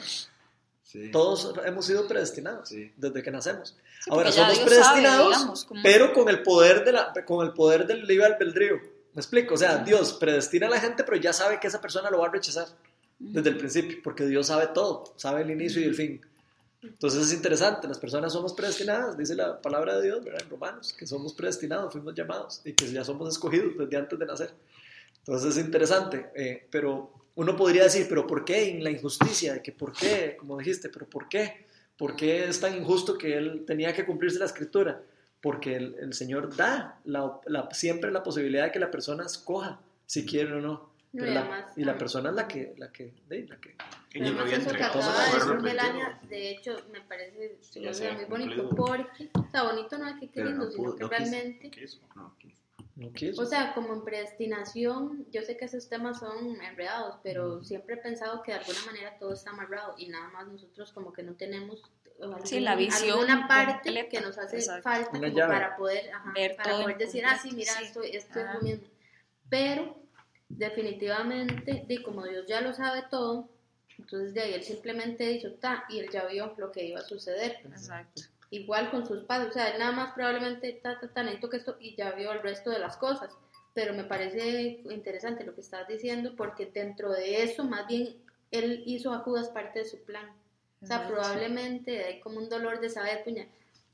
Sí. 0.90 1.10
Todos 1.12 1.54
hemos 1.64 1.86
sido 1.86 2.08
predestinados 2.08 2.68
Sí. 2.68 2.92
desde 2.96 3.22
que 3.22 3.30
nacemos. 3.30 3.76
Sí, 4.02 4.10
Ahora 4.10 4.32
somos 4.32 4.54
Dios 4.54 4.66
predestinados, 4.68 5.32
sabe, 5.34 5.36
digamos, 5.36 5.68
pero 5.84 6.12
con 6.12 6.28
el 6.28 6.42
poder 6.42 6.84
de 6.84 6.92
la, 6.92 7.12
con 7.24 7.46
el 7.46 7.52
poder 7.52 7.86
del 7.86 8.04
libre 8.06 8.26
albedrío. 8.26 8.74
Me 9.12 9.20
explico, 9.20 9.54
o 9.54 9.56
sea, 9.56 9.78
Dios 9.78 10.14
predestina 10.14 10.66
a 10.66 10.70
la 10.70 10.80
gente, 10.80 11.04
pero 11.04 11.16
ya 11.16 11.32
sabe 11.32 11.60
que 11.60 11.68
esa 11.68 11.80
persona 11.80 12.10
lo 12.10 12.18
va 12.18 12.26
a 12.26 12.30
rechazar 12.32 12.66
desde 13.20 13.50
el 13.50 13.56
principio, 13.58 13.98
porque 14.02 14.26
Dios 14.26 14.48
sabe 14.48 14.68
todo, 14.68 15.12
sabe 15.16 15.42
el 15.42 15.50
inicio 15.50 15.80
y 15.80 15.84
el 15.84 15.94
fin. 15.94 16.20
Entonces 16.82 17.26
es 17.26 17.32
interesante, 17.34 17.86
las 17.86 17.98
personas 17.98 18.32
somos 18.32 18.52
predestinadas, 18.54 19.16
dice 19.16 19.34
la 19.36 19.60
palabra 19.60 19.96
de 19.96 20.02
Dios 20.06 20.24
¿verdad? 20.24 20.40
en 20.42 20.50
Romanos, 20.50 20.92
que 20.92 21.06
somos 21.06 21.34
predestinados, 21.34 21.92
fuimos 21.92 22.14
llamados 22.14 22.62
y 22.64 22.72
que 22.72 22.90
ya 22.90 23.04
somos 23.04 23.28
escogidos 23.28 23.76
desde 23.78 23.96
antes 23.96 24.18
de 24.18 24.26
nacer. 24.26 24.50
Entonces 25.18 25.56
es 25.56 25.64
interesante, 25.64 26.30
eh, 26.34 26.66
pero 26.70 27.12
uno 27.36 27.56
podría 27.56 27.84
decir, 27.84 28.06
pero 28.08 28.26
¿por 28.26 28.44
qué 28.44 28.70
en 28.70 28.84
la 28.84 28.90
injusticia? 28.90 29.62
que 29.62 29.72
¿Por 29.72 29.92
qué? 29.92 30.36
Como 30.38 30.58
dijiste, 30.58 30.88
pero 30.88 31.08
¿por 31.08 31.28
qué? 31.28 31.66
¿Por 31.96 32.16
qué 32.16 32.44
es 32.48 32.60
tan 32.60 32.76
injusto 32.76 33.16
que 33.18 33.36
él 33.36 33.64
tenía 33.66 33.92
que 33.92 34.04
cumplirse 34.06 34.38
la 34.38 34.46
escritura? 34.46 35.02
Porque 35.40 35.76
el, 35.76 35.96
el 36.00 36.12
Señor 36.14 36.54
da 36.54 37.00
la- 37.04 37.40
la- 37.46 37.68
siempre 37.72 38.10
la 38.10 38.22
posibilidad 38.22 38.64
de 38.64 38.72
que 38.72 38.78
la 38.78 38.90
persona 38.90 39.24
escoja 39.24 39.80
si 40.06 40.26
quiere 40.26 40.52
o 40.54 40.60
no. 40.60 40.90
Y 41.12 41.18
la- 41.20 41.40
además, 41.40 41.72
y 41.76 41.84
la 41.84 41.92
ah. 41.92 41.98
persona 41.98 42.30
es 42.30 42.36
la 42.36 42.46
que, 42.48 42.74
la 42.78 42.92
que, 42.92 43.12
de- 43.28 43.46
la 43.48 43.56
que 43.60 43.70
de 43.70 44.30
de 46.28 46.50
hecho, 46.50 46.76
me 46.92 47.00
parece 47.00 47.56
muy 48.16 48.24
bonito 48.26 48.68
porque, 48.70 49.30
o 49.34 49.50
sea, 49.50 49.62
bonito 49.64 49.98
no 49.98 50.08
es 50.08 50.20
que 50.20 50.28
qué 50.28 50.44
lindo, 50.44 50.64
no 50.66 50.70
sino 50.70 50.84
pudo- 50.84 50.96
que 50.96 51.02
no 51.04 51.10
quiso. 51.10 51.20
realmente. 51.30 51.70
No, 52.96 53.12
quiso. 53.12 53.40
o 53.42 53.46
sea, 53.46 53.72
como 53.74 53.94
en 53.94 54.04
predestinación, 54.04 55.26
yo 55.30 55.42
sé 55.42 55.56
que 55.56 55.64
esos 55.66 55.88
temas 55.88 56.18
son 56.18 56.60
enredados, 56.60 57.16
pero 57.22 57.62
siempre 57.64 57.94
he 57.94 57.98
pensado 57.98 58.42
que 58.42 58.52
de 58.52 58.58
alguna 58.58 58.84
manera 58.86 59.16
todo 59.18 59.32
está 59.32 59.50
amarrado 59.50 59.94
y 59.96 60.08
nada 60.08 60.28
más 60.30 60.46
nosotros 60.48 60.92
como 60.92 61.12
que 61.12 61.22
no 61.22 61.34
tenemos 61.34 61.82
algún- 62.20 62.46
Sí, 62.46 62.60
la 62.60 62.74
visión 62.76 63.12
alguna 63.30 63.48
parte 63.48 63.72
completa, 63.90 64.08
que 64.10 64.20
nos 64.20 64.36
hace 64.36 64.56
exacto. 64.58 64.82
falta 64.82 65.10
como 65.10 65.34
para 65.34 65.76
poder, 65.76 66.10
ajá, 66.12 66.32
Ver 66.34 66.56
para 66.56 66.82
poder 66.82 66.98
decir, 66.98 67.24
ah, 67.24 67.38
sí, 67.40 67.48
completo, 67.48 67.56
mira, 67.56 67.72
sí. 67.78 67.84
esto, 67.84 68.02
esto 68.02 68.40
es 68.40 68.54
lo 68.54 68.60
mismo. 68.60 68.86
Pero 69.48 69.96
definitivamente, 70.48 71.84
de 71.86 72.02
como 72.02 72.24
Dios 72.24 72.44
ya 72.46 72.60
lo 72.60 72.72
sabe 72.72 73.04
todo, 73.10 73.48
entonces 73.98 74.34
de 74.34 74.40
ahí 74.42 74.54
él 74.54 74.62
simplemente 74.62 75.26
dijo, 75.28 75.48
ta, 75.54 75.84
y 75.88 75.98
él 76.00 76.10
ya 76.10 76.26
vio 76.26 76.54
lo 76.58 76.70
que 76.72 76.84
iba 76.84 77.00
a 77.00 77.04
suceder. 77.04 77.58
Exacto. 77.64 78.22
Igual 78.52 78.90
con 78.90 79.06
sus 79.06 79.22
padres, 79.22 79.50
o 79.50 79.52
sea, 79.52 79.68
él 79.68 79.78
nada 79.78 79.92
más 79.92 80.12
probablemente, 80.12 80.72
ta, 80.82 80.98
ta, 80.98 81.08
ta, 81.08 81.22
necesito 81.22 81.48
que 81.50 81.58
esto, 81.58 81.76
y 81.80 81.94
ya 81.94 82.10
vio 82.12 82.32
el 82.32 82.42
resto 82.42 82.70
de 82.70 82.80
las 82.80 82.96
cosas. 82.96 83.30
Pero 83.74 83.94
me 83.94 84.02
parece 84.04 84.80
interesante 84.90 85.44
lo 85.44 85.54
que 85.54 85.60
estás 85.60 85.86
diciendo, 85.86 86.34
porque 86.36 86.66
dentro 86.66 87.12
de 87.12 87.44
eso, 87.44 87.62
más 87.64 87.86
bien, 87.86 88.16
él 88.50 88.82
hizo 88.86 89.12
a 89.12 89.20
Judas 89.20 89.48
parte 89.50 89.78
de 89.78 89.84
su 89.84 90.02
plan. 90.04 90.26
O 90.82 90.86
sea, 90.86 90.96
Exacto. 90.96 91.14
probablemente 91.14 92.04
hay 92.04 92.18
como 92.20 92.38
un 92.38 92.48
dolor 92.48 92.80
de 92.80 92.88
saber, 92.90 93.22
puña, 93.22 93.46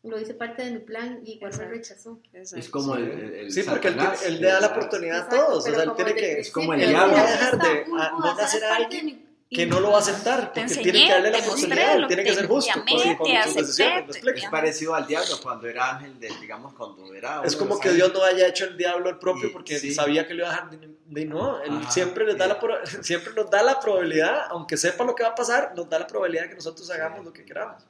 lo 0.02 0.18
hice 0.20 0.32
parte 0.34 0.64
de 0.64 0.70
mi 0.70 0.78
plan 0.78 1.20
y 1.24 1.32
igual 1.32 1.50
me 1.50 1.56
Exacto. 1.56 1.74
rechazó. 1.74 2.20
Exacto. 2.32 2.60
Es 2.60 2.70
como 2.70 2.94
el, 2.94 3.10
el- 3.10 3.34
el 3.34 3.52
Sí, 3.52 3.62
porque 3.64 3.88
él, 3.88 3.98
él 4.24 4.40
le 4.40 4.46
da 4.46 4.60
la 4.60 4.68
oportunidad 4.68 5.16
a 5.16 5.24
Exacto, 5.24 5.44
todos. 5.46 5.68
O 5.68 5.70
sea, 5.74 5.82
él 5.82 5.92
tiene 5.96 6.14
que, 6.14 6.40
el 6.40 6.52
como 6.52 6.72
el 6.72 6.80
diablo. 6.88 7.12
o 7.12 7.16
sea, 7.16 7.26
dejar 7.26 7.58
de- 7.58 7.90
"Uh, 7.90 7.96
a- 7.96 8.10
no 8.10 8.74
alguien 8.84 9.25
que 9.48 9.64
no 9.64 9.78
lo 9.78 9.90
va 9.90 9.98
a 9.98 10.00
aceptar, 10.00 10.46
porque 10.46 10.60
enseñé, 10.62 10.82
tiene 10.82 11.06
que 11.06 11.12
darle 11.12 11.30
la 11.30 11.98
lo 11.98 12.06
tiene 12.08 12.24
que 12.24 12.34
ser 12.34 12.46
justo 12.48 12.72
con, 12.74 12.84
te 12.84 13.16
con 13.16 13.64
sus. 13.64 13.78
Es 13.78 14.44
parecido 14.50 14.94
al 14.94 15.06
diablo 15.06 15.36
cuando 15.40 15.68
era 15.68 15.96
ángel, 15.96 16.18
de, 16.18 16.28
digamos, 16.40 16.74
cuando 16.74 17.14
era... 17.14 17.42
Es 17.44 17.54
como 17.54 17.78
que 17.78 17.92
Dios 17.92 18.12
no 18.12 18.24
haya 18.24 18.48
hecho 18.48 18.64
el 18.64 18.76
diablo 18.76 19.08
el 19.08 19.18
propio 19.18 19.46
Y- 19.48 19.50
porque 19.50 19.78
sí. 19.78 19.94
sabía 19.94 20.26
que 20.26 20.34
lo 20.34 20.42
iba 20.44 20.48
a 20.48 20.52
dejar. 20.64 20.70
de- 20.70 20.96
de- 21.06 21.24
no, 21.26 21.62
él 21.62 21.70
Ajá, 21.80 21.90
siempre, 21.92 22.26
les 22.26 22.36
da 22.36 22.48
la, 22.48 22.58
siempre 23.02 23.32
nos 23.34 23.48
da 23.48 23.62
la 23.62 23.78
probabilidad, 23.78 24.46
aunque 24.50 24.76
sepa 24.76 25.04
lo 25.04 25.14
que 25.14 25.22
va 25.22 25.28
a 25.30 25.34
pasar, 25.36 25.72
nos 25.76 25.88
da 25.88 26.00
la 26.00 26.06
probabilidad 26.08 26.42
de 26.44 26.48
que 26.50 26.54
nosotros 26.56 26.90
hagamos 26.90 27.24
lo 27.24 27.32
que 27.32 27.44
queramos. 27.44 27.84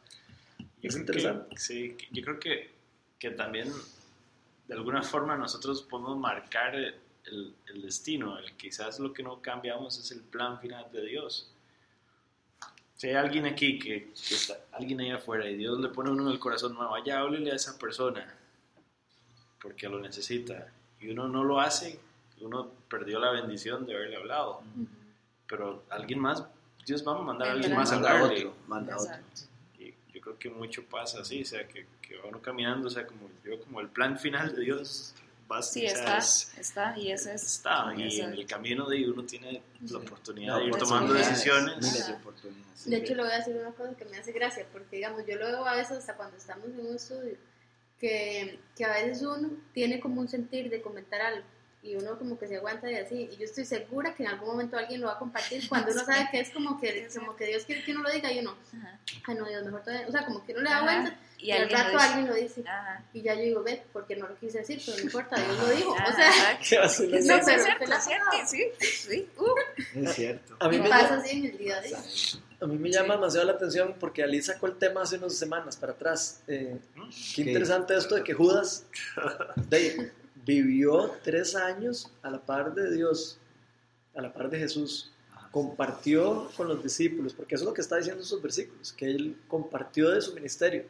Yo 0.82 0.90
Es 0.90 0.96
interesante. 0.96 1.54
que- 1.54 1.60
sí, 1.60 1.96
yo 2.12 2.22
creo 2.22 2.38
que, 2.38 2.70
que 3.18 3.30
también 3.30 3.72
de 4.68 4.74
alguna 4.74 5.02
forma 5.02 5.36
nosotros 5.36 5.82
podemos 5.88 6.18
marcar 6.18 6.74
el, 7.26 7.54
el 7.68 7.82
destino. 7.82 8.38
El, 8.38 8.52
quizás 8.56 8.98
lo 8.98 9.12
que 9.12 9.22
no 9.22 9.40
cambiamos 9.40 9.98
es 9.98 10.10
el 10.12 10.20
plan 10.20 10.60
final 10.60 10.90
de 10.92 11.04
Dios. 11.04 11.50
Si 12.96 13.08
hay 13.08 13.14
alguien 13.14 13.44
aquí 13.44 13.78
que, 13.78 14.12
que 14.12 14.34
está, 14.34 14.58
alguien 14.72 15.00
ahí 15.00 15.10
afuera 15.10 15.48
y 15.48 15.56
Dios 15.56 15.78
le 15.78 15.88
pone 15.88 16.08
a 16.08 16.12
uno 16.12 16.28
en 16.28 16.32
el 16.32 16.38
corazón, 16.38 16.74
no, 16.74 16.90
vaya, 16.90 17.20
háblele 17.20 17.52
a 17.52 17.56
esa 17.56 17.78
persona 17.78 18.34
porque 19.60 19.88
lo 19.88 20.00
necesita 20.00 20.72
y 21.00 21.10
uno 21.10 21.28
no 21.28 21.44
lo 21.44 21.60
hace, 21.60 21.98
uno 22.40 22.70
perdió 22.88 23.18
la 23.18 23.32
bendición 23.32 23.84
de 23.84 23.94
haberle 23.94 24.16
hablado. 24.16 24.62
Pero 25.46 25.84
alguien 25.90 26.20
más, 26.20 26.44
Dios 26.86 27.06
va 27.06 27.16
a 27.16 27.22
mandar 27.22 27.48
a 27.48 27.52
alguien 27.52 27.74
más 27.74 27.92
a 27.92 27.96
hablarle. 27.96 28.46
otro, 28.46 28.54
manda 28.66 28.96
otro. 28.96 29.14
Y 29.78 29.92
yo 30.14 30.20
creo 30.20 30.38
que 30.38 30.48
mucho 30.48 30.84
pasa 30.84 31.20
así, 31.20 31.42
o 31.42 31.44
sea, 31.44 31.68
que, 31.68 31.86
que 32.00 32.16
va 32.16 32.28
uno 32.28 32.40
caminando, 32.40 32.88
o 32.88 32.90
sea, 32.90 33.06
como 33.06 33.28
yo, 33.44 33.60
como 33.60 33.80
el 33.80 33.88
plan 33.88 34.18
final 34.18 34.54
de 34.54 34.62
Dios 34.62 35.14
va 35.50 35.62
Sí, 35.62 35.84
está, 35.86 36.18
es- 36.18 36.52
está, 36.58 36.98
y 36.98 37.10
ese 37.12 37.34
es... 37.34 37.42
está, 37.44 37.92
y 37.96 38.20
en 38.20 38.32
el 38.32 38.46
camino 38.46 38.88
de 38.88 39.08
uno 39.10 39.24
tiene 39.24 39.62
la 39.90 39.98
oportunidad 39.98 40.58
de 40.58 40.64
ir 40.66 40.76
tomando 40.76 41.12
decisiones. 41.12 41.76
Miles 41.78 42.06
de 42.06 42.12
oportunidades. 42.14 42.84
De 42.90 42.96
hecho, 42.96 43.14
le 43.14 43.22
voy 43.22 43.32
a 43.32 43.38
decir 43.38 43.56
una 43.56 43.70
cosa 43.72 43.96
que 43.96 44.04
me 44.06 44.18
hace 44.18 44.32
gracia, 44.32 44.66
porque 44.72 44.96
digamos, 44.96 45.22
yo 45.26 45.36
lo 45.36 45.46
veo 45.46 45.66
a 45.66 45.74
veces 45.76 45.98
hasta 45.98 46.14
cuando 46.16 46.36
estamos 46.36 46.66
en 46.66 46.80
un 46.86 46.96
estudio, 46.96 47.36
que, 47.98 48.58
que 48.76 48.84
a 48.84 48.92
veces 48.92 49.22
uno 49.22 49.50
tiene 49.72 49.98
como 50.00 50.20
un 50.20 50.28
sentir 50.28 50.68
de 50.70 50.82
comentar 50.82 51.20
algo 51.20 51.46
y 51.82 51.94
uno 51.94 52.18
como 52.18 52.36
que 52.38 52.48
se 52.48 52.56
aguanta 52.56 52.90
y 52.90 52.96
así, 52.96 53.28
y 53.32 53.36
yo 53.36 53.44
estoy 53.44 53.64
segura 53.64 54.12
que 54.14 54.24
en 54.24 54.30
algún 54.30 54.48
momento 54.48 54.76
alguien 54.76 55.00
lo 55.00 55.06
va 55.06 55.12
a 55.14 55.18
compartir 55.18 55.68
cuando 55.68 55.92
uno 55.92 56.04
sabe 56.06 56.28
que 56.32 56.40
es 56.40 56.50
como 56.50 56.80
que, 56.80 57.08
Sí. 57.10 57.18
como 57.18 57.36
que 57.36 57.46
Dios 57.46 57.64
quiere 57.64 57.84
que 57.84 57.92
uno 57.92 58.02
lo 58.02 58.10
diga 58.10 58.32
y 58.32 58.40
uno, 58.40 58.56
Ajá. 58.76 58.98
ay 59.28 59.34
no 59.36 59.46
Dios, 59.46 59.64
mejor 59.64 59.82
todavía, 59.82 60.08
o 60.08 60.10
sea, 60.12 60.24
como 60.24 60.44
que 60.44 60.52
uno 60.52 60.62
le 60.62 60.70
da 60.70 60.82
vuelta 60.82 61.16
Y 61.38 61.46
y 61.48 61.52
al 61.52 61.68
lo 61.68 61.76
rato 61.76 61.90
dice. 61.92 62.04
alguien 62.04 62.26
lo 62.26 62.34
dice. 62.34 62.60
Ajá. 62.66 63.02
Y 63.12 63.22
ya 63.22 63.34
yo 63.34 63.42
digo, 63.42 63.62
ve, 63.62 63.82
porque 63.92 64.16
no 64.16 64.26
lo 64.26 64.34
quise 64.36 64.58
decir, 64.58 64.80
pero 64.84 64.96
no 64.96 65.02
importa, 65.04 65.36
Dios 65.36 65.58
lo 65.58 65.68
dijo. 65.68 65.90
O 65.92 65.96
Ajá, 65.96 66.14
sea, 66.16 66.28
exacto. 66.52 66.66
¿Qué 66.68 66.78
va 66.78 66.84
a 66.84 66.88
ser 66.88 67.06
Sí? 67.06 67.28
No, 67.28 67.34
sí, 67.36 67.42
pero 67.44 67.56
es 67.56 67.62
cierto, 67.64 67.84
¿te 67.84 67.86
la 67.90 67.96
es 67.98 68.04
cierto, 68.04 68.30
sí, 68.46 68.62
sí. 68.80 69.28
Uh, 69.36 70.00
Es 70.06 70.14
cierto. 70.14 70.56
A 70.58 70.68
mí, 70.68 70.76
y 70.76 70.80
me, 70.80 70.88
pasa 70.88 71.10
llama- 71.10 71.22
así 71.22 71.36
en 71.38 71.44
el 71.44 71.58
día 71.58 71.76
a 71.76 71.80
día. 71.82 71.98
a 72.60 72.66
mí 72.66 72.78
me 72.78 72.90
llama 72.90 73.14
demasiado 73.14 73.46
la 73.46 73.52
atención 73.52 73.94
porque 74.00 74.22
Ali 74.24 74.42
sacó 74.42 74.66
el 74.66 74.76
tema 74.76 75.02
hace 75.02 75.16
unas 75.18 75.34
semanas 75.36 75.76
para 75.76 75.92
atrás. 75.92 76.40
Eh, 76.48 76.78
qué 77.36 77.42
¿Qué? 77.44 77.50
interesante 77.50 77.94
esto 77.96 78.14
de 78.16 78.24
que 78.24 78.32
Judas 78.34 78.84
de- 79.68 80.10
vivió 80.44 81.12
tres 81.24 81.54
años 81.56 82.10
a 82.22 82.30
la 82.30 82.38
par 82.40 82.74
de 82.74 82.90
Dios, 82.94 83.38
a 84.14 84.20
la 84.22 84.32
par 84.32 84.50
de 84.50 84.58
Jesús. 84.58 85.12
compartió 85.52 86.50
con 86.54 86.68
los 86.68 86.82
discípulos, 86.82 87.32
porque 87.32 87.54
eso 87.54 87.64
es 87.64 87.68
lo 87.68 87.72
que 87.72 87.80
está 87.80 87.96
diciendo 87.96 88.22
esos 88.22 88.42
versículos, 88.42 88.92
que 88.92 89.06
él 89.06 89.38
compartió 89.48 90.10
de 90.10 90.20
su 90.20 90.34
ministerio. 90.34 90.84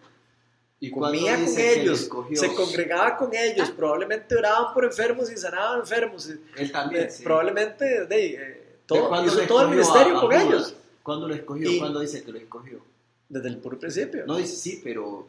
Y 0.81 0.91
Comía 0.91 1.37
con 1.37 1.45
ellos, 1.57 2.09
se 2.35 2.53
congregaba 2.55 3.17
con 3.17 3.33
ellos, 3.33 3.71
probablemente 3.71 4.35
oraban 4.37 4.75
por 4.75 4.85
enfermos 4.85 5.31
y 5.31 5.37
sanaban 5.37 5.81
enfermos. 5.81 6.29
él 6.57 6.73
también, 6.73 7.05
eh, 7.05 7.11
sí. 7.11 7.23
Probablemente 7.23 8.07
de, 8.07 8.27
eh, 8.27 8.39
¿De 8.39 8.79
todo, 8.87 9.25
hizo 9.25 9.41
todo 9.43 9.63
el 9.63 9.69
ministerio 9.71 10.15
a- 10.15 10.19
a 10.19 10.21
con 10.21 10.31
Judas? 10.31 10.45
ellos, 10.47 10.77
¿Cuándo 11.05 11.29
lo 11.29 11.35
escogió? 11.35 11.71
Y- 11.71 11.79
¿Cuándo 11.79 12.01
dice 12.01 12.25
que 12.25 12.33
lo 12.33 12.39
escogió? 12.39 12.81
desde 13.29 13.49
el 13.49 13.59
puro 13.59 13.79
principio. 13.79 14.27
No 14.27 14.37
dice 14.37 14.57
sí, 14.57 14.81
pero 14.83 15.29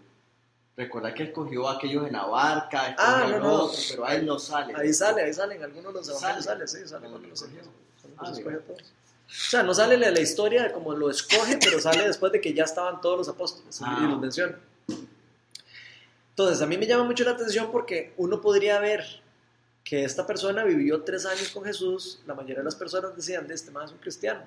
recuerda 0.77 1.13
que 1.13 1.23
escogió 1.23 1.67
a 1.67 1.73
aquellos 1.73 2.05
en 2.07 2.13
la 2.13 2.25
barca, 2.25 2.95
Ah, 2.99 3.27
no, 3.29 3.39
no. 3.39 3.53
otro, 3.63 3.77
pero 3.89 4.05
a 4.05 4.13
él 4.15 4.25
no 4.25 4.37
sale. 4.39 4.73
Ahí 4.77 4.93
sale, 4.93 5.23
ahí 5.23 5.33
salen, 5.33 5.61
algunos 5.63 5.93
los 5.93 6.07
evangelios 6.07 6.45
Sale. 6.45 6.67
sale, 6.67 6.83
sí, 6.83 6.87
sale 6.89 7.09
cuando 7.09 7.27
los 7.27 7.41
Escogió. 7.41 7.61
Ah, 8.17 8.29
los 8.29 8.37
escogió 8.37 8.59
a 8.59 8.61
todos. 8.61 8.81
O 8.81 9.49
sea, 9.49 9.63
no 9.63 9.73
sale 9.73 9.97
la, 9.97 10.09
la 10.11 10.19
historia 10.21 10.63
de 10.63 10.71
cómo 10.71 10.93
lo 10.93 11.09
escoge, 11.09 11.57
pero 11.61 11.81
sale 11.81 12.05
después 12.07 12.31
de 12.31 12.39
que 12.39 12.53
ya 12.53 12.63
estaban 12.63 13.01
todos 13.01 13.17
los 13.17 13.27
apóstoles 13.27 13.79
Ah. 13.83 13.97
y 14.01 14.07
los 14.07 14.19
menciona. 14.21 14.57
Entonces, 16.29 16.61
a 16.61 16.67
mí 16.67 16.77
me 16.77 16.85
llama 16.85 17.03
mucho 17.03 17.23
la 17.23 17.31
atención 17.31 17.71
porque 17.71 18.13
uno 18.17 18.39
podría 18.39 18.79
ver 18.79 19.03
que 19.83 20.03
esta 20.03 20.27
persona 20.27 20.63
vivió 20.63 21.01
tres 21.01 21.25
años 21.25 21.49
con 21.49 21.63
Jesús, 21.63 22.19
la 22.27 22.35
mayoría 22.35 22.57
de 22.59 22.63
las 22.65 22.75
personas 22.75 23.15
decían, 23.15 23.47
de 23.47 23.55
este 23.55 23.71
más 23.71 23.85
es 23.85 23.91
un 23.93 23.97
cristiano. 23.97 24.41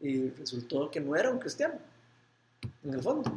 Y 0.00 0.30
resultó 0.30 0.90
que 0.90 0.98
no 1.00 1.14
era 1.14 1.30
un 1.30 1.38
cristiano, 1.38 1.74
en 2.82 2.94
el 2.94 3.02
fondo. 3.02 3.30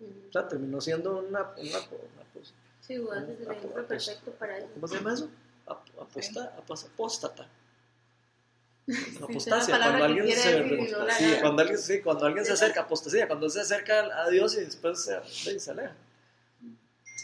O 0.00 0.32
sea, 0.32 0.48
terminó 0.48 0.80
siendo 0.80 1.18
una, 1.18 1.42
una, 1.42 1.52
una- 1.56 2.24
pues, 2.32 2.52
Sí, 2.80 2.96
Judas 2.98 3.24
es 3.28 3.40
el 3.40 3.46
Apo- 3.46 3.52
ejemplo 3.52 3.86
perfecto 3.86 4.30
para 4.32 4.58
eso. 4.58 4.68
¿Cómo 4.74 4.88
se 4.88 4.94
llama 4.96 5.14
eso? 5.14 5.28
Ap- 5.66 5.88
aposta- 6.00 6.52
apos- 6.58 6.84
apóstata. 6.86 7.48
es 8.86 9.16
una 9.16 9.24
Apostasia, 9.26 9.78
cuando 9.78 10.04
alguien 10.04 10.26
se 10.28 10.34
sí, 10.42 10.48
agarra. 10.48 11.40
cuando 11.40 11.62
alguien, 11.62 11.78
sí, 11.78 12.00
cuando 12.02 12.26
alguien 12.26 12.44
se 12.44 12.52
acerca, 12.52 12.80
apostasía, 12.82 13.26
cuando 13.26 13.48
se 13.48 13.60
acerca 13.60 14.22
a 14.22 14.28
Dios 14.28 14.54
y 14.56 14.60
después 14.60 15.02
se, 15.02 15.18
sí, 15.26 15.58
se 15.58 15.70
aleja. 15.70 15.94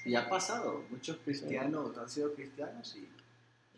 Y 0.07 0.15
ha 0.15 0.27
pasado, 0.31 0.83
muchos 0.89 1.19
cristianos 1.23 1.97
han 1.99 2.09
sido 2.09 2.33
cristianos 2.33 2.95
y... 2.97 3.07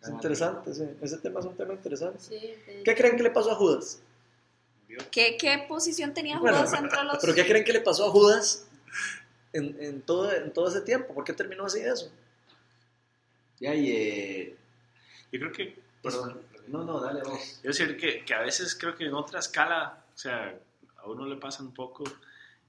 Es 0.00 0.09
interesante, 0.09 0.72
sí. 0.74 0.85
ese 1.00 1.18
tema 1.18 1.40
es 1.40 1.46
un 1.46 1.57
tema 1.57 1.72
interesante. 1.74 2.20
Sí, 2.20 2.35
de- 2.38 2.83
¿Qué 2.85 2.94
creen 2.94 3.16
que 3.16 3.22
le 3.24 3.31
pasó 3.31 3.50
a 3.50 3.55
Judas? 3.57 4.00
¿Qué, 5.11 5.37
¿Qué 5.37 5.64
posición 5.68 6.12
tenía 6.14 6.38
Bueno, 6.38 6.58
Judas 6.58 6.81
entre 6.81 7.02
los...? 7.04 7.19
¿Pero 7.21 7.35
qué 7.35 7.46
creen 7.46 7.64
que 7.64 7.73
le 7.73 7.81
pasó 7.81 8.06
a 8.06 8.10
Judas 8.10 8.66
en, 9.53 9.77
en 9.81 10.03
todo, 10.03 10.33
en 10.33 10.53
todo 10.53 10.69
ese 10.69 10.81
tiempo? 10.83 11.15
¿Por 11.15 11.25
qué 11.25 11.33
terminó 11.33 11.65
así 11.67 11.81
eso? 11.81 12.11
Ya, 13.61 13.75
y... 13.75 13.90
eh, 13.90 14.57
Yo 15.31 15.40
creo 15.40 15.53
que, 15.53 15.79
pues, 16.03 16.15
perdón, 16.17 16.42
no, 16.69 16.85
no, 16.85 17.00
dale 17.00 17.23
vos. 17.23 17.61
Yo 17.63 17.69
decir 17.69 17.96
que, 17.96 18.25
que 18.25 18.35
a 18.35 18.40
veces 18.42 18.75
creo 18.75 18.94
que 18.94 19.05
en 19.05 19.15
otra 19.15 19.40
escala, 19.40 20.05
o 20.15 20.19
sea, 20.19 20.59
a 20.96 21.07
uno 21.09 21.27
le 21.27 21.37
pasa 21.37 21.63
un 21.63 21.73
poco, 21.75 22.05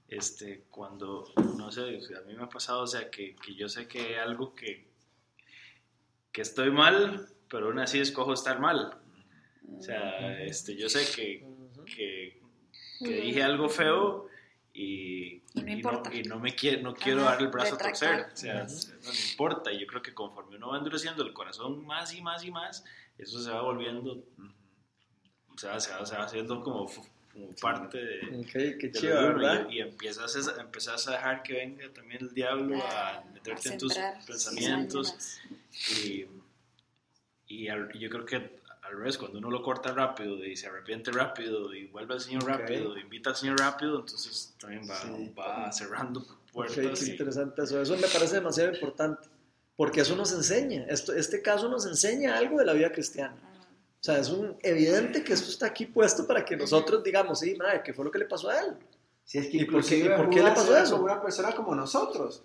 este, 0.08 0.64
cuando, 0.70 1.32
no 1.56 1.70
sé, 1.72 1.96
o 1.96 2.00
sea, 2.00 2.18
a 2.18 2.22
mí 2.22 2.34
me 2.34 2.44
ha 2.44 2.48
pasado, 2.48 2.82
o 2.82 2.86
sea, 2.86 3.10
que, 3.10 3.34
que 3.36 3.54
yo 3.54 3.68
sé 3.68 3.86
que 3.88 4.00
hay 4.00 4.14
algo 4.14 4.54
que, 4.54 4.86
que 6.32 6.42
estoy 6.42 6.70
mal, 6.70 7.28
pero 7.48 7.66
aún 7.66 7.78
así 7.78 8.00
escojo 8.00 8.32
estar 8.32 8.60
mal. 8.60 8.98
O 9.78 9.80
sea, 9.80 10.42
este, 10.42 10.76
yo 10.76 10.88
sé 10.88 11.06
que, 11.14 11.44
que, 11.86 12.40
que 12.98 13.20
dije 13.20 13.42
algo 13.42 13.68
feo 13.68 14.28
y, 14.74 15.40
Y 15.54 15.62
no 15.62 15.70
importa. 15.70 16.12
y 16.12 16.22
no 16.24 16.38
me 16.40 16.54
quiero, 16.54 16.82
no 16.82 16.94
quiero 16.94 17.20
Ajá, 17.22 17.30
dar 17.30 17.40
el 17.42 17.48
brazo 17.48 17.76
a 17.76 17.78
torcer. 17.78 18.08
retractar. 18.10 18.32
O 18.32 18.36
sea, 18.36 18.64
no 19.04 19.12
me 19.12 19.30
importa. 19.30 19.72
Y 19.72 19.78
yo 19.80 19.86
creo 19.86 20.02
que 20.02 20.12
conforme 20.12 20.56
uno 20.56 20.68
va 20.70 20.78
endureciendo 20.78 21.22
el 21.22 21.32
corazón 21.32 21.86
más 21.86 22.12
y 22.12 22.20
más 22.20 22.44
y 22.44 22.50
más, 22.50 22.84
eso 23.16 23.40
se 23.40 23.50
va 23.50 23.62
volviendo, 23.62 24.24
o 25.54 25.58
sea, 25.58 25.78
se 25.78 25.92
va, 25.92 26.04
se 26.04 26.16
va 26.16 26.24
haciendo 26.24 26.60
como, 26.62 26.86
como 27.32 27.50
parte 27.60 27.98
de, 28.04 28.20
Ok, 28.40 28.50
qué 28.52 28.88
de 28.88 28.92
chido, 28.92 29.22
¿verdad? 29.34 29.68
y, 29.70 29.76
y 29.76 29.80
empiezas, 29.80 30.48
a, 30.48 30.60
empiezas 30.60 31.06
a 31.06 31.12
dejar 31.12 31.42
que 31.44 31.52
venga 31.52 31.88
también 31.92 32.22
el 32.22 32.34
diablo 32.34 32.76
a 32.82 33.18
Ah, 33.18 33.24
meterte 33.32 33.68
a 33.68 33.72
en 33.72 33.78
tus 33.78 33.94
pensamientos 34.26 35.38
y, 36.02 36.26
y 37.46 37.68
al- 37.68 37.90
y 37.94 38.00
yo 38.00 38.10
creo 38.10 38.24
que 38.26 38.63
al 38.84 38.96
revés, 38.98 39.16
cuando 39.18 39.38
uno 39.38 39.50
lo 39.50 39.62
corta 39.62 39.92
rápido 39.92 40.44
y 40.44 40.56
se 40.56 40.66
arrepiente 40.66 41.10
rápido 41.10 41.72
y 41.74 41.86
vuelve 41.86 42.14
al 42.14 42.20
Señor 42.20 42.42
Ok. 42.44 42.48
rápido, 42.50 42.96
invita 42.98 43.30
al 43.30 43.36
Señor 43.36 43.58
rápido, 43.58 44.00
entonces 44.00 44.54
también 44.60 44.82
va, 44.88 44.94
Sí. 45.00 45.32
va 45.38 45.72
cerrando 45.72 46.24
puertas. 46.52 46.76
qué 47.00 47.06
y- 47.06 47.10
interesante 47.10 47.62
eso. 47.62 47.80
Eso 47.80 47.96
me 47.96 48.06
parece 48.08 48.36
demasiado 48.36 48.72
importante. 48.72 49.28
Porque 49.76 50.02
eso 50.02 50.14
nos 50.14 50.32
enseña. 50.32 50.84
Esto, 50.88 51.12
este 51.12 51.42
caso 51.42 51.68
nos 51.68 51.84
enseña 51.86 52.36
algo 52.36 52.58
de 52.58 52.64
la 52.66 52.74
vida 52.74 52.92
cristiana. 52.92 53.34
O 54.00 54.04
sea, 54.04 54.18
es 54.18 54.28
un, 54.28 54.56
evidente 54.62 55.24
que 55.24 55.32
esto 55.32 55.50
está 55.50 55.66
aquí 55.66 55.86
puesto 55.86 56.26
para 56.26 56.44
que 56.44 56.56
nosotros 56.56 57.02
digamos, 57.02 57.40
sí, 57.40 57.54
madre, 57.56 57.82
¿qué 57.82 57.92
fue 57.94 58.04
lo 58.04 58.10
que 58.10 58.18
le 58.18 58.26
pasó 58.26 58.50
a 58.50 58.60
él? 58.60 58.74
Si 59.24 59.38
es 59.38 59.48
que 59.48 59.56
¿Y 59.56 59.64
por 59.64 59.82
qué- 59.82 59.96
inclusive 59.96 60.14
y 60.14 60.16
por 60.16 60.30
qué 60.30 60.42
le 60.42 60.50
pasó 60.52 60.76
eso? 60.76 60.92
como 60.92 61.04
una 61.06 61.20
persona 61.22 61.52
como 61.52 61.74
nosotros, 61.74 62.44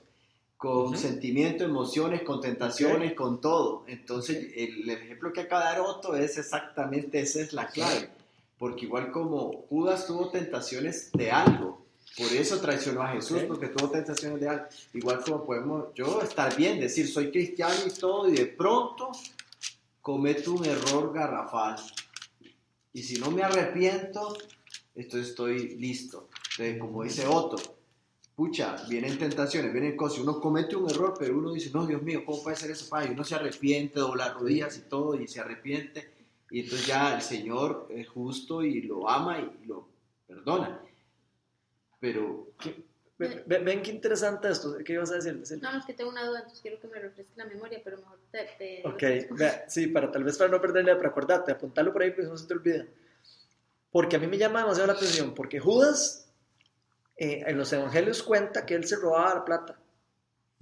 con 0.59 0.87
Ujú. 0.87 0.97
sentimientos, 0.97 1.65
emociones, 1.65 2.23
con 2.23 2.41
tentaciones, 2.41 3.13
con 3.13 3.39
todo. 3.39 3.85
Entonces, 3.87 4.51
el, 4.57 4.89
ejemplo 4.89 5.31
que 5.31 5.39
acaba 5.39 5.61
de 5.61 5.69
dar 5.69 5.79
Otto 5.79 6.17
es 6.17 6.37
exactamente 6.37 7.21
esa 7.21 7.39
es 7.39 7.53
la 7.53 7.67
clave. 7.67 8.09
Porque 8.57 8.83
igual 8.83 9.09
como 9.09 9.65
Judas 9.69 10.05
tuvo 10.05 10.27
tentaciones 10.27 11.13
de 11.13 11.31
algo, 11.31 11.85
por 12.17 12.27
eso 12.33 12.59
traicionó 12.59 13.03
a 13.03 13.13
Jesús, 13.13 13.43
porque 13.47 13.69
tuvo 13.69 13.89
tentaciones 13.89 14.41
de 14.41 14.49
algo. 14.49 14.65
Igual 14.93 15.21
como 15.23 15.45
podemos 15.45 15.93
yo 15.95 16.21
estar 16.21 16.53
bien, 16.57 16.77
decir 16.77 17.07
soy 17.07 17.31
cristiano 17.31 17.79
y 17.87 17.91
todo, 17.91 18.27
y 18.27 18.33
de 18.33 18.47
pronto 18.47 19.11
cometo 20.01 20.51
un 20.51 20.65
error 20.65 21.13
garrafal. 21.13 21.77
Y 22.91 23.01
si 23.03 23.17
no 23.17 23.31
me 23.31 23.43
arrepiento, 23.43 24.37
entonces 24.93 25.29
estoy 25.29 25.77
listo. 25.77 26.27
Entonces, 26.51 26.79
como 26.81 27.03
dice 27.03 27.25
Otto, 27.27 27.78
pucha, 28.39 28.77
vienen 28.87 29.19
tentaciones, 29.19 29.73
vienen 29.73 29.97
cosas, 29.97 30.19
uno 30.19 30.39
comete 30.39 30.73
un 30.77 30.89
error, 30.89 31.13
pero 31.19 31.37
uno 31.37 31.51
dice, 31.51 31.71
no, 31.73 31.85
Dios 31.85 32.01
mío, 32.01 32.23
¿cómo 32.25 32.41
puede 32.41 32.55
ser 32.55 32.71
eso? 32.71 32.87
Pa? 32.89 33.03
Y 33.03 33.09
uno 33.09 33.25
se 33.25 33.35
arrepiente, 33.35 33.99
dobla 33.99 34.31
rodillas 34.31 34.77
y 34.77 34.81
todo, 34.83 35.13
y 35.19 35.27
se 35.27 35.41
arrepiente, 35.41 36.09
y 36.49 36.61
entonces 36.61 36.87
ya 36.87 37.13
el 37.15 37.21
Señor 37.21 37.87
es 37.89 38.07
justo 38.07 38.63
y 38.63 38.83
lo 38.83 39.09
ama 39.09 39.39
y 39.41 39.65
lo 39.65 39.89
perdona. 40.25 40.79
Pero, 41.99 42.47
Ve- 43.17 43.43
ve- 43.45 43.59
Ven, 43.59 43.81
qué 43.81 43.91
interesante 43.91 44.49
esto. 44.49 44.77
¿Qué 44.85 44.93
ibas 44.93 45.11
a 45.11 45.15
decir? 45.15 45.33
No, 45.61 45.73
no, 45.73 45.77
es 45.79 45.85
que 45.85 45.93
tengo 45.93 46.09
una 46.09 46.25
duda, 46.25 46.37
entonces 46.39 46.61
quiero 46.61 46.79
que 46.79 46.87
me 46.87 46.97
refresque 46.97 47.33
la 47.35 47.45
memoria, 47.45 47.81
pero 47.83 47.97
mejor 47.97 48.19
te... 48.31 48.47
te 48.57 48.81
Ok, 48.87 49.37
vea, 49.37 49.65
sí, 49.67 49.87
para 49.87 50.09
tal 50.09 50.23
vez 50.23 50.37
para 50.37 50.49
no 50.49 50.61
perderle, 50.61 50.95
pero 50.95 51.09
acordate, 51.09 51.51
apuntarlo 51.51 51.91
por 51.91 52.03
ahí 52.03 52.11
porque 52.11 52.29
no 52.29 52.37
se 52.37 52.47
te 52.47 52.53
olvida. 52.53 52.87
Porque 53.91 54.15
a 54.15 54.19
mí 54.19 54.27
me 54.27 54.37
llama 54.37 54.61
demasiado 54.61 54.87
la 54.87 54.93
atención, 54.93 55.35
porque 55.35 55.59
Judas 55.59 56.28
eh, 57.19 57.43
en 57.45 57.57
los 57.57 57.71
evangelios 57.73 58.23
cuenta 58.23 58.65
que 58.65 58.75
él 58.75 58.85
se 58.85 58.95
robaba 58.95 59.35
la 59.35 59.45
plata, 59.45 59.77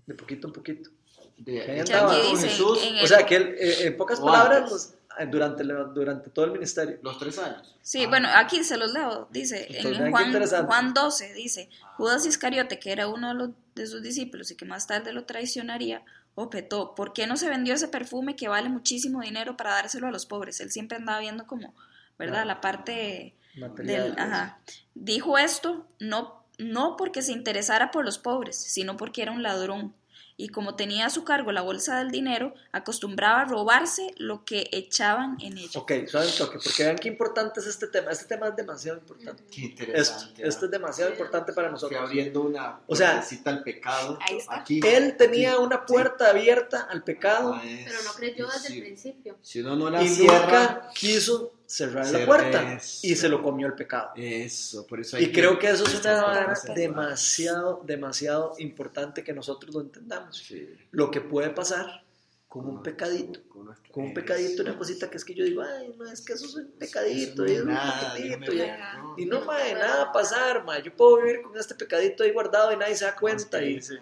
de 0.05 0.13
poquito 0.15 0.47
en 0.47 0.53
poquito. 0.53 0.89
de, 1.37 1.85
con 1.87 2.39
Jesús 2.39 2.83
en 2.83 2.95
el- 2.95 3.03
O 3.03 3.07
sea, 3.07 3.23
que 3.25 3.35
él, 3.35 3.55
eh, 3.59 3.75
en 3.87 3.97
pocas 3.97 4.19
O 4.19 4.25
palabras, 4.25 4.71
los- 4.71 4.93
eh, 5.19 5.27
durante, 5.29 5.63
durante 5.63 6.29
todo 6.31 6.45
el 6.45 6.51
ministerio. 6.53 6.97
los 7.03 7.19
tres 7.19 7.37
años. 7.37 7.75
Sí, 7.83 8.05
Ah. 8.05 8.09
bueno, 8.09 8.27
aquí 8.33 8.63
se 8.63 8.75
los 8.77 8.91
leo. 8.91 9.27
Dice, 9.31 9.67
Entonces, 9.69 9.99
en 10.01 10.11
Juan. 10.11 10.65
Juan 10.65 10.93
12, 10.95 11.33
dice, 11.33 11.69
Judas 11.95 12.25
Iscariote, 12.25 12.79
que 12.79 12.91
era 12.91 13.07
uno 13.07 13.27
de, 13.29 13.33
los, 13.35 13.49
de 13.75 13.85
sus 13.85 14.01
discípulos 14.01 14.49
y 14.49 14.55
que 14.55 14.65
más 14.65 14.87
tarde 14.87 15.13
lo 15.13 15.25
traicionaría, 15.25 16.03
objetó, 16.33 16.95
¿por 16.95 17.13
qué 17.13 17.27
no 17.27 17.37
se 17.37 17.49
vendió 17.49 17.75
ese 17.75 17.87
perfume 17.87 18.35
que 18.35 18.47
vale 18.47 18.69
muchísimo 18.69 19.21
dinero 19.21 19.57
para 19.57 19.71
dárselo 19.73 20.07
a 20.07 20.11
los 20.11 20.25
pobres? 20.25 20.59
Él 20.59 20.71
siempre 20.71 20.97
andaba 20.97 21.19
viendo 21.19 21.45
como, 21.45 21.75
¿verdad? 22.17 22.33
Claro. 22.43 22.47
La 22.47 22.61
parte 22.61 23.35
Material, 23.55 24.15
del... 24.15 24.19
Ajá. 24.19 24.59
Dijo 24.95 25.37
esto 25.37 25.87
no, 25.99 26.46
no 26.57 26.95
porque 26.97 27.21
se 27.21 27.31
interesara 27.31 27.91
por 27.91 28.05
los 28.05 28.17
pobres, 28.17 28.55
sino 28.57 28.97
porque 28.97 29.21
era 29.21 29.31
un 29.31 29.43
ladrón. 29.43 29.93
Y 30.39 30.49
como 30.49 30.75
tenía 30.75 31.07
a 31.07 31.09
su 31.09 31.23
cargo 31.23 31.51
la 31.51 31.63
bolsa 31.63 31.97
del 31.97 32.11
dinero, 32.11 32.53
acostumbraba 32.71 33.41
a 33.41 33.45
robarse 33.45 34.13
lo 34.17 34.45
que 34.45 34.69
echaban 34.71 35.35
en 35.41 35.57
ella. 35.57 35.79
Ok, 35.79 35.91
suave 36.07 36.27
toque, 36.37 36.59
porque 36.63 36.83
vean 36.83 36.95
qué 36.95 37.07
importante 37.07 37.59
es 37.59 37.65
este 37.65 37.87
tema. 37.87 38.11
Este 38.11 38.25
tema 38.25 38.49
es 38.49 38.55
demasiado 38.55 38.99
importante. 38.99 39.43
Qué 39.49 39.65
Esto, 39.65 39.81
interesante. 39.83 40.47
esto 40.47 40.65
es 40.65 40.71
demasiado 40.71 41.09
importante 41.11 41.53
para 41.53 41.69
Fui 41.69 41.73
nosotros. 41.73 41.99
abriendo 42.01 42.41
una 42.41 42.81
O 42.85 42.95
sea, 42.95 43.23
al 43.45 43.63
pecado. 43.63 44.19
ahí 44.21 44.37
está. 44.37 44.59
Aquí, 44.59 44.79
Él 44.85 45.17
tenía 45.17 45.53
aquí. 45.53 45.63
una 45.63 45.83
puerta 45.87 46.29
abierta 46.29 46.81
al 46.87 47.03
pecado 47.03 47.55
Ah, 47.55 47.65
es- 47.65 47.85
Pero 47.85 48.03
no 48.03 48.13
creyó 48.13 48.45
desde 48.45 48.67
sí. 48.67 48.73
el 48.75 48.81
principio. 48.83 49.37
Si 49.41 49.61
uno 49.61 49.75
no 49.75 49.89
la 49.89 50.03
y 50.03 50.07
cierra, 50.07 50.35
nunca 50.73 50.89
quiso 50.93 51.53
cerrar 51.67 52.05
la 52.05 52.11
Cerrar 52.11 52.25
puerta 52.25 52.73
eso. 52.73 52.99
y 53.05 53.15
se 53.15 53.27
lo 53.29 53.43
comió 53.43 53.67
el 53.67 53.73
pecado. 53.73 54.11
eso, 54.15 54.87
por 54.87 54.99
eso 55.01 55.17
hay 55.17 55.25
Y 55.25 55.31
creo 55.31 55.59
que 55.59 55.69
eso 55.69 55.83
es 55.83 55.99
una 56.01 56.23
vara 56.23 56.53
demasiado, 56.73 57.81
demasiado 57.85 58.55
importante 58.59 59.23
que 59.23 59.33
nosotros 59.33 59.75
lo 59.75 59.81
entendamos. 59.81 60.37
Sí, 60.37 60.67
Lo 60.91 61.11
que 61.11 61.21
puede 61.21 61.49
pasar 61.49 62.03
con 62.47 62.65
un 62.65 62.81
pecadito, 62.81 63.41
con 63.49 63.65
nuestro- 63.65 63.91
con 63.91 64.05
un 64.05 64.13
pecadito, 64.13 64.63
una 64.63 64.77
cosita 64.77 65.09
que 65.09 65.17
es 65.17 65.25
que 65.25 65.33
yo 65.35 65.43
digo, 65.43 65.61
ay, 65.61 65.93
no, 65.97 66.09
es 66.09 66.21
que 66.21 66.33
eso 66.33 66.45
es 66.45 66.55
un 66.55 66.71
pecadito, 66.79 67.43
no 67.43 67.49
y 67.51 67.55
es 67.55 67.61
un 67.61 67.67
nada, 67.67 68.09
poquitito, 68.11 68.51
dígame, 68.51 68.77
y- 68.95 68.97
no. 68.97 69.15
y 69.17 69.25
no, 69.25 69.41
mae, 69.45 69.73
nada 69.73 70.11
pasar, 70.13 70.63
mae, 70.63 70.81
yo 70.81 70.95
puedo 70.95 71.17
vivir 71.21 71.41
con 71.41 71.55
este 71.57 71.75
pecadito 71.75 72.23
ahí 72.23 72.31
guardado 72.31 72.71
y 72.71 72.77
nadie 72.77 72.95
se 72.95 73.03
da 73.03 73.15
cuenta. 73.15 73.61
¿Y 73.61 73.75
este, 73.75 73.99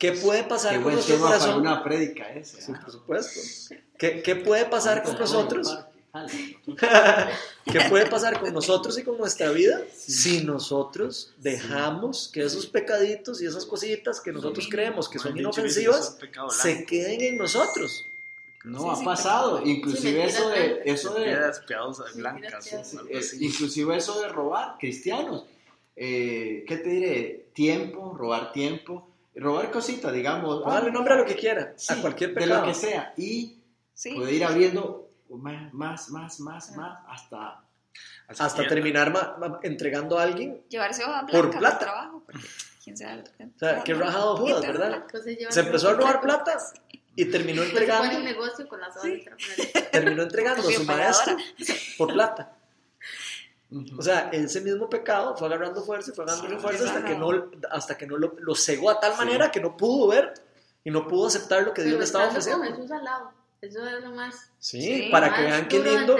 qué 0.00 0.10
puede 0.12 0.42
pasar 0.42 0.76
Qué 0.76 0.82
con 0.82 0.92
nuestro 0.94 1.18
corazón? 1.20 1.60
una 1.60 1.84
prédica 1.84 2.28
ese. 2.34 2.60
Sí, 2.60 2.72
por 2.72 2.90
supuesto. 2.90 3.40
¿Qué, 3.96 4.20
qué 4.22 4.34
puede 4.36 4.64
pasar 4.66 5.04
con 5.04 5.16
nosotros? 5.16 5.78
¿Qué 7.64 7.80
puede 7.88 8.06
pasar 8.10 8.40
con 8.40 8.52
nosotros 8.52 8.98
y 8.98 9.02
con 9.02 9.18
nuestra 9.18 9.50
vida 9.50 9.80
si 9.92 10.44
nosotros 10.44 11.34
dejamos 11.38 12.30
que 12.32 12.42
esos 12.42 12.66
pecaditos 12.66 13.42
y 13.42 13.46
esas 13.46 13.66
cositas 13.66 14.20
que 14.20 14.32
nosotros 14.32 14.68
creemos 14.70 15.08
que 15.08 15.18
son 15.18 15.36
inofensivas 15.36 16.16
se 16.50 16.84
queden 16.84 17.20
en 17.20 17.36
nosotros? 17.38 18.06
No, 18.64 18.78
Sí, 18.80 18.86
ha 18.90 18.96
sí, 18.96 19.04
pasado. 19.04 19.62
Inclusive 19.66 20.30
Sí, 20.30 20.36
eso 20.36 20.48
de... 20.48 20.82
Eso 20.86 21.14
de 21.14 21.36
blancas. 22.14 22.72
eh, 22.72 23.20
inclusive 23.40 23.96
eso 23.96 24.20
de 24.22 24.28
robar, 24.28 24.76
cristianos. 24.78 25.44
Eh, 25.96 26.64
¿Qué 26.66 26.78
te 26.78 26.88
diré? 26.88 27.46
Tiempo, 27.52 28.14
robar 28.16 28.52
tiempo. 28.52 29.06
Robar 29.34 29.70
cositas, 29.70 30.12
digamos. 30.14 30.62
Póngale 30.62 30.88
ah, 30.88 30.92
nombre 30.92 31.12
a 31.14 31.16
lo 31.18 31.26
que 31.26 31.34
quiera, 31.34 31.74
sí, 31.76 31.92
a 31.92 32.00
cualquier 32.00 32.30
De 32.30 32.40
pecado. 32.40 32.60
lo 32.62 32.66
que 32.68 32.74
sea. 32.74 33.12
Y 33.18 33.56
Sí. 33.92 34.14
puede 34.14 34.32
ir 34.32 34.44
abriendo 34.44 35.03
más, 35.38 35.72
más, 35.72 36.10
más, 36.10 36.40
más, 36.40 36.76
más, 36.76 36.98
hasta... 37.08 37.60
Así 38.26 38.42
Hasta 38.42 38.66
terminar 38.66 39.12
ma- 39.12 39.36
ma- 39.38 39.60
entregando 39.62 40.18
a 40.18 40.22
alguien. 40.24 40.62
Llevarse 40.68 41.04
hoja 41.04 41.26
Por 41.26 41.42
blanca 41.42 41.58
plata. 41.58 41.74
al 41.76 41.78
trabajo. 41.80 42.22
Porque 42.26 42.46
quién 42.82 42.96
sabe. 42.96 43.22
O 43.22 43.58
sea, 43.58 43.84
qué 43.84 43.94
rajado 43.94 44.36
Judas, 44.38 44.62
¿verdad? 44.62 45.04
Llevan 45.24 45.52
Se 45.52 45.60
empezó 45.60 45.90
a 45.90 45.92
robar 45.92 46.20
plata 46.20 46.58
y 47.14 47.26
terminó 47.26 47.62
un 47.62 47.68
entregando, 47.68 48.18
negocio 48.20 48.66
con 48.66 48.80
las 48.80 48.96
hojas 48.96 49.02
Sí. 49.02 49.10
de 49.10 49.18
trabajar. 49.24 49.90
terminó 49.92 50.22
entregando 50.22 50.68
a 50.68 50.72
su 50.72 50.84
maestro 50.84 51.36
por 51.98 52.12
plata. 52.14 52.52
O 53.98 54.02
sea, 54.02 54.30
ese 54.32 54.60
mismo 54.60 54.88
pecado 54.88 55.36
fue 55.36 55.46
agarrando 55.48 55.82
fuerza 55.82 56.10
y 56.10 56.14
fue 56.14 56.24
agarrando 56.24 56.56
Sí, 56.56 56.62
fuerza 56.62 56.84
hasta 56.86 57.04
que 57.04 57.14
no, 57.16 57.28
hasta 57.70 57.96
que 57.98 58.06
no 58.06 58.16
lo, 58.16 58.34
lo 58.40 58.54
cegó 58.54 58.90
a 58.90 58.98
tal 59.00 59.12
Sí. 59.12 59.18
manera 59.18 59.50
que 59.50 59.60
no 59.60 59.76
pudo 59.76 60.08
ver 60.08 60.32
y 60.82 60.90
no 60.90 61.06
pudo 61.06 61.26
aceptar 61.28 61.62
lo 61.62 61.72
que 61.74 61.82
Dios 61.82 61.98
le 61.98 62.04
estaba 62.04 62.24
con 62.24 62.30
ofreciendo. 62.36 62.64
Jesús 62.64 62.90
al 62.90 63.04
lado. 63.04 63.32
Eso 63.64 63.86
es 63.86 64.02
lo 64.02 64.10
más. 64.10 64.34
Sí, 64.58 64.80
Sí, 64.82 65.08
para 65.10 65.28
más 65.28 65.38
que 65.38 65.44
vean 65.44 65.68
qué 65.68 65.78
lindo. 65.82 66.16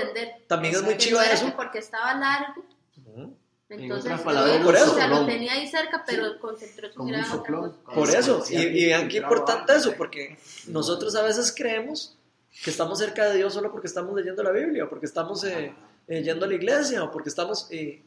También 0.47 0.75
es 0.75 0.83
muy 0.83 0.95
No 0.95 1.21
era 1.23 1.33
eso. 1.33 1.47
que 1.47 1.53
porque 1.53 1.79
estaba 1.79 2.15
largo, 2.15 2.65
Ujú. 3.07 3.37
entonces 3.69 4.05
otras 4.07 4.19
no, 4.21 4.25
palabras, 4.25 4.65
Por 4.65 4.77
eso. 4.77 4.93
o 4.93 4.95
sea, 4.95 5.09
lo 5.09 5.27
tenía 5.27 5.53
ahí 5.53 5.67
cerca, 5.69 6.05
pero 6.07 6.39
concentró 6.39 6.93
su 6.93 7.03
mirada 7.03 7.27
en 7.27 7.33
otra 7.33 7.57
cosa. 7.57 7.75
Por 7.95 8.11
Eso, 8.11 8.43
sí, 8.45 8.55
y, 8.57 8.61
y 8.61 8.87
vean 8.87 9.09
qué 9.09 9.19
importante 9.19 9.75
eso, 9.75 9.95
porque 9.97 10.39
nosotros 10.69 11.15
a 11.17 11.23
veces 11.23 11.53
creemos 11.57 12.17
que 12.63 12.71
estamos 12.71 12.99
cerca 12.99 13.25
de 13.27 13.37
Dios 13.37 13.53
solo 13.53 13.71
porque 13.73 13.87
estamos 13.89 14.15
leyendo 14.15 14.43
la 14.43 14.51
Biblia, 14.53 14.85
o 14.85 14.89
porque 14.89 15.07
estamos 15.07 15.43
eh, 15.45 15.73
eh, 16.07 16.23
yendo 16.23 16.45
a 16.47 16.49
la 16.49 16.55
iglesia, 16.55 17.03
o 17.03 17.11
porque 17.11 17.29
estamos... 17.29 17.67
eh, 17.71 18.03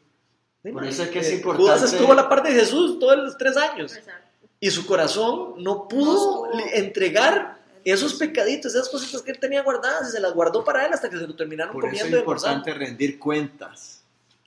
Por 0.71 0.85
eso 0.85 1.03
es 1.03 1.09
que 1.09 1.19
es 1.19 1.29
eh, 1.29 1.35
importante- 1.35 1.63
Judas 1.71 1.83
estuvo 1.93 2.11
a 2.13 2.15
la 2.15 2.29
par 2.29 2.43
de 2.43 2.51
Jesús 2.53 2.97
todos 2.99 3.17
los 3.17 3.37
tres 3.37 3.57
años, 3.57 3.95
Exacto. 3.95 4.47
y 4.59 4.71
su 4.71 4.85
corazón 4.85 5.55
no 5.57 5.87
pudo 5.87 6.47
No. 6.47 6.59
entregar 6.73 7.56
esos 7.91 8.15
pecaditos, 8.15 8.73
esas 8.75 8.89
cositas 8.89 9.21
que 9.21 9.31
él 9.31 9.39
tenía 9.39 9.61
guardadas, 9.63 10.09
y 10.09 10.11
se 10.11 10.19
las 10.19 10.33
guardó 10.33 10.63
para 10.63 10.85
él 10.85 10.93
hasta 10.93 11.09
que 11.09 11.17
se 11.17 11.27
lo 11.27 11.35
terminaron 11.35 11.73
Por 11.73 11.83
eso 11.85 11.93
es 11.93 11.99
comiendo 12.01 12.17
y 12.17 12.19
almorzando. 12.21 12.57
importante 12.59 12.85
rendir 12.85 13.19
cuentas. 13.19 14.03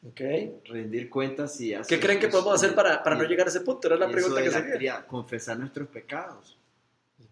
Ok. 0.07 0.21
Rendir 0.67 1.11
cuentas 1.11 1.61
y 1.61 1.75
hacer... 1.75 1.87
¿Qué 1.99 2.05
creen 2.05 2.19
que 2.21 2.29
podemos 2.29 2.55
hacer 2.55 2.75
para, 2.75 3.03
para 3.03 3.17
no 3.17 3.25
llegar 3.25 3.47
a 3.47 3.51
ese 3.51 3.61
punto? 3.61 3.87
Era 3.89 3.97
la 3.97 4.09
y 4.09 4.13
pregunta 4.13 4.41
eso 4.43 4.63
que 4.65 4.73
cría, 4.73 5.07
Confesar 5.07 5.59
nuestros 5.59 5.89
pecados. 5.89 6.57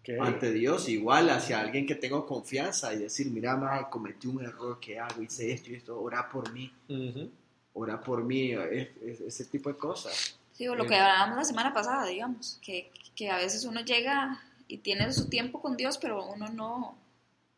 Ok. 0.01 0.09
ante 0.21 0.51
Dios, 0.53 0.87
igual 0.87 1.29
hacia 1.31 1.59
alguien 1.59 1.85
que 1.85 1.95
tengo 1.95 2.25
confianza 2.25 2.93
y 2.93 2.99
decir, 2.99 3.29
mira, 3.31 3.57
mae, 3.57 3.85
cometí 3.89 4.27
un 4.27 4.43
error, 4.43 4.79
¿qué 4.79 4.99
hago? 4.99 5.21
Hice 5.21 5.51
esto 5.51 5.71
y 5.71 5.75
esto, 5.75 5.99
ora 5.99 6.29
por 6.29 6.51
mí, 6.53 6.71
Ujú. 6.87 7.29
ora 7.73 7.99
por 7.99 8.23
mí, 8.23 8.51
es- 8.53 8.89
es- 9.03 9.21
ese 9.21 9.45
tipo 9.45 9.69
de 9.69 9.77
cosas. 9.77 10.37
Sí, 10.53 10.67
o 10.67 10.75
lo 10.75 10.85
Eh. 10.85 10.87
que 10.87 10.95
hablábamos 10.95 11.37
la 11.37 11.43
semana 11.43 11.73
pasada, 11.73 12.05
digamos, 12.05 12.59
que, 12.61 12.91
que 13.15 13.29
a 13.29 13.37
veces 13.37 13.65
uno 13.65 13.81
llega 13.81 14.39
y 14.69 14.77
tiene 14.77 15.11
su 15.11 15.27
tiempo 15.27 15.61
con 15.61 15.75
Dios, 15.75 15.97
pero 15.97 16.25
uno 16.25 16.47
no, 16.47 16.97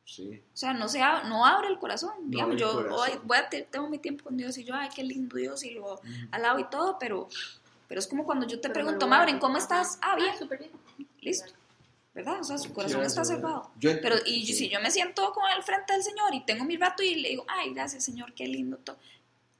Sí. 0.05 0.41
o 0.53 0.57
sea, 0.57 0.73
no, 0.73 0.87
se 0.89 0.99
ab- 0.99 1.25
no 1.29 1.45
abre 1.45 1.67
el 1.67 1.77
corazón. 1.77 2.11
No 2.23 2.29
Digamos, 2.29 2.53
abre 2.53 2.55
el 2.55 2.59
yo 2.61 2.73
corazón. 2.73 2.99
hoy 2.99 3.19
voy 3.25 3.37
a 3.37 3.47
te- 3.49 3.61
tengo 3.63 3.87
mi 3.87 3.99
tiempo 3.99 4.23
con 4.23 4.35
Dios 4.37 4.57
y 4.57 4.63
yo, 4.63 4.73
ay, 4.73 4.89
qué 4.95 5.03
lindo 5.03 5.37
Dios, 5.37 5.63
y 5.63 5.71
lo 5.71 6.01
alabo 6.31 6.57
y 6.59 6.69
todo, 6.69 6.97
pero, 6.99 7.29
pero 7.87 7.99
es 7.99 8.07
como 8.07 8.23
cuando 8.25 8.47
yo 8.47 8.59
te 8.59 8.69
Pero 8.69 8.73
pregunto, 8.73 9.05
hago. 9.13 9.39
¿cómo 9.39 9.57
estás? 9.57 9.99
Ah, 10.01 10.15
bien, 10.15 10.35
súper 10.37 10.59
bien. 10.59 10.71
listo, 11.19 11.51
¿verdad? 12.15 12.39
O 12.39 12.43
sea, 12.43 12.57
su 12.57 12.73
corazón 12.73 13.01
Sí, 13.01 13.07
está 13.07 13.23
cerrado. 13.23 13.69
Yo 13.79 13.91
Pero 14.01 14.15
y 14.25 14.45
sí. 14.47 14.53
si 14.53 14.69
yo 14.69 14.79
me 14.81 14.89
siento 14.89 15.31
con 15.33 15.43
el 15.55 15.61
frente 15.63 15.93
del 15.93 16.01
Señor 16.03 16.33
y 16.33 16.43
tengo 16.45 16.63
mi 16.65 16.77
rato 16.77 17.03
y 17.03 17.15
le 17.15 17.29
digo, 17.29 17.45
ay, 17.47 17.73
gracias 17.73 18.03
Señor, 18.03 18.33
qué 18.33 18.47
lindo 18.47 18.77
todo. 18.77 18.97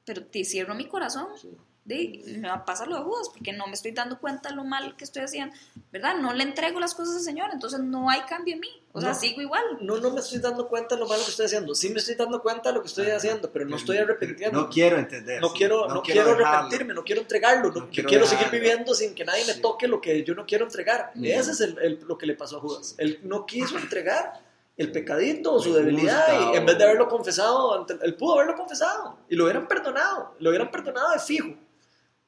Pero 0.06 0.26
te 0.26 0.44
cierro 0.44 0.74
mi 0.74 0.88
corazón, 0.88 1.28
Sí. 1.40 1.50
De, 1.92 2.38
me 2.40 2.48
va 2.48 2.56
a 2.56 2.66
pasar 2.66 2.88
lo 2.88 2.96
de 2.98 3.04
Judas, 3.04 3.30
porque 3.30 3.54
no 3.54 3.68
me 3.68 3.74
estoy 3.74 3.92
dando 3.92 4.20
cuenta 4.20 4.50
de 4.50 4.56
lo 4.56 4.64
mal 4.64 4.96
que 4.96 5.04
estoy 5.04 5.24
haciendo, 5.24 5.56
¿verdad? 5.92 6.16
No 6.16 6.34
le 6.34 6.44
entrego 6.44 6.80
las 6.80 6.96
cosas 6.96 7.16
al 7.18 7.22
Señor, 7.22 7.50
entonces 7.54 7.80
no 7.80 8.10
hay 8.10 8.22
cambio 8.22 8.56
en 8.56 8.62
mí. 8.62 8.70
O 8.94 9.00
sea, 9.00 9.10
No. 9.12 9.16
sigo 9.16 9.42
igual. 9.42 9.64
No, 9.82 9.98
no 9.98 10.10
me 10.12 10.20
estoy 10.20 10.40
dando 10.40 10.68
cuenta 10.68 10.96
de 10.96 11.02
lo 11.02 11.08
malo 11.08 11.24
que 11.24 11.30
estoy 11.32 11.46
haciendo. 11.46 11.74
Sí 11.76 11.90
me 11.90 12.00
estoy 12.00 12.16
dando 12.16 12.42
cuenta 12.42 12.70
de 12.70 12.76
lo 12.76 12.82
que 12.82 12.88
estoy 12.88 13.08
haciendo, 13.10 13.50
pero 13.52 13.66
no 13.66 13.76
estoy 13.78 13.98
arrepintiendo. 13.98 14.60
No 14.62 14.70
quiero 14.70 14.98
entender. 14.98 15.42
No 15.42 15.50
sí. 15.50 15.54
quiero, 15.58 15.88
no 15.88 16.02
quiero, 16.02 16.26
dejarlo. 16.26 16.46
arrepentirme, 16.48 16.94
no 16.94 17.04
quiero 17.04 17.22
entregarlo, 17.22 17.72
no, 17.72 17.80
No 17.82 17.90
quiero 17.90 18.10
quiero 18.10 18.26
seguir 18.28 18.50
viviendo 18.50 18.94
sin 18.94 19.14
que 19.16 19.24
nadie 19.24 19.46
me 19.46 19.54
Sí. 19.54 19.62
toque 19.62 19.88
lo 19.88 20.02
que 20.02 20.24
yo 20.24 20.36
no 20.36 20.46
quiero 20.46 20.66
entregar. 20.66 21.12
Mm. 21.16 21.26
Ese 21.26 21.52
es 21.52 21.62
el- 21.62 21.78
el- 21.80 22.00
lo 22.08 22.18
que 22.18 22.26
le 22.26 22.36
pasó 22.36 22.58
a 22.58 22.60
Judas. 22.60 22.88
Sí. 22.90 22.96
Él 22.98 23.20
no 23.24 23.46
quiso 23.46 23.78
entregar 23.78 24.42
el 24.78 24.92
pecadito 24.92 25.54
o 25.54 25.60
su 25.62 25.70
Me 25.70 25.80
debilidad 25.80 26.52
y 26.54 26.56
en 26.58 26.66
vez 26.66 26.78
de 26.78 26.84
haberlo 26.84 27.08
confesado, 27.08 27.86
él 28.02 28.16
pudo 28.16 28.34
haberlo 28.36 28.56
confesado 28.56 29.18
y 29.30 29.36
lo 29.36 29.44
hubieran 29.44 29.68
perdonado, 29.68 30.34
lo 30.40 30.50
hubieran 30.50 30.72
perdonado 30.72 31.12
de 31.12 31.20
fijo. 31.20 31.54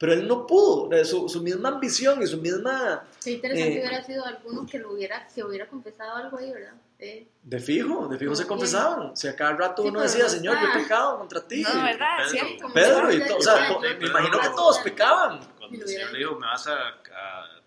Pero 0.04 0.12
él 0.16 0.28
no 0.28 0.46
pudo, 0.46 0.92
Eh, 0.92 1.06
su, 1.06 1.30
su 1.30 1.42
misma 1.42 1.70
ambición 1.70 2.22
y 2.22 2.28
su 2.28 2.36
misma... 2.42 3.06
Qué 3.24 3.32
interesante 3.32 3.74
Eh. 3.78 3.80
hubiera 3.80 4.04
sido 4.04 4.26
alguno 4.26 4.66
que 4.70 4.78
lo 4.78 4.92
hubiera, 4.92 5.26
que 5.34 5.42
hubiera 5.46 5.66
confesado 5.66 6.18
algo 6.18 6.38
ahí, 6.40 6.52
¿verdad? 6.52 6.74
Eh, 7.00 7.26
De 7.42 7.60
fijo, 7.62 8.10
de 8.10 8.18
fijo 8.18 8.36
se 8.36 8.44
Como 8.44 8.60
confesaban. 8.60 9.16
Si 9.16 9.30
a 9.30 9.36
cada 9.38 9.54
rato 9.54 9.82
Sí, 9.82 9.88
uno 9.88 10.02
decía, 10.02 10.24
no 10.24 10.30
Señor, 10.30 10.58
yo 10.62 10.68
he 10.68 10.82
pecado 10.84 11.20
contra 11.20 11.40
ti. 11.48 11.64
No, 11.64 11.84
¿verdad? 11.84 12.18
Pedro. 12.18 12.30
¿Cierto? 12.32 12.74
Pedro, 12.74 13.14
y 13.14 13.20
que- 13.20 13.26
to- 13.30 13.38
o 13.38 13.42
sea, 13.42 13.70
yo- 13.70 13.80
me 13.80 14.08
imagino 14.08 14.40
que 14.42 14.50
todos 14.50 14.80
pecaban. 14.80 15.40
Cuando 15.58 15.78
Y 15.78 15.80
el 15.80 15.88
Señor 15.88 16.12
le 16.12 16.18
dijo, 16.20 16.36
me 16.38 16.48
vas 16.48 16.68
a... 16.68 16.74
a- 16.74 17.60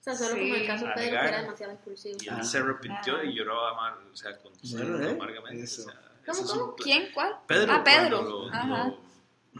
O 0.00 0.02
sea, 0.02 0.14
solo 0.16 0.30
Sí. 0.34 0.40
como 0.40 0.54
el 0.56 0.66
caso 0.66 0.86
de 0.86 0.92
Pedro, 0.94 1.20
que 1.20 1.28
era 1.28 1.42
demasiado 1.42 1.72
impulsivo. 1.74 2.18
y 2.20 2.28
él 2.28 2.34
Ah. 2.40 2.42
se 2.42 2.58
arrepintió 2.58 3.16
Ah. 3.18 3.24
y 3.24 3.34
lloró 3.36 3.66
amar, 3.68 3.98
o 4.12 4.16
sea, 4.16 4.36
con 4.38 4.52
Bueno, 4.72 5.00
¿eh? 5.00 5.12
amargamente. 5.12 5.62
O 5.62 5.66
sea, 5.68 5.94
¿Cómo, 6.26 6.42
cómo? 6.48 6.74
¿Quién? 6.74 7.08
¿Cuál? 7.14 7.36
Pedro. 7.46 7.72
Ah, 7.72 7.84
Pedro. 7.84 8.22
lo- 8.22 8.48
Ajá. 8.52 8.66
lo- 8.88 9.03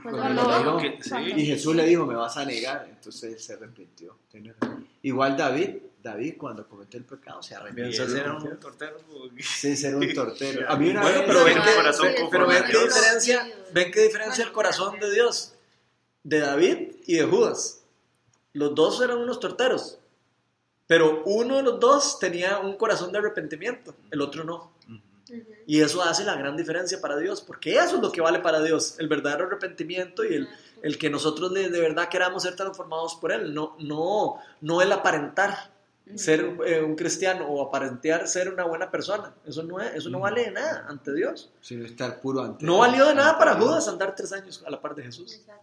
Cuando 0.03 0.43
Cuando 0.45 0.77
que- 0.79 0.99
sí. 1.03 1.15
Y 1.37 1.47
Jesús 1.47 1.75
le 1.75 1.85
dijo, 1.87 2.05
me 2.07 2.15
vas 2.15 2.37
a 2.37 2.45
negar. 2.45 2.87
Entonces 2.91 3.33
él 3.35 3.39
se 3.39 3.53
arrepintió. 3.55 4.17
Igual 5.03 5.37
David, 5.37 5.77
David 6.03 6.35
cuando 6.37 6.69
cometió 6.69 6.99
el 6.99 7.05
pecado 7.07 7.43
se 7.43 7.55
arrepintió. 7.55 8.05
ese 8.05 8.21
era 8.21 8.35
un 8.35 8.59
tortero. 8.59 8.99
Sí, 9.39 9.77
ser 9.77 9.97
un 9.97 10.13
tortero. 10.13 10.69
A 10.71 10.77
mí 10.77 10.91
una 10.91 11.03
Bueno, 11.03 11.19
vez- 11.21 11.27
pero 11.29 11.45
ven 11.45 11.59
corazón 11.77 12.09
pero 12.31 12.47
ven 12.47 12.65
qué 12.71 12.79
diferencia, 12.85 13.49
ven 13.73 13.91
qué 13.93 14.01
diferencia 14.03 14.45
el 14.45 14.53
corazón 14.53 14.99
de 14.99 15.11
Dios, 15.13 15.55
de 16.23 16.41
David 16.41 16.79
y 17.07 17.15
de 17.17 17.25
Judas. 17.25 17.83
Los 18.53 18.75
dos 18.75 19.01
eran 19.01 19.19
unos 19.19 19.41
torteros, 19.41 19.99
pero 20.87 21.23
uno 21.25 21.57
de 21.57 21.63
los 21.63 21.81
dos 21.81 22.19
tenía 22.19 22.59
un 22.59 22.77
corazón 22.77 23.11
de 23.13 23.19
arrepentimiento, 23.19 23.95
el 24.11 24.21
otro 24.21 24.45
no. 24.45 24.73
Y 25.67 25.81
eso 25.81 26.03
hace 26.03 26.25
la 26.25 26.35
gran 26.37 26.57
diferencia 26.57 27.01
para 27.01 27.17
Dios, 27.17 27.41
porque 27.41 27.77
eso 27.77 27.97
es 27.97 28.03
lo 28.03 28.13
que 28.13 28.21
vale 28.21 28.41
para 28.41 28.63
Dios, 28.63 28.97
el 28.99 29.09
verdadero 29.09 29.47
arrepentimiento 29.47 30.25
y 30.25 30.35
el, 30.35 30.49
el 30.83 30.99
que 30.99 31.09
nosotros 31.09 31.53
de, 31.55 31.71
de 31.71 31.81
verdad 31.81 32.09
queramos 32.09 32.43
ser 32.43 32.55
transformados 32.57 33.15
por 33.17 33.33
Él, 33.33 33.55
no, 33.55 33.77
no, 33.81 34.37
no 34.61 34.83
el 34.83 34.93
aparentar 34.93 35.73
ser 36.17 36.59
eh, 36.67 36.83
un 36.83 36.97
cristiano 36.97 37.47
o 37.47 37.67
aparentar 37.67 38.29
ser 38.29 38.53
una 38.53 38.65
buena 38.65 38.91
persona. 38.91 39.33
Eso 39.47 39.63
no, 39.63 39.81
es, 39.81 39.95
eso 39.95 40.11
no 40.11 40.21
vale 40.21 40.45
de 40.45 40.51
nada 40.51 40.85
ante 40.87 41.15
Dios. 41.15 41.51
Sino 41.63 41.87
estar 41.87 42.21
puro 42.21 42.43
ante 42.43 42.65
No 42.67 42.79
valió 42.79 43.07
de 43.07 43.15
nada 43.15 43.39
para 43.39 43.55
Judas 43.55 43.89
andar 43.89 44.15
tres 44.15 44.31
años 44.33 44.63
a 44.67 44.71
la 44.71 44.81
par 44.81 44.95
de 44.95 45.05
Jesús, 45.05 45.33
Exacto. 45.33 45.63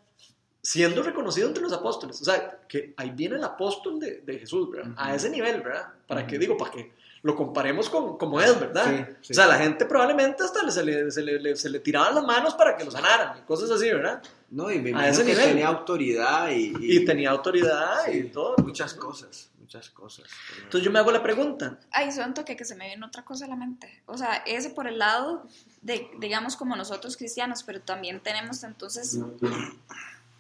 siendo 0.64 1.04
reconocido 1.04 1.48
entre 1.48 1.62
los 1.62 1.74
apóstoles. 1.74 2.20
O 2.20 2.26
sea, 2.26 2.60
que 2.68 2.94
ahí 2.98 3.12
viene 3.12 3.36
el 3.36 3.44
apóstol 3.44 4.00
de, 4.00 4.22
de 4.22 4.40
Jesús, 4.40 4.72
¿verdad? 4.72 4.94
A 4.98 5.14
ese 5.14 5.30
nivel, 5.30 5.62
¿verdad? 5.62 5.90
Para 6.08 6.26
que 6.26 6.38
Ujú. 6.38 6.42
digo, 6.42 6.58
para 6.58 6.72
que 6.72 6.92
lo 7.24 7.36
comparemos 7.36 7.90
con 7.90 8.18
como 8.18 8.42
es, 8.42 8.60
¿verdad? 8.60 8.86
Sí, 8.86 9.14
sí. 9.22 9.34
O 9.34 9.36
sea, 9.36 9.46
la 9.48 9.58
gente 9.58 9.86
probablemente 9.86 10.44
hasta 10.44 10.64
le- 10.64 10.72
se, 10.72 10.84
le, 10.84 11.12
se, 11.12 11.22
le, 11.22 11.56
se 11.56 11.70
le 11.70 11.80
tiraban 11.80 12.16
las 12.16 12.24
manos 12.24 12.56
para 12.56 12.76
que 12.76 12.84
lo 12.84 12.90
sanaran 12.92 13.38
y 13.38 13.42
cosas 13.42 13.70
así, 13.70 13.86
¿verdad? 13.92 14.22
No, 14.50 14.72
y 14.72 14.80
me 14.80 14.90
A 14.90 14.92
imagino 14.92 15.12
ese 15.14 15.24
que 15.26 15.32
nivel. 15.32 15.46
tenía 15.50 15.68
autoridad 15.68 16.50
y, 16.50 16.74
y- 16.80 16.98
Y 16.98 17.06
tenía 17.06 17.30
autoridad 17.30 18.08
y 18.12 18.24
todo. 18.30 18.56
Muchas 18.58 18.94
cosas, 18.96 19.50
muchas 19.60 19.90
cosas. 19.92 20.26
Entonces 20.58 20.82
yo 20.84 20.90
me 20.92 20.98
hago 21.00 21.12
la 21.12 21.22
pregunta, 21.22 21.78
Ay, 21.92 22.12
son 22.12 22.34
toque 22.34 22.56
que 22.58 22.66
se 22.66 22.76
me 22.76 22.88
viene 22.88 23.06
otra 23.06 23.24
cosa 23.24 23.46
a 23.46 23.48
la 23.48 23.56
mente. 23.56 24.02
O 24.08 24.18
sea, 24.18 24.38
ese 24.48 24.72
por 24.72 24.88
el 24.88 24.98
lado 24.98 25.46
de, 25.84 26.10
digamos, 26.20 26.56
como 26.56 26.76
nosotros 26.76 27.16
cristianos, 27.18 27.62
pero 27.64 27.82
también 27.82 28.20
tenemos 28.20 28.64
entonces 28.64 29.20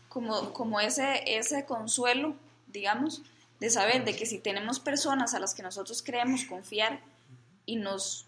como, 0.09 0.51
como 0.53 0.79
ese, 0.79 1.23
ese 1.37 1.65
consuelo, 1.65 2.33
digamos, 2.67 3.21
de 3.61 3.69
saber 3.69 4.03
de 4.03 4.15
que 4.15 4.25
si 4.25 4.39
tenemos 4.39 4.79
personas 4.81 5.33
a 5.35 5.39
las 5.39 5.53
que 5.55 5.61
nosotros 5.63 6.01
creemos 6.03 6.43
confiar 6.45 6.99
y 7.65 7.75
nos, 7.77 8.25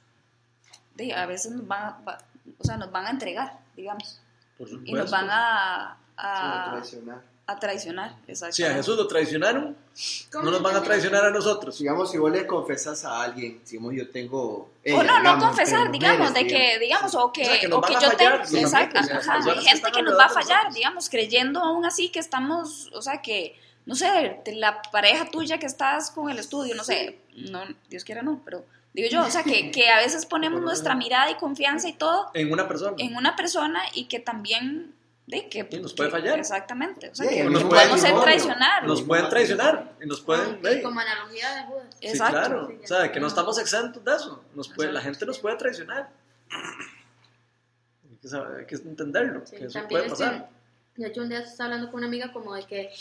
de, 0.96 1.14
a 1.14 1.26
veces 1.26 1.52
nos 1.52 1.68
van 1.68 1.84
a, 1.84 2.00
va- 2.08 2.20
o 2.60 2.64
sea, 2.64 2.78
nos 2.78 2.92
van 2.92 3.08
a 3.08 3.10
entregar, 3.10 3.60
digamos, 3.76 4.22
por 4.58 4.70
supuesto. 4.70 4.92
y 4.92 4.94
nos 4.94 5.10
van 5.12 5.28
a, 5.30 5.98
Sí, 6.16 6.20
a, 6.20 6.68
traicionar. 6.72 7.22
a 7.48 7.60
traicionar. 7.60 8.16
Si 8.52 8.64
a. 8.64 8.74
Jesús 8.76 8.96
lo 8.96 9.08
traicionaron, 9.08 9.76
¿Cómo 10.32 10.46
no 10.46 10.52
nos 10.52 10.62
van 10.62 10.76
a 10.76 10.84
traicionar 10.84 11.26
a 11.26 11.32
nosotros. 11.32 11.78
Digamos, 11.80 12.12
si 12.12 12.18
vos 12.20 12.32
le 12.32 12.46
confesas 12.46 13.04
a 13.04 13.24
alguien, 13.24 13.62
digamos, 13.68 13.94
yo 13.96 14.10
tengo... 14.12 14.40
o 14.44 14.70
ella, 14.84 14.98
no, 15.04 15.14
no 15.14 15.20
digamos, 15.20 15.46
confesar, 15.46 15.86
entre 15.88 15.92
digamos, 16.00 16.30
mujeres, 16.30 16.52
de 16.52 16.56
que, 16.56 16.80
digamos, 16.80 17.16
o 17.16 17.32
que, 17.34 17.42
O 17.42 17.46
sea, 17.46 17.60
que 17.60 17.68
o 17.74 17.82
que 17.82 17.96
a 17.96 18.00
yo 18.00 18.16
tengo, 18.18 18.36
exacto, 18.36 19.00
ajá, 19.00 19.40
hay 19.52 19.66
gente 19.66 19.92
que 19.92 20.02
nos 20.04 20.18
va 20.18 20.26
a 20.26 20.30
fallar, 20.30 20.58
nosotros. 20.58 20.76
digamos, 20.76 21.10
creyendo 21.10 21.60
aún 21.60 21.86
así 21.88 22.10
que 22.10 22.20
estamos, 22.20 22.92
o 22.94 23.02
sea, 23.02 23.20
que, 23.22 23.60
no 23.86 23.96
sé, 23.96 24.40
de 24.46 24.56
la 24.56 24.82
pareja 24.92 25.30
tuya 25.30 25.58
que 25.60 25.66
estás 25.66 26.12
con 26.12 26.30
el 26.30 26.40
estudio, 26.40 26.76
no 26.76 26.84
sé, 26.84 27.20
no, 27.36 27.64
Dios 27.90 28.04
quiera 28.04 28.22
no, 28.22 28.42
pero 28.46 28.66
digo 28.94 29.10
yo, 29.10 29.26
o 29.26 29.30
sea, 29.30 29.44
que, 29.44 29.72
que 29.72 29.90
a 29.90 29.98
veces 29.98 30.26
ponemos 30.26 30.62
nuestra 30.62 30.96
mirada 30.96 31.30
y 31.32 31.36
confianza 31.36 31.88
y 31.90 31.94
todo 31.94 32.30
En 32.34 32.52
una 32.52 32.68
persona. 32.68 32.96
en 33.00 33.16
una 33.16 33.36
persona 33.36 33.82
y 33.94 34.06
que 34.06 34.20
también, 34.20 34.94
de 35.28 35.50
que, 35.50 35.64
nos 35.80 35.94
puede 35.94 36.10
que- 36.10 36.18
fallar. 36.18 36.40
Exactamente, 36.40 37.10
o 37.10 37.16
sea, 37.16 37.28
Sí, 37.30 37.36
que 37.36 37.44
nos 37.46 37.64
podemos 37.64 38.00
ser 38.00 38.20
traicionados. 38.22 38.88
Nos 38.88 39.02
pueden 39.02 39.30
traicionar 39.30 39.94
y 40.02 40.06
nos 40.06 40.22
pueden... 40.22 40.56
Y 40.56 40.68
hey, 40.68 40.82
como 40.84 41.00
analogía 41.00 41.56
de 41.56 41.64
Judas. 41.64 41.86
Sí, 42.00 42.08
Exacto. 42.08 42.34
claro. 42.38 42.68
Sí. 42.70 42.78
O 42.84 42.88
sea, 42.88 43.12
que 43.12 43.20
no 43.20 43.28
estamos 43.28 43.58
exentos 43.58 44.04
de 44.04 44.16
eso. 44.16 44.44
Nos 44.54 44.70
puede, 44.70 44.92
la 44.92 45.02
gente 45.02 45.26
nos 45.26 45.40
puede 45.40 45.56
traicionar. 45.58 46.10
Hay 48.10 48.18
que, 48.22 48.28
saber- 48.28 48.60
hay 48.60 48.66
que 48.66 48.76
entenderlo, 48.76 49.42
Sí, 49.46 49.56
que 49.58 49.66
eso 49.66 49.80
puede 49.90 50.10
pasar. 50.10 50.50
de 50.96 51.08
hecho, 51.08 51.22
un 51.22 51.30
día 51.30 51.40
estaba 51.40 51.66
hablando 51.72 51.90
con 51.92 52.00
una 52.00 52.08
amiga 52.08 52.32
como 52.32 52.54
de 52.54 52.64
que 52.64 52.92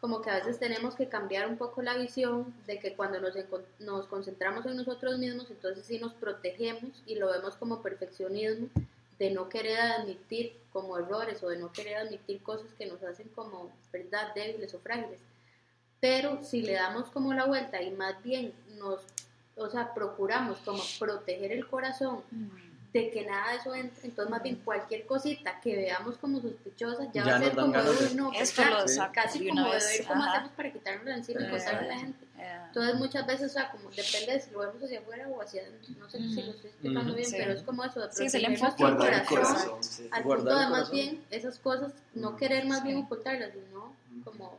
como 0.00 0.22
que 0.22 0.30
a 0.30 0.36
veces 0.36 0.58
tenemos 0.58 0.94
que 0.94 1.08
cambiar 1.08 1.48
un 1.48 1.56
poco 1.56 1.82
la 1.82 1.96
visión 1.96 2.54
de 2.66 2.78
que 2.78 2.94
cuando 2.94 3.20
nos, 3.20 3.34
nos 3.80 4.06
concentramos 4.06 4.64
en 4.66 4.76
nosotros 4.76 5.18
mismos, 5.18 5.50
entonces 5.50 5.84
sí 5.84 5.98
nos 5.98 6.14
protegemos 6.14 7.02
y 7.06 7.16
lo 7.16 7.30
vemos 7.32 7.56
como 7.56 7.82
perfeccionismo 7.82 8.68
de 9.18 9.30
no 9.30 9.48
querer 9.48 9.80
admitir 9.80 10.52
como 10.72 10.96
errores 10.96 11.42
o 11.42 11.48
de 11.48 11.58
no 11.58 11.72
querer 11.72 11.96
admitir 11.96 12.40
cosas 12.42 12.72
que 12.78 12.86
nos 12.86 13.02
hacen 13.02 13.28
como, 13.34 13.72
¿verdad?, 13.92 14.32
débiles 14.34 14.72
o 14.74 14.78
frágiles. 14.78 15.18
Pero 16.00 16.44
si 16.44 16.62
le 16.62 16.74
damos 16.74 17.10
como 17.10 17.34
la 17.34 17.46
vuelta 17.46 17.82
y 17.82 17.90
más 17.90 18.22
bien 18.22 18.52
nos, 18.78 19.00
o 19.56 19.68
sea, 19.68 19.92
procuramos 19.92 20.58
como 20.58 20.80
proteger 21.00 21.50
el 21.50 21.66
corazón 21.66 22.22
Mm. 22.30 22.67
De 22.92 23.10
que 23.10 23.24
nada 23.26 23.52
de 23.52 23.58
eso 23.58 23.74
entre, 23.74 24.06
entonces 24.08 24.30
más 24.30 24.42
bien 24.42 24.56
cualquier 24.64 25.04
cosita 25.06 25.60
que 25.60 25.76
veamos 25.76 26.16
como 26.16 26.40
sospechosa 26.40 27.04
ya, 27.12 27.22
Ya 27.24 27.30
va 27.32 27.36
a 27.36 27.40
ser 27.40 27.54
como 27.54 27.72
de- 27.72 27.90
"Uy, 27.90 28.14
no, 28.14 28.32
Esto 28.32 28.62
¿verdad?". 28.62 28.86
lo 29.06 29.12
casi 29.12 29.46
como 29.48 29.64
de 29.64 29.70
ver 29.78 30.06
cómo 30.06 30.22
ajá. 30.22 30.32
hacemos 30.32 30.52
para 30.52 30.72
quitarnos 30.72 31.04
de 31.04 31.12
encima 31.12 31.40
y 31.42 31.50
contarle 31.50 31.78
a 31.78 31.94
la 31.94 31.98
gente 31.98 32.24
Eh, 32.40 32.58
entonces 32.68 32.94
muchas 32.94 33.26
veces 33.26 33.50
o 33.50 33.52
sea 33.52 33.70
como 33.72 33.90
depende 33.90 34.32
de 34.32 34.40
si 34.40 34.50
lo 34.52 34.60
vemos 34.60 34.80
hacia 34.82 35.00
afuera 35.00 35.28
o 35.28 35.42
hacia 35.42 35.60
adentro 35.62 35.92
no 35.98 36.08
sé 36.08 36.18
si 36.18 36.42
lo 36.42 36.50
estoy 36.52 36.70
explicando 36.70 37.00
Ujú. 37.10 37.14
bien 37.16 37.28
Sí. 37.28 37.36
pero 37.36 37.52
es 37.52 37.62
como 37.62 37.84
eso 37.84 38.00
de 38.00 38.12
Sí, 38.12 38.22
el 38.24 38.30
proteger 38.30 38.50
enfoque. 38.52 38.82
el 38.84 38.96
corazón 38.96 39.26
corazón. 39.26 39.82
sí. 39.84 40.08
al 40.12 40.22
punto 40.22 40.58
de 40.58 40.66
más 40.68 40.90
bien 40.90 41.24
esas 41.30 41.58
cosas 41.58 41.92
no 42.14 42.36
querer 42.36 42.64
más 42.66 42.82
bien 42.84 42.98
ocultarlas 42.98 43.50
sino 43.52 43.92
como 44.24 44.56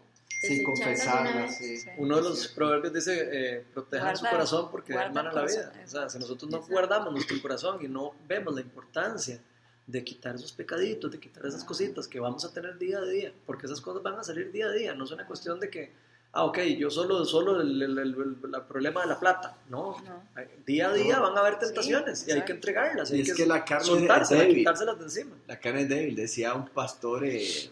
Confesarlas, 0.64 1.36
vez. 1.36 1.58
sí. 1.58 1.78
sí. 1.80 1.90
Uno 1.98 2.16
de 2.18 2.22
los 2.22 2.48
proverbios 2.50 2.94
dice, 2.94 3.30
eh, 3.32 3.66
protejan 3.74 4.16
su 4.16 4.26
corazón 4.26 4.70
porque 4.72 4.94
guarda 4.94 5.08
hermana 5.10 5.34
la 5.34 5.42
vida. 5.46 5.74
O 5.84 5.88
sea, 5.88 6.10
si 6.10 6.18
nosotros 6.20 6.50
no 6.50 6.58
Exacto. 6.58 6.74
guardamos 6.74 7.14
nuestro 7.14 7.42
corazón 7.42 7.80
y 7.84 7.88
no 7.88 8.14
vemos 8.28 8.54
la 8.56 8.62
importancia 8.62 9.40
de 9.88 10.04
quitar 10.04 10.36
esos 10.36 10.52
pecaditos, 10.54 11.12
de 11.12 11.20
quitar 11.20 11.46
esas 11.46 11.64
cositas 11.64 12.08
que 12.08 12.20
vamos 12.20 12.46
a 12.46 12.54
tener 12.54 12.78
día 12.78 13.00
a 13.00 13.06
día, 13.06 13.34
porque 13.46 13.66
esas 13.66 13.82
cosas 13.82 14.04
van 14.04 14.20
a 14.20 14.24
salir 14.24 14.52
día 14.52 14.68
a 14.68 14.72
día, 14.72 14.94
no 14.94 15.04
es 15.06 15.12
una 15.12 15.26
cuestión 15.26 15.60
de 15.60 15.70
que, 15.70 15.92
ah, 16.32 16.44
ok, 16.46 16.60
yo 16.78 16.92
solo, 16.92 17.26
solo 17.26 17.60
el, 17.60 17.82
el- 17.82 17.98
el- 17.98 18.38
el- 18.54 18.62
problema 18.68 19.02
de 19.02 19.08
la 19.08 19.20
plata. 19.20 19.58
No, 19.68 19.98
No. 20.06 20.24
día 20.66 20.90
a 20.90 20.94
día 20.94 21.18
No. 21.18 21.24
van 21.24 21.38
a 21.38 21.40
haber 21.42 21.58
tentaciones 21.58 22.28
y 22.28 22.32
hay 22.32 22.44
que 22.46 22.52
entregarlas. 22.54 23.10
Y 23.12 23.16
hay 23.16 23.22
es 23.22 23.32
que, 23.32 23.34
que 23.44 23.46
la 23.48 23.66
carne 23.66 23.82
es 23.82 23.88
soltárselas, 23.88 24.44
débil. 24.44 24.58
quitárselas 24.58 24.98
de 25.00 25.04
encima. 25.06 25.36
La 25.48 25.60
carne 25.60 25.82
es 25.82 25.90
débil, 25.90 26.16
decía 26.16 26.54
un 26.54 26.70
pastor, 26.70 27.26
eh, 27.26 27.70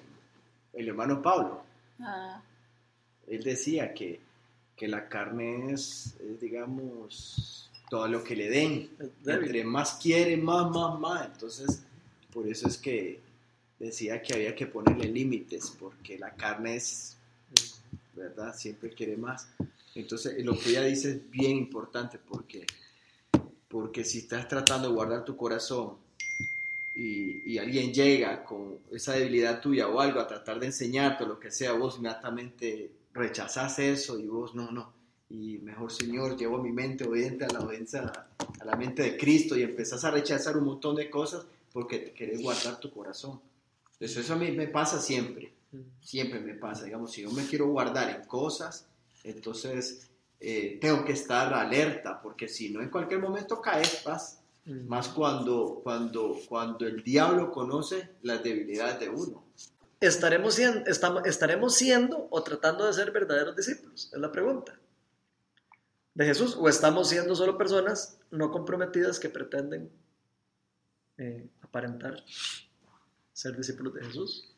el 0.74 0.88
hermano 0.90 1.22
Pablo. 1.22 1.62
Ah, 2.02 2.42
Él 3.28 3.44
decía 3.44 3.94
que, 3.94 4.20
que 4.76 4.88
la 4.88 5.10
carne 5.10 5.74
es, 5.74 6.16
es, 6.20 6.40
digamos, 6.40 7.70
todo 7.90 8.08
lo 8.08 8.24
que 8.24 8.36
le 8.36 8.50
den. 8.50 8.90
Entre 9.26 9.64
más 9.64 10.00
quiere, 10.02 10.38
más, 10.38 10.70
más, 10.72 11.00
más. 11.00 11.26
Entonces, 11.28 11.84
por 12.32 12.48
eso 12.48 12.68
es 12.68 12.78
que 12.78 13.20
decía 13.80 14.22
que 14.22 14.34
había 14.34 14.56
que 14.56 14.68
ponerle 14.68 15.08
límites, 15.08 15.76
porque 15.80 16.18
la 16.18 16.34
carne 16.34 16.78
es, 16.78 17.18
¿verdad? 18.16 18.56
Siempre 18.56 18.92
quiere 18.92 19.18
más. 19.18 19.50
Entonces, 19.96 20.44
lo 20.44 20.58
que 20.58 20.70
ella 20.70 20.84
dice 20.84 21.12
es 21.12 21.32
bien 21.32 21.58
importante, 21.58 22.20
porque, 22.20 22.66
porque 23.68 24.04
si 24.04 24.20
estás 24.20 24.48
tratando 24.48 24.88
de 24.88 24.94
guardar 24.94 25.26
tu 25.26 25.36
corazón 25.36 25.98
y, 26.96 27.54
y 27.54 27.58
alguien 27.58 27.94
llega 27.94 28.44
con 28.44 28.80
esa 28.92 29.14
debilidad 29.14 29.60
tuya 29.60 29.88
o 29.88 30.00
algo 30.00 30.20
a 30.20 30.28
tratar 30.28 30.60
de 30.60 30.68
enseñarte 30.68 31.26
lo 31.26 31.40
que 31.40 31.52
sea, 31.52 31.74
vos 31.74 31.98
inmediatamente 31.98 32.92
rechazás 33.18 33.80
eso 33.80 34.20
y 34.20 34.28
vos 34.28 34.56
no, 34.56 34.72
no. 34.72 34.94
Y 35.30 35.58
mejor 35.58 35.92
Señor, 35.92 36.38
llevo 36.38 36.60
mi 36.60 36.72
mente 36.72 37.06
obediente 37.06 37.46
a 37.46 37.50
la 37.50 37.60
obediencia, 37.60 38.12
a 38.60 38.66
la 38.66 38.76
mente 38.76 39.04
de 39.04 39.18
Cristo 39.18 39.58
y 39.58 39.64
empezás 39.64 40.06
a 40.06 40.12
rechazar 40.12 40.58
un 40.58 40.66
montón 40.66 40.96
de 40.96 41.10
cosas 41.10 41.46
porque 41.74 42.00
te 42.00 42.14
querés 42.14 42.42
guardar 42.42 42.80
tu 42.80 42.90
corazón. 42.92 43.42
Entonces 43.94 44.18
eso 44.18 44.34
a 44.34 44.38
mí 44.38 44.52
me 44.52 44.68
pasa 44.68 45.02
siempre, 45.02 45.52
siempre 46.02 46.40
me 46.40 46.54
pasa. 46.54 46.86
Digamos, 46.86 47.12
si 47.12 47.24
yo 47.24 47.32
me 47.32 47.46
quiero 47.46 47.68
guardar 47.68 48.10
en 48.10 48.26
cosas, 48.26 48.88
entonces 49.24 50.08
eh, 50.40 50.78
tengo 50.80 51.04
que 51.04 51.14
estar 51.14 51.54
alerta 51.54 52.22
porque 52.22 52.48
si 52.48 52.70
no 52.70 52.82
en 52.82 52.90
cualquier 52.90 53.20
momento 53.20 53.60
caes, 53.62 54.04
vas. 54.06 54.40
Mm. 54.66 54.88
Más 54.88 55.10
cuando, 55.10 55.82
cuando, 55.84 56.38
cuando 56.48 56.86
el 56.86 57.04
diablo 57.04 57.52
conoce 57.52 58.10
las 58.22 58.44
debilidades 58.44 59.00
de 59.00 59.10
uno. 59.10 59.47
¿Estaremos 60.00 60.54
siendo, 60.56 60.86
estamos, 60.90 61.26
¿Estaremos 61.26 61.76
siendo 61.76 62.28
o 62.30 62.44
tratando 62.44 62.86
de 62.86 62.94
ser 62.94 63.12
verdaderos 63.12 63.56
discípulos? 63.56 64.12
Es 64.14 64.20
la 64.20 64.32
pregunta. 64.32 64.78
¿De 66.14 66.26
Jesús? 66.26 66.56
¿O 66.60 66.68
estamos 66.70 67.10
siendo 67.10 67.36
solo 67.36 67.58
personas 67.58 68.20
no 68.32 68.52
comprometidas 68.52 69.20
que 69.20 69.30
pretenden 69.30 69.92
eh, 71.18 71.48
aparentar 71.62 72.24
ser 73.34 73.56
discípulos 73.58 73.94
de 73.96 74.04
Jesús? 74.06 74.54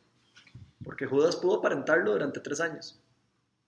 Porque 0.83 1.05
Judas 1.05 1.35
pudo 1.35 1.57
aparentarlo 1.59 2.11
durante 2.13 2.39
tres 2.39 2.59
años 2.61 2.99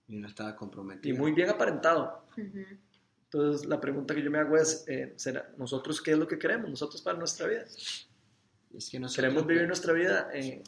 Y 0.08 0.16
no 0.18 0.28
estaba 0.28 0.52
y 0.52 0.56
comprometido. 0.56 1.18
muy 1.18 1.32
bien 1.34 1.50
aparentado. 1.50 2.26
Entonces 2.38 3.66
la 3.68 3.80
pregunta 3.80 4.14
que 4.16 4.22
yo 4.24 4.32
me 4.32 4.40
hago 4.40 4.58
es, 4.58 4.86
eh, 4.88 5.14
¿será, 5.18 5.50
¿nosotros 5.58 6.02
qué 6.02 6.12
es 6.12 6.18
lo 6.18 6.28
que 6.28 6.38
queremos? 6.40 6.70
Nosotros 6.70 7.02
para 7.02 7.18
nuestra 7.18 7.48
vida. 7.48 7.64
Es 7.64 8.90
que 8.90 9.00
nosotros- 9.00 9.16
Queremos 9.16 9.46
vivir 9.48 9.68
nuestra 9.68 9.94
vida 9.94 10.30
eh, 10.34 10.56
en- 10.56 10.64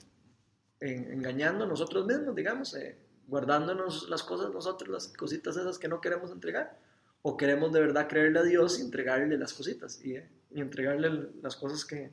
engañando 0.83 1.63
a 1.63 1.67
nosotros 1.67 2.05
mismos, 2.05 2.35
digamos, 2.35 2.75
eh, 2.75 2.97
guardándonos 3.27 4.09
las 4.09 4.23
cosas 4.23 4.53
nosotros, 4.53 4.89
las 4.89 5.07
cositas 5.07 5.55
esas 5.55 5.79
que 5.79 5.87
no 5.87 6.01
queremos 6.01 6.31
entregar. 6.31 6.77
O 7.21 7.37
queremos 7.37 7.71
de 7.71 7.79
verdad 7.79 8.09
creerle 8.09 8.39
a 8.39 8.43
Dios 8.43 8.79
y 8.79 8.81
entregarle 8.81 9.37
las 9.37 9.53
cositas 9.53 10.03
y, 10.03 10.15
eh, 10.17 10.29
entregarle 10.51 11.29
las 11.41 11.55
cosas 11.55 11.85
que, 11.85 12.11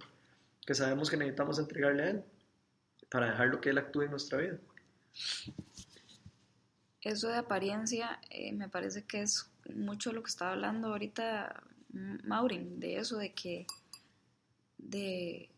que 0.64 0.74
sabemos 0.74 1.10
que 1.10 1.16
necesitamos 1.16 1.58
entregarle 1.58 2.02
a 2.02 2.10
Él 2.10 2.24
para 3.10 3.30
dejarlo 3.30 3.60
que 3.60 3.70
Él 3.70 3.78
actúe 3.78 4.02
en 4.02 4.10
nuestra 4.12 4.38
vida. 4.38 4.58
eso 7.00 7.28
de 7.28 7.36
apariencia 7.36 8.20
eh, 8.30 8.52
me 8.52 8.68
parece 8.68 9.04
que 9.04 9.22
es 9.22 9.50
mucho 9.74 10.12
lo 10.12 10.22
que 10.22 10.30
estaba 10.30 10.52
hablando 10.52 10.88
ahorita 10.88 11.64
Maureen, 11.92 12.78
de 12.78 12.98
eso 12.98 13.16
de 13.16 13.32
que 13.32 13.66
de, 14.78 15.50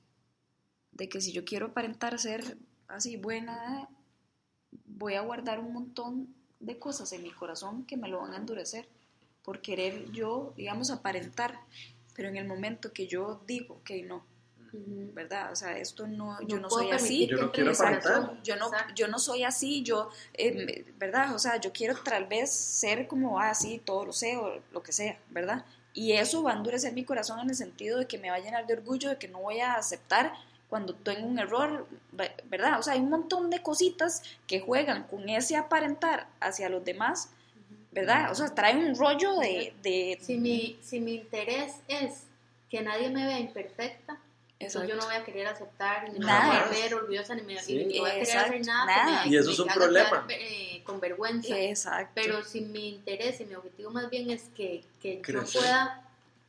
de 0.93 1.09
que 1.11 1.21
si 1.21 1.33
yo 1.33 1.45
quiero 1.45 1.67
aparentar 1.67 2.19
ser 2.19 2.57
así 2.93 3.17
buena, 3.17 3.89
voy 4.87 5.15
a 5.15 5.23
guardar 5.23 5.59
un 5.59 5.73
montón 5.73 6.35
de 6.61 6.79
cosas 6.79 7.13
en 7.13 7.23
mi 7.23 7.31
corazón 7.31 7.85
que 7.85 7.97
me 7.97 8.09
lo 8.09 8.21
van 8.21 8.35
a 8.35 8.37
endurecer 8.37 8.89
por 9.43 9.61
querer 9.61 10.11
yo, 10.13 10.53
digamos, 10.57 10.91
aparentar, 10.91 11.59
pero 12.15 12.29
en 12.29 12.37
el 12.37 12.47
momento 12.47 12.93
que 12.93 13.07
yo 13.07 13.43
digo 13.47 13.83
que 13.85 14.03
no. 14.03 14.25
¿verdad? 14.75 15.53
O 15.53 15.57
sea, 15.57 15.77
esto 15.77 16.07
no, 16.07 16.41
yo 16.47 16.59
no 16.59 16.71
soy 16.71 16.91
así, 16.93 17.27
Yo 17.27 17.37
no 17.37 17.53
quiero 17.53 17.73
aparentar. 17.73 18.43
yo 18.43 18.57
no, 18.57 18.71
yo 18.95 19.07
no 19.07 19.19
soy 19.19 19.45
así, 19.45 19.83
yo, 19.83 20.09
eh, 20.33 20.87
¿verdad? 20.97 21.35
O 21.35 21.39
sea, 21.39 21.61
yo 21.61 21.73
quiero 21.73 21.95
tal 22.03 22.27
vez 22.27 22.51
ser 22.51 23.07
como 23.07 23.39
así, 23.39 23.83
todo 23.85 24.07
lo 24.07 24.13
sé 24.15 24.37
o 24.39 24.63
lo 24.73 24.83
que 24.83 24.93
sea, 24.93 25.19
¿verdad? 25.29 25.67
Y 25.93 26.13
eso 26.13 26.43
va 26.43 26.53
a 26.53 26.57
endurecer 26.57 26.95
mi 26.95 27.05
corazón 27.05 27.39
en 27.41 27.51
el 27.51 27.55
sentido 27.55 27.99
de 27.99 28.07
que 28.07 28.19
me 28.19 28.31
va 28.31 28.37
a 28.37 28.41
llenar 28.41 28.67
de 28.67 28.73
orgullo, 28.73 29.11
de 29.11 29.19
que 29.19 29.29
no 29.29 29.41
voy 29.41 29.61
a 29.61 29.75
aceptar 29.75 30.33
cuando 30.73 30.95
tengo 30.95 31.27
un 31.27 31.39
error, 31.39 31.87
ve- 32.13 32.33
¿verdad? 32.47 32.79
O 32.79 32.83
sea, 32.83 32.95
hay 32.95 33.01
un 33.01 33.11
montón 33.11 33.51
de 33.51 33.61
cositas 33.63 34.23
que 34.47 34.59
juegan 34.59 35.03
con 35.03 35.29
ese 35.29 35.55
aparentar 35.55 36.29
hacia 36.41 36.71
los 36.71 36.83
demás, 36.83 37.29
¿verdad? 37.91 38.31
O 38.33 38.35
sea, 38.35 38.55
trae 38.55 38.75
un 38.75 38.97
rollo 38.97 39.37
de... 39.39 39.75
de 39.83 40.17
Si 40.23 40.39
mi, 40.39 40.79
si 40.81 40.99
mi 40.99 41.17
interés 41.17 41.75
es 41.89 42.23
que 42.71 42.81
nadie 42.81 43.11
me 43.11 43.27
vea 43.27 43.39
imperfecta, 43.39 44.17
entonces 44.59 44.89
yo 44.89 44.97
no 44.97 45.05
voy 45.05 45.15
a 45.15 45.25
querer 45.25 45.47
aceptar, 45.47 46.11
ni 46.11 46.19
me 46.21 46.25
Nada. 46.25 46.47
voy 46.47 46.79
a 46.79 46.81
ver 46.81 46.95
orgullosa, 46.95 47.35
ni 47.35 47.43
me 47.43 47.61
Sí. 47.61 47.85
ni 47.85 47.99
voy 47.99 48.09
a 48.09 48.13
querer 48.15 48.29
Exacto, 48.29 48.47
hacer 48.55 48.67
nada, 48.67 48.87
nada. 48.87 49.23
que 49.25 49.29
me, 49.29 49.35
Y 49.35 49.39
eso 49.39 49.51
es 49.51 49.59
me 49.59 49.65
un 49.65 49.71
problema. 49.75 50.27
quedar, 50.27 50.41
eh, 50.41 50.83
con 50.85 51.01
vergüenza. 51.01 51.59
Exacto. 51.61 52.13
Pero 52.15 52.43
si 52.43 52.63
mi 52.63 52.89
interés 52.89 53.39
y 53.43 53.45
mi 53.45 53.57
objetivo 53.57 53.91
más 53.91 54.09
bien 54.09 54.31
es 54.31 54.45
que, 54.57 54.83
que 55.03 55.21
yo 55.23 55.43
pueda 55.53 56.02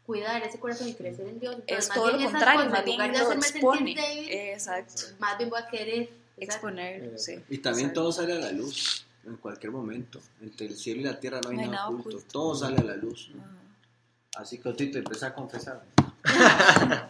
cuidar 0.06 0.42
ese 0.44 0.60
corazón 0.60 0.90
y 0.90 0.94
crecer 0.94 1.28
en 1.28 1.40
Dios, 1.40 1.56
entonces 1.56 1.88
es 1.88 1.94
todo 1.94 2.12
lo 2.12 2.24
contrario, 2.24 2.60
cosas, 2.60 2.72
más 2.72 2.80
en 2.80 2.86
bien 2.86 3.14
lo 3.14 3.32
expone. 3.34 3.96
débil, 3.96 4.30
Exacto. 4.32 5.04
más 5.20 5.38
bien 5.38 5.50
voy 5.50 5.60
a 5.62 5.68
querer. 5.68 6.10
Exponer, 6.36 7.04
Eh, 7.04 7.14
sí. 7.18 7.34
Y 7.50 7.60
también 7.60 7.90
Exacto. 7.90 8.02
todo 8.02 8.12
sale 8.12 8.34
a 8.34 8.40
la 8.40 8.52
luz 8.52 9.06
en 9.26 9.38
cualquier 9.38 9.72
momento. 9.72 10.20
Entre 10.42 10.66
el 10.68 10.76
cielo 10.76 11.02
y 11.02 11.04
la 11.04 11.20
tierra 11.20 11.40
no 11.44 11.50
hay, 11.52 11.56
No 11.58 11.62
hay 11.62 11.68
nada, 11.70 11.78
nada 11.84 11.90
oculto. 11.90 12.10
oculto. 12.18 12.28
Todo 12.32 12.56
sale 12.56 12.78
a 12.80 12.84
la 12.84 12.96
luz. 12.96 13.30
Ajá. 13.38 14.42
Así 14.42 14.58
que 14.58 14.74
Tito, 14.74 14.98
empieza 14.98 15.28
a 15.28 15.34
confesar. 15.36 15.84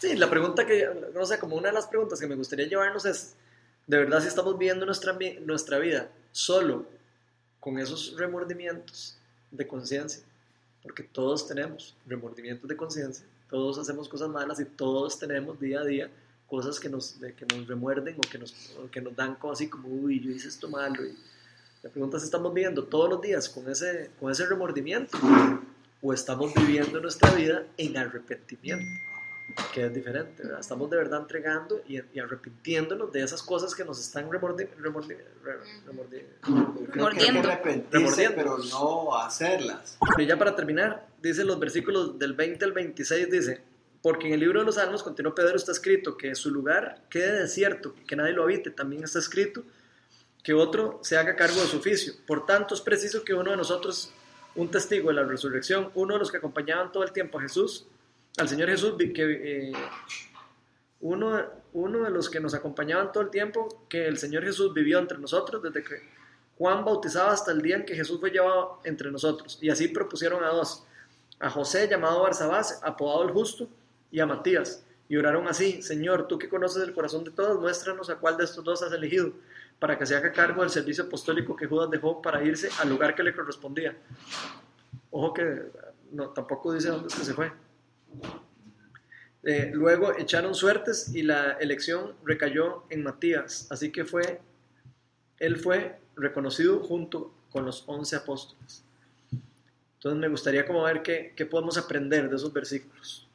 Sí, 0.00 0.16
la 0.16 0.28
pregunta 0.28 0.66
que, 0.66 0.86
no 1.14 1.24
sé, 1.24 1.38
como 1.38 1.56
una 1.56 1.68
de 1.68 1.74
las 1.74 1.86
preguntas 1.86 2.20
que 2.20 2.26
me 2.26 2.34
gustaría 2.34 2.66
llevarnos 2.66 3.06
es, 3.06 3.34
¿de 3.86 3.96
verdad 3.98 4.20
si 4.20 4.28
estamos 4.28 4.58
viviendo 4.58 4.84
nuestra, 4.84 5.16
nuestra 5.40 5.78
vida 5.78 6.10
solo 6.30 6.84
con 7.58 7.78
esos 7.78 8.14
remordimientos 8.18 9.16
de 9.50 9.66
conciencia? 9.66 10.22
Porque 10.84 11.02
todos 11.02 11.48
tenemos 11.48 11.96
remordimientos 12.06 12.68
de 12.68 12.76
conciencia, 12.76 13.26
todos 13.50 13.78
hacemos 13.78 14.08
cosas 14.08 14.28
malas 14.28 14.60
y 14.60 14.64
todos 14.64 15.18
tenemos 15.18 15.58
día 15.58 15.80
a 15.80 15.84
día 15.84 16.10
cosas 16.46 16.78
que 16.78 16.88
nos, 16.88 17.16
que 17.36 17.46
nos 17.56 17.66
remuerden 17.66 18.16
o 18.18 18.20
que 18.20 18.38
nos, 18.38 18.54
que 18.92 19.00
nos 19.00 19.16
dan 19.16 19.34
como 19.34 19.54
así 19.54 19.68
como, 19.68 19.88
uy, 19.88 20.20
yo 20.20 20.30
hice 20.30 20.46
esto 20.48 20.68
malo. 20.68 21.04
Y 21.04 21.16
la 21.82 21.90
pregunta 21.90 22.18
es 22.18 22.22
estamos 22.22 22.54
viviendo 22.54 22.84
todos 22.84 23.10
los 23.10 23.20
días 23.20 23.48
con 23.48 23.68
ese, 23.68 24.10
con 24.20 24.30
ese 24.30 24.46
remordimiento 24.46 25.18
o 26.00 26.12
estamos 26.12 26.54
viviendo 26.54 27.00
nuestra 27.00 27.32
vida 27.32 27.66
en 27.76 27.96
arrepentimiento 27.96 29.13
que 29.72 29.84
es 29.86 29.94
diferente, 29.94 30.42
¿verdad? 30.42 30.60
Estamos 30.60 30.90
de 30.90 30.96
verdad 30.96 31.20
entregando 31.20 31.80
y, 31.86 32.00
y 32.12 32.18
arrepintiéndonos 32.18 33.12
de 33.12 33.22
esas 33.22 33.42
cosas 33.42 33.74
que 33.74 33.84
nos 33.84 34.00
están 34.00 34.30
remordi, 34.32 34.64
remordi- 34.80 35.16
re- 35.42 35.58
remordi- 35.86 36.22
Remordiendo. 37.92 38.34
pero 38.36 38.58
no 38.70 39.16
hacerlas. 39.16 39.98
Y 40.18 40.26
ya 40.26 40.36
para 40.38 40.56
terminar, 40.56 41.06
dice 41.22 41.44
los 41.44 41.58
versículos 41.58 42.18
del 42.18 42.32
20 42.32 42.64
al 42.64 42.72
26, 42.72 43.30
dice, 43.30 43.60
porque 44.02 44.26
en 44.28 44.34
el 44.34 44.40
libro 44.40 44.60
de 44.60 44.66
los 44.66 44.74
Salmos, 44.76 45.02
continuó 45.02 45.34
Pedro, 45.34 45.56
está 45.56 45.72
escrito 45.72 46.16
que 46.16 46.34
su 46.34 46.50
lugar 46.50 47.02
quede 47.10 47.40
desierto, 47.42 47.94
que 48.06 48.16
nadie 48.16 48.32
lo 48.32 48.42
habite, 48.44 48.70
también 48.70 49.04
está 49.04 49.18
escrito 49.18 49.62
que 50.42 50.52
otro 50.52 51.00
se 51.02 51.16
haga 51.16 51.36
cargo 51.36 51.60
de 51.60 51.66
su 51.68 51.78
oficio. 51.78 52.12
Por 52.26 52.44
tanto, 52.44 52.74
es 52.74 52.80
preciso 52.80 53.24
que 53.24 53.32
uno 53.34 53.50
de 53.50 53.56
nosotros, 53.56 54.10
un 54.56 54.70
testigo 54.70 55.08
de 55.08 55.14
la 55.14 55.22
resurrección, 55.24 55.90
uno 55.94 56.14
de 56.14 56.20
los 56.20 56.30
que 56.30 56.36
acompañaban 56.38 56.92
todo 56.92 57.02
el 57.02 57.12
tiempo 57.12 57.38
a 57.38 57.42
Jesús, 57.42 57.86
al 58.36 58.48
Señor 58.48 58.68
Jesús, 58.68 58.94
que 59.14 59.68
eh, 59.68 59.72
uno, 61.00 61.42
uno 61.72 62.02
de 62.04 62.10
los 62.10 62.28
que 62.28 62.40
nos 62.40 62.54
acompañaban 62.54 63.12
todo 63.12 63.22
el 63.22 63.30
tiempo, 63.30 63.86
que 63.88 64.06
el 64.06 64.18
Señor 64.18 64.44
Jesús 64.44 64.72
vivió 64.74 64.98
entre 64.98 65.18
nosotros 65.18 65.62
desde 65.62 65.82
que 65.82 65.96
Juan 66.58 66.84
bautizaba 66.84 67.32
hasta 67.32 67.52
el 67.52 67.62
día 67.62 67.76
en 67.76 67.84
que 67.84 67.94
Jesús 67.94 68.20
fue 68.20 68.30
llevado 68.30 68.80
entre 68.84 69.10
nosotros. 69.10 69.58
Y 69.60 69.70
así 69.70 69.88
propusieron 69.88 70.44
a 70.44 70.48
dos, 70.48 70.84
a 71.40 71.50
José 71.50 71.88
llamado 71.88 72.22
Barsabás, 72.22 72.80
apodado 72.82 73.24
el 73.24 73.30
justo, 73.30 73.68
y 74.10 74.20
a 74.20 74.26
Matías. 74.26 74.84
Y 75.08 75.16
oraron 75.16 75.48
así, 75.48 75.82
Señor, 75.82 76.28
tú 76.28 76.38
que 76.38 76.48
conoces 76.48 76.82
el 76.82 76.94
corazón 76.94 77.24
de 77.24 77.30
todos, 77.30 77.60
muéstranos 77.60 78.08
a 78.10 78.16
cuál 78.16 78.36
de 78.36 78.44
estos 78.44 78.64
dos 78.64 78.82
has 78.82 78.92
elegido, 78.92 79.32
para 79.78 79.98
que 79.98 80.06
se 80.06 80.16
haga 80.16 80.32
cargo 80.32 80.62
del 80.62 80.70
servicio 80.70 81.04
apostólico 81.04 81.56
que 81.56 81.66
Judas 81.66 81.90
dejó 81.90 82.22
para 82.22 82.42
irse 82.42 82.68
al 82.80 82.88
lugar 82.88 83.14
que 83.14 83.22
le 83.22 83.34
correspondía. 83.34 83.96
Ojo 85.10 85.34
que 85.34 85.62
no, 86.12 86.30
tampoco 86.30 86.72
dice 86.72 86.88
dónde 86.88 87.10
se 87.10 87.34
fue. 87.34 87.52
Eh, 89.42 89.70
luego 89.74 90.16
echaron 90.16 90.54
suertes 90.54 91.14
y 91.14 91.22
la 91.22 91.52
elección 91.52 92.14
recayó 92.24 92.84
en 92.88 93.02
Matías, 93.02 93.66
así 93.70 93.92
que 93.92 94.04
fue, 94.06 94.40
él 95.38 95.56
fue 95.58 95.98
reconocido 96.16 96.80
junto 96.80 97.34
con 97.50 97.66
los 97.66 97.84
11 97.86 98.16
apóstoles. 98.16 98.84
Entonces 99.94 100.18
me 100.18 100.28
gustaría 100.28 100.66
como 100.66 100.82
ver 100.82 101.02
qué, 101.02 101.34
qué 101.36 101.44
podemos 101.46 101.76
aprender 101.76 102.28
de 102.30 102.36
esos 102.36 102.52
versículos. 102.52 103.28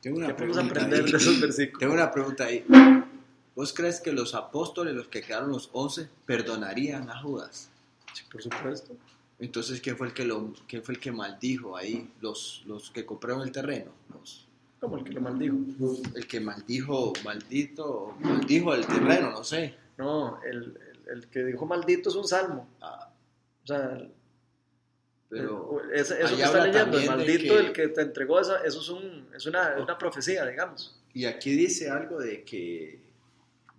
Tengo 0.00 0.16
una 0.16 0.28
¿Qué 0.28 0.34
podemos 0.34 0.56
pregunta 0.56 0.80
aprender 0.80 1.04
ahí. 1.04 1.10
de 1.12 1.16
esos 1.16 1.40
versículos? 1.40 1.78
Tengo 1.80 1.94
una 1.94 2.10
pregunta 2.10 2.44
ahí. 2.44 2.64
¿Vos 3.54 3.72
crees 3.72 4.00
que 4.00 4.12
los 4.12 4.34
apóstoles, 4.34 4.94
los 4.94 5.08
que 5.08 5.20
quedaron 5.20 5.50
los 5.50 5.68
11, 5.72 6.08
perdonarían 6.26 7.10
a 7.10 7.20
Judas? 7.20 7.70
Sí, 8.14 8.24
por 8.30 8.42
supuesto. 8.42 8.96
Entonces, 9.40 9.80
¿quién 9.80 9.96
fue 9.96 10.08
el 10.08 10.12
que, 10.14 10.24
lo, 10.24 10.52
quién 10.68 10.82
fue 10.82 10.94
el 10.94 11.00
que 11.00 11.10
maldijo 11.12 11.76
ahí? 11.76 12.10
Los, 12.20 12.62
los 12.66 12.90
que 12.90 13.06
compraron 13.06 13.42
el 13.42 13.50
terreno. 13.52 13.90
Los, 14.12 14.46
Como 14.78 14.98
el 14.98 15.04
que 15.04 15.12
lo 15.12 15.20
maldijo. 15.22 15.56
el 16.14 16.26
que 16.26 16.40
maldijo, 16.40 17.12
maldito, 17.24 18.14
maldijo 18.20 18.74
el 18.74 18.86
terreno, 18.86 19.30
no 19.30 19.42
sé. 19.44 19.74
No, 19.96 20.40
el, 20.42 20.56
el- 20.56 20.90
el 21.10 21.26
que 21.28 21.44
dijo 21.44 21.66
maldito 21.66 22.08
es 22.10 22.14
un 22.16 22.28
salmo. 22.28 22.68
Ah, 22.80 23.10
O 23.64 23.66
sea, 23.66 23.98
pero 25.28 25.80
ese- 25.92 26.22
eso 26.22 26.36
que 26.36 26.42
está 26.42 26.66
leyendo, 26.66 26.98
el 26.98 27.06
maldito, 27.06 27.54
que- 27.54 27.60
el 27.60 27.72
que 27.72 27.88
te 27.88 28.02
entregó 28.02 28.40
esa, 28.40 28.62
eso 28.64 28.80
es, 28.80 28.88
un, 28.88 29.26
es, 29.36 29.46
una, 29.46 29.76
una 29.80 29.96
profecía, 29.96 30.44
digamos. 30.46 30.96
Y 31.14 31.24
aquí 31.24 31.52
dice 31.52 31.88
algo 31.88 32.18
de 32.18 32.42
que, 32.44 33.00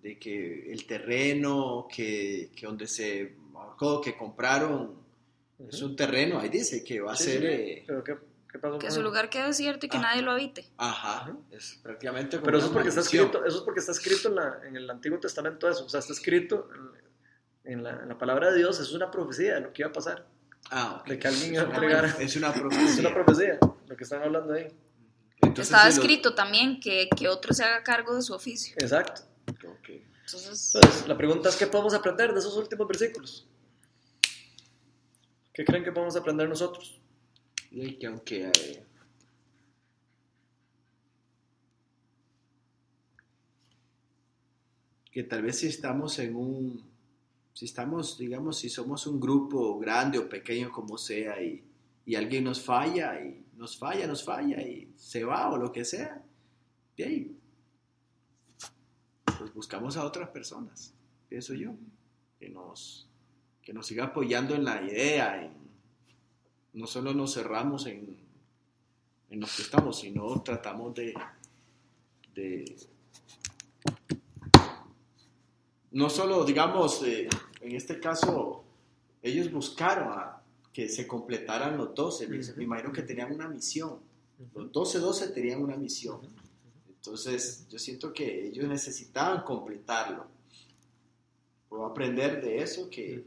de 0.02 0.18
que 0.18 0.72
el 0.72 0.86
terreno 0.86 1.88
que, 1.94 2.50
que 2.56 2.66
donde 2.66 2.88
se 2.88 3.34
marcó, 3.54 4.02
que 4.02 4.16
compraron, 4.18 4.94
es 5.70 5.82
un 5.82 5.96
terreno, 5.96 6.40
ahí 6.40 6.50
dice 6.50 6.84
que 6.84 7.00
va 7.02 7.14
a 7.14 7.16
Sí, 7.16 7.24
ser... 7.26 7.42
sí. 7.42 7.48
eh, 7.48 7.84
Pero 7.88 8.04
¿qué, 8.04 8.18
qué 8.52 8.60
pasó 8.60 8.78
Que 8.80 8.92
su 8.92 9.02
lugar 9.02 9.30
quede 9.30 9.48
desierto 9.48 9.86
y 9.86 9.90
que 9.90 9.98
Ah. 9.98 10.02
nadie 10.02 10.22
lo 10.22 10.32
habite. 10.32 10.68
ajá, 10.78 11.36
es 11.52 11.80
prácticamente 11.84 12.38
como 12.38 12.46
Pero 12.46 12.58
eso 12.58 12.66
es 12.68 12.72
una 12.72 12.74
porque 12.80 12.90
está 12.90 13.02
escrito, 13.02 13.46
eso 13.46 13.58
es 13.58 13.64
porque 13.64 13.80
está 13.80 13.92
escrito 13.92 14.30
en, 14.30 14.36
la- 14.36 14.60
en 14.68 14.76
el 14.78 14.90
Antiguo 14.90 15.20
Testamento 15.20 15.70
eso, 15.70 15.86
o 15.86 15.90
sea, 15.90 16.00
está 16.00 16.14
escrito 16.14 16.70
en, 17.64 17.74
en 17.74 17.84
la, 17.84 17.92
en 18.02 18.10
la 18.10 18.18
palabra 18.18 18.52
de 18.52 18.58
Dios, 18.58 18.80
es 18.80 18.92
una 18.94 19.10
profecía 19.12 19.56
de 19.56 19.62
lo 19.62 19.74
que 19.74 19.82
iba 19.84 19.90
a 19.90 19.94
pasar, 19.94 20.28
Ah, 20.70 20.98
ok. 21.02 21.08
de 21.08 21.20
que 21.20 21.28
alguien 21.28 21.54
iba 21.54 21.62
a 21.62 21.66
Es 21.66 21.70
una- 21.70 21.78
entregar, 21.78 22.06
Es 22.22 22.36
una 22.36 22.50
es 22.50 22.60
profecía. 22.60 23.00
una 23.10 23.14
profecía, 23.14 23.60
lo 23.88 23.96
que 23.98 24.04
están 24.04 24.24
hablando 24.24 24.54
ahí. 24.54 24.68
Entonces, 25.44 25.72
Estaba 25.74 25.90
si 25.92 26.00
escrito 26.00 26.36
también 26.36 26.80
que, 26.80 27.10
que 27.18 27.28
otro 27.28 27.54
se 27.54 27.64
haga 27.64 27.84
cargo 27.84 28.16
de 28.16 28.22
su 28.22 28.34
oficio. 28.34 28.76
Exacto. 28.78 29.24
Ok. 29.48 29.90
Entonces, 30.26 30.76
Entonces, 30.76 31.08
la 31.08 31.18
pregunta 31.18 31.50
es, 31.50 31.56
¿qué 31.56 31.66
podemos 31.68 31.94
aprender 31.96 32.32
de 32.32 32.40
esos 32.40 32.56
últimos 32.56 32.88
versículos? 32.88 33.48
¿Qué 35.62 35.66
creen 35.66 35.84
que 35.84 35.92
podemos 35.92 36.16
aprender 36.16 36.50
nosotros? 36.50 37.00
Y 37.70 37.94
que 38.00 38.08
aunque 38.08 38.48
eh, 38.48 38.84
que 45.12 45.22
tal 45.22 45.44
vez 45.44 45.60
si 45.60 45.68
estamos 45.68 46.18
en 46.18 46.36
un 46.36 46.84
si 47.54 47.66
estamos 47.66 48.18
digamos 48.18 48.58
si 48.58 48.70
somos 48.70 49.06
un 49.06 49.20
grupo 49.20 49.78
grande 49.78 50.18
o 50.18 50.28
pequeño 50.28 50.72
como 50.72 50.98
sea 50.98 51.40
y, 51.40 51.64
y 52.08 52.16
alguien 52.16 52.46
nos 52.46 52.60
falla 52.60 53.22
y 53.22 53.46
nos 53.56 53.78
falla 53.78 54.08
nos 54.08 54.24
falla 54.24 54.60
y 54.64 54.92
se 54.96 55.24
va 55.24 55.52
o 55.52 55.58
lo 55.58 55.72
que 55.72 55.86
sea 55.86 56.26
de 56.98 57.04
ahí 57.04 57.38
pues 59.38 59.54
buscamos 59.54 59.96
a 59.96 60.06
otras 60.06 60.30
personas 60.30 60.96
pienso 61.30 61.54
yo 61.54 61.76
que 62.40 62.50
nos 62.50 63.11
que 63.64 63.74
nos 63.74 63.88
siga 63.88 64.06
apoyando 64.06 64.56
en 64.56 64.66
la 64.66 64.82
idea 64.82 65.44
en, 65.44 65.52
no 66.74 66.88
solo 66.88 67.14
nos 67.14 67.34
cerramos 67.34 67.86
en, 67.86 68.18
en 69.30 69.40
los 69.40 69.56
que 69.56 69.62
estamos, 69.62 70.00
sino 70.00 70.42
tratamos 70.42 70.94
de, 70.96 71.14
de 72.34 72.76
no 75.92 76.10
solo, 76.10 76.46
digamos, 76.46 77.04
eh, 77.04 77.28
en 77.60 77.76
este 77.76 78.00
caso, 78.00 78.64
ellos 79.22 79.52
buscaron 79.52 80.10
a 80.14 80.42
que 80.72 80.88
se 80.88 81.06
completaran 81.06 81.78
los 81.78 81.94
12, 81.94 82.28
me, 82.28 82.38
me 82.56 82.64
imagino 82.64 82.94
que 82.94 83.02
tenían 83.02 83.34
una 83.34 83.48
misión, 83.50 84.00
los 84.56 84.72
12, 84.72 85.00
12 85.00 85.28
tenían 85.30 85.62
una 85.62 85.76
misión, 85.76 86.22
entonces 86.88 87.68
yo 87.70 87.78
siento 87.78 88.14
que 88.14 88.48
ellos 88.48 88.68
necesitaban 88.68 89.44
completarlo, 89.44 90.26
puedo 91.68 91.86
aprender 91.86 92.42
de 92.42 92.62
eso 92.62 92.90
que 92.90 93.26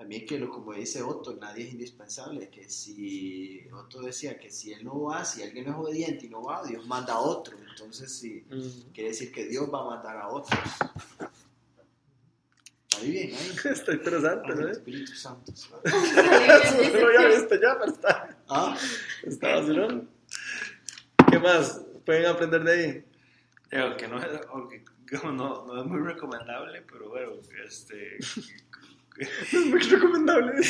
también 0.00 0.24
que 0.24 0.38
lo 0.38 0.48
como 0.48 0.72
dice 0.72 1.02
Otto, 1.02 1.36
nadie 1.38 1.66
es 1.66 1.72
indispensable, 1.74 2.48
que 2.48 2.70
si 2.70 3.68
Otto 3.70 4.00
decía 4.00 4.38
que 4.38 4.50
si 4.50 4.72
él 4.72 4.82
no 4.82 5.02
va, 5.02 5.26
si 5.26 5.42
alguien 5.42 5.66
no 5.66 5.72
es 5.72 5.76
obediente 5.76 6.24
y 6.24 6.30
no 6.30 6.42
va, 6.42 6.64
Dios 6.64 6.86
manda 6.86 7.12
a 7.12 7.18
otro, 7.18 7.58
entonces 7.68 8.10
sí, 8.10 8.42
quiere 8.94 9.10
decir 9.10 9.30
que 9.30 9.44
Dios 9.44 9.68
va 9.70 9.82
a 9.82 9.96
mandar 9.96 10.16
a 10.16 10.28
otros. 10.28 10.58
Está 12.88 13.02
bien 13.02 13.34
ahí. 13.34 13.52
Está 13.72 13.92
interesante, 13.92 14.54
¿no? 14.54 14.68
Espíritu 14.68 15.12
Santo. 15.12 15.52
No 15.84 16.98
lo 16.98 17.06
había 17.06 17.36
visto 17.36 17.54
ya, 17.56 17.78
pero 17.78 17.92
está, 17.92 18.38
Ah, 18.48 18.78
está 19.22 19.56
vacilón. 19.56 20.08
¿Qué 21.30 21.38
más 21.38 21.78
pueden 22.06 22.24
aprender 22.24 22.64
de 22.64 22.72
ahí? 22.72 23.04
Digo, 23.70 23.96
que 23.98 24.08
no 24.08 24.18
es, 24.18 24.26
no, 25.24 25.66
no 25.66 25.78
es 25.78 25.86
muy 25.86 26.00
recomendable, 26.00 26.86
pero 26.90 27.10
bueno, 27.10 27.32
este, 27.66 28.16
Muy 29.70 29.80
recomendable. 29.80 30.60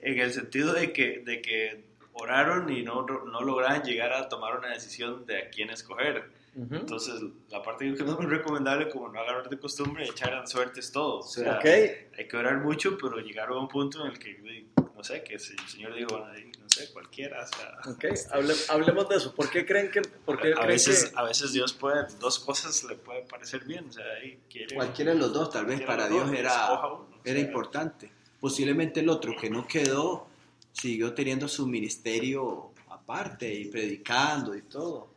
en 0.00 0.18
el 0.18 0.32
sentido 0.32 0.72
de 0.72 0.92
que, 0.92 1.22
de 1.24 1.40
que 1.42 1.84
oraron 2.14 2.70
y 2.72 2.82
no, 2.82 3.04
no 3.06 3.40
lograban 3.40 3.82
llegar 3.82 4.12
a 4.12 4.28
tomar 4.28 4.58
una 4.58 4.68
decisión 4.68 5.24
de 5.26 5.38
a 5.38 5.50
quién 5.50 5.70
escoger. 5.70 6.24
Entonces, 6.54 7.14
la 7.48 7.62
parte 7.62 7.94
que 7.94 8.02
no 8.04 8.12
es 8.12 8.18
muy 8.18 8.26
recomendable, 8.26 8.90
como 8.90 9.08
no 9.08 9.18
agarrar 9.20 9.48
de 9.48 9.58
costumbre, 9.58 10.04
echar 10.04 10.46
suertes 10.46 10.92
todos. 10.92 11.24
O 11.26 11.40
sea, 11.42 11.56
Ok. 11.56 11.64
hay 11.64 12.28
que 12.28 12.36
orar 12.36 12.58
mucho, 12.58 12.98
pero 13.00 13.18
llegar 13.20 13.48
a 13.48 13.56
un 13.56 13.68
punto 13.68 14.04
en 14.04 14.12
el 14.12 14.18
que, 14.18 14.66
no 15.02 15.04
sé, 15.04 15.24
que 15.24 15.36
si 15.38 15.52
el 15.52 15.68
Señor 15.68 15.94
dijo, 15.96 16.16
no 16.16 16.68
sé, 16.68 16.92
cualquiera. 16.92 17.42
O 17.42 17.46
sea, 17.48 17.92
Ok, 17.92 18.04
hable- 18.30 18.54
hablemos 18.68 19.08
de 19.08 19.16
eso. 19.16 19.34
¿Por 19.34 19.50
qué 19.50 19.66
creen 19.66 19.90
que.? 19.90 20.00
Por 20.02 20.40
qué 20.40 20.52
a, 20.52 20.54
creen 20.54 20.68
veces, 20.68 21.06
que 21.10 21.18
a 21.18 21.24
veces 21.24 21.52
Dios 21.52 21.72
puede, 21.72 22.06
dos 22.20 22.38
cosas 22.38 22.84
le 22.84 22.94
puede 22.94 23.22
parecer 23.22 23.64
bien. 23.64 23.88
O 23.88 23.92
sea, 23.92 24.04
ahí 24.22 24.38
quiere. 24.48 24.76
cualquiera 24.76 25.12
de 25.12 25.18
los 25.18 25.32
dos, 25.32 25.50
tal 25.50 25.66
vez 25.66 25.80
para 25.82 26.08
Dios 26.08 26.26
dos, 26.30 26.38
era, 26.38 26.72
uno, 26.82 27.08
era 27.24 27.38
sea, 27.40 27.44
importante. 27.48 28.12
Posiblemente 28.38 29.00
el 29.00 29.08
otro 29.08 29.34
que 29.36 29.50
no 29.50 29.66
quedó, 29.66 30.28
siguió 30.72 31.12
teniendo 31.14 31.48
su 31.48 31.66
ministerio 31.66 32.72
aparte 32.88 33.52
y 33.52 33.64
predicando 33.66 34.54
y 34.54 34.62
todo. 34.62 35.11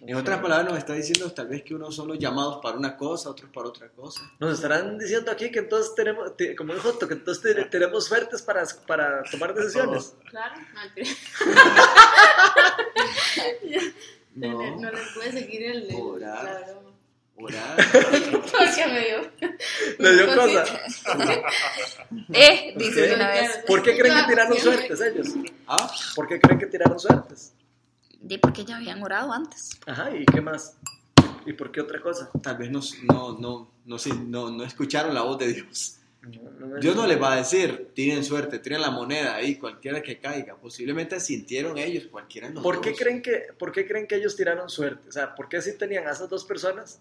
En 0.00 0.14
otras 0.14 0.40
palabras, 0.40 0.68
nos 0.68 0.78
está 0.78 0.92
diciendo 0.94 1.30
tal 1.32 1.48
vez 1.48 1.62
que 1.64 1.74
unos 1.74 1.94
son 1.94 2.08
los 2.08 2.18
llamados 2.18 2.60
para 2.62 2.76
una 2.78 2.96
cosa, 2.96 3.30
otros 3.30 3.50
para 3.52 3.68
otra 3.68 3.88
cosa. 3.88 4.20
Nos 4.38 4.54
estarán 4.54 4.96
diciendo 4.96 5.30
aquí 5.30 5.50
que 5.50 5.58
entonces 5.58 5.92
tenemos, 5.94 6.36
te- 6.36 6.54
como 6.54 6.72
dijo 6.72 6.88
Otto, 6.90 7.08
que 7.08 7.14
entonces 7.14 7.42
te- 7.54 7.64
tenemos 7.64 8.06
suertes 8.06 8.40
para, 8.42 8.62
para 8.86 9.22
tomar 9.24 9.52
decisiones. 9.54 10.14
Claro, 10.30 10.54
no. 14.34 14.48
No, 14.48 14.62
no, 14.70 14.80
no 14.80 14.90
les 14.92 15.08
puede 15.14 15.32
seguir 15.32 15.62
el, 15.64 15.88
Orar. 15.94 16.74
orar. 17.36 17.76
Porque 18.32 18.86
me 18.86 19.00
dio. 19.04 19.30
Le 19.98 20.12
dio 20.14 20.34
cosa. 20.36 20.64
eh, 22.32 22.72
dice 22.76 23.14
una 23.14 23.28
vez. 23.30 23.58
¿Por 23.66 23.82
qué 23.82 23.98
creen 23.98 24.14
que 24.16 24.24
tiraron 24.28 24.56
suertes 24.58 25.00
ellos? 25.00 25.28
Ah, 25.66 25.90
¿Por 26.14 26.28
qué 26.28 26.40
creen 26.40 26.58
que 26.60 26.66
tiraron 26.66 26.98
suertes? 27.00 27.52
Di 28.20 28.38
porque 28.38 28.64
ya 28.64 28.76
habían 28.76 29.02
orado 29.02 29.32
antes. 29.32 29.70
Ajá, 29.86 30.14
¿y 30.16 30.24
qué 30.26 30.40
más? 30.40 30.76
¿Y 31.46 31.52
por 31.52 31.70
qué 31.72 31.80
otra 31.80 32.00
cosa? 32.00 32.30
tal 32.42 32.58
vez 32.58 32.70
no, 32.70 32.80
no, 33.04 33.38
no, 33.38 33.70
no, 33.86 33.96
no, 34.26 34.50
no 34.50 34.64
escucharon 34.64 35.14
la 35.14 35.22
voz 35.22 35.38
de 35.38 35.52
Dios. 35.54 35.94
No, 36.22 36.50
no 36.58 36.66
me- 36.66 36.80
Dios 36.80 36.96
no 36.96 37.06
les 37.06 37.20
va 37.22 37.32
a 37.32 37.36
decir, 37.36 37.92
tienen 37.94 38.24
suerte, 38.24 38.58
tienen 38.58 38.82
la 38.82 38.90
moneda 38.90 39.36
ahí, 39.36 39.56
cualquiera 39.56 40.02
que 40.02 40.18
caiga. 40.18 40.56
Posiblemente 40.56 41.20
sintieron 41.20 41.78
ellos, 41.78 42.08
cualquiera 42.10 42.48
de 42.48 42.54
los 42.54 42.62
¿Por 42.62 42.80
qué, 42.80 42.90
dos. 42.90 42.98
creen 42.98 43.22
que, 43.22 43.46
¿Por 43.58 43.70
qué 43.72 43.86
creen 43.86 44.06
que 44.06 44.16
ellos 44.16 44.36
tiraron 44.36 44.68
suerte? 44.68 45.08
O 45.08 45.12
sea, 45.12 45.34
¿por 45.34 45.48
qué 45.48 45.62
si 45.62 45.78
tenían 45.78 46.06
a 46.06 46.10
esas 46.10 46.28
dos 46.28 46.44
personas, 46.44 47.00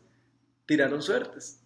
tiraron 0.65 1.01
suertes? 1.01 1.59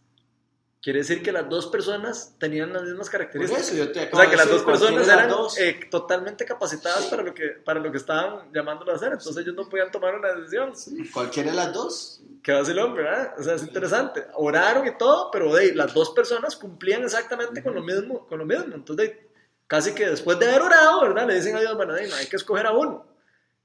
Quiere 0.81 0.99
decir 0.99 1.21
que 1.21 1.31
las 1.31 1.47
dos 1.47 1.67
personas 1.67 2.33
tenían 2.39 2.73
las 2.73 2.81
mismas 2.81 3.07
características. 3.07 3.67
eso 3.67 3.75
yo 3.75 3.91
te 3.91 4.09
O 4.11 4.17
sea, 4.17 4.27
que 4.27 4.35
las 4.35 4.49
dos 4.49 4.63
personas 4.63 5.07
eran 5.07 5.29
dos. 5.29 5.55
eh, 5.59 5.79
totalmente 5.91 6.43
capacitadas 6.43 7.05
para 7.05 7.21
lo, 7.21 7.35
que, 7.35 7.49
para 7.63 7.79
lo 7.79 7.91
que 7.91 7.99
estaban 7.99 8.51
llamándolo 8.51 8.91
a 8.91 8.95
hacer. 8.95 9.11
Entonces 9.11 9.37
ellos 9.37 9.53
no 9.53 9.69
podían 9.69 9.91
tomar 9.91 10.15
una 10.15 10.33
decisión. 10.33 10.73
Cualquiera 11.13 11.51
de 11.51 11.55
las 11.55 11.71
dos. 11.71 12.21
Qué 12.41 12.51
vacilón, 12.53 12.95
¿verdad? 12.95 13.35
O 13.37 13.43
sea, 13.43 13.53
es 13.53 13.61
interesante. 13.61 14.25
Oraron 14.33 14.87
y 14.87 14.97
todo, 14.97 15.29
pero 15.29 15.53
de, 15.53 15.75
las 15.75 15.93
dos 15.93 16.09
personas 16.11 16.55
cumplían 16.55 17.03
exactamente 17.03 17.61
con 17.61 17.75
lo 17.75 17.83
mismo. 17.83 18.25
Con 18.25 18.39
lo 18.39 18.45
mismo. 18.45 18.73
Entonces, 18.73 19.09
de 19.09 19.29
casi 19.67 19.93
que 19.93 20.09
después 20.09 20.39
de 20.39 20.49
haber 20.49 20.63
orado, 20.63 21.01
¿verdad? 21.01 21.27
Le 21.27 21.35
dicen 21.35 21.55
a 21.55 21.59
Dios, 21.59 21.75
bueno, 21.75 21.93
de 21.93 22.07
no, 22.07 22.15
hay 22.15 22.25
que 22.25 22.37
escoger 22.37 22.65
a 22.65 22.71
uno. 22.71 23.05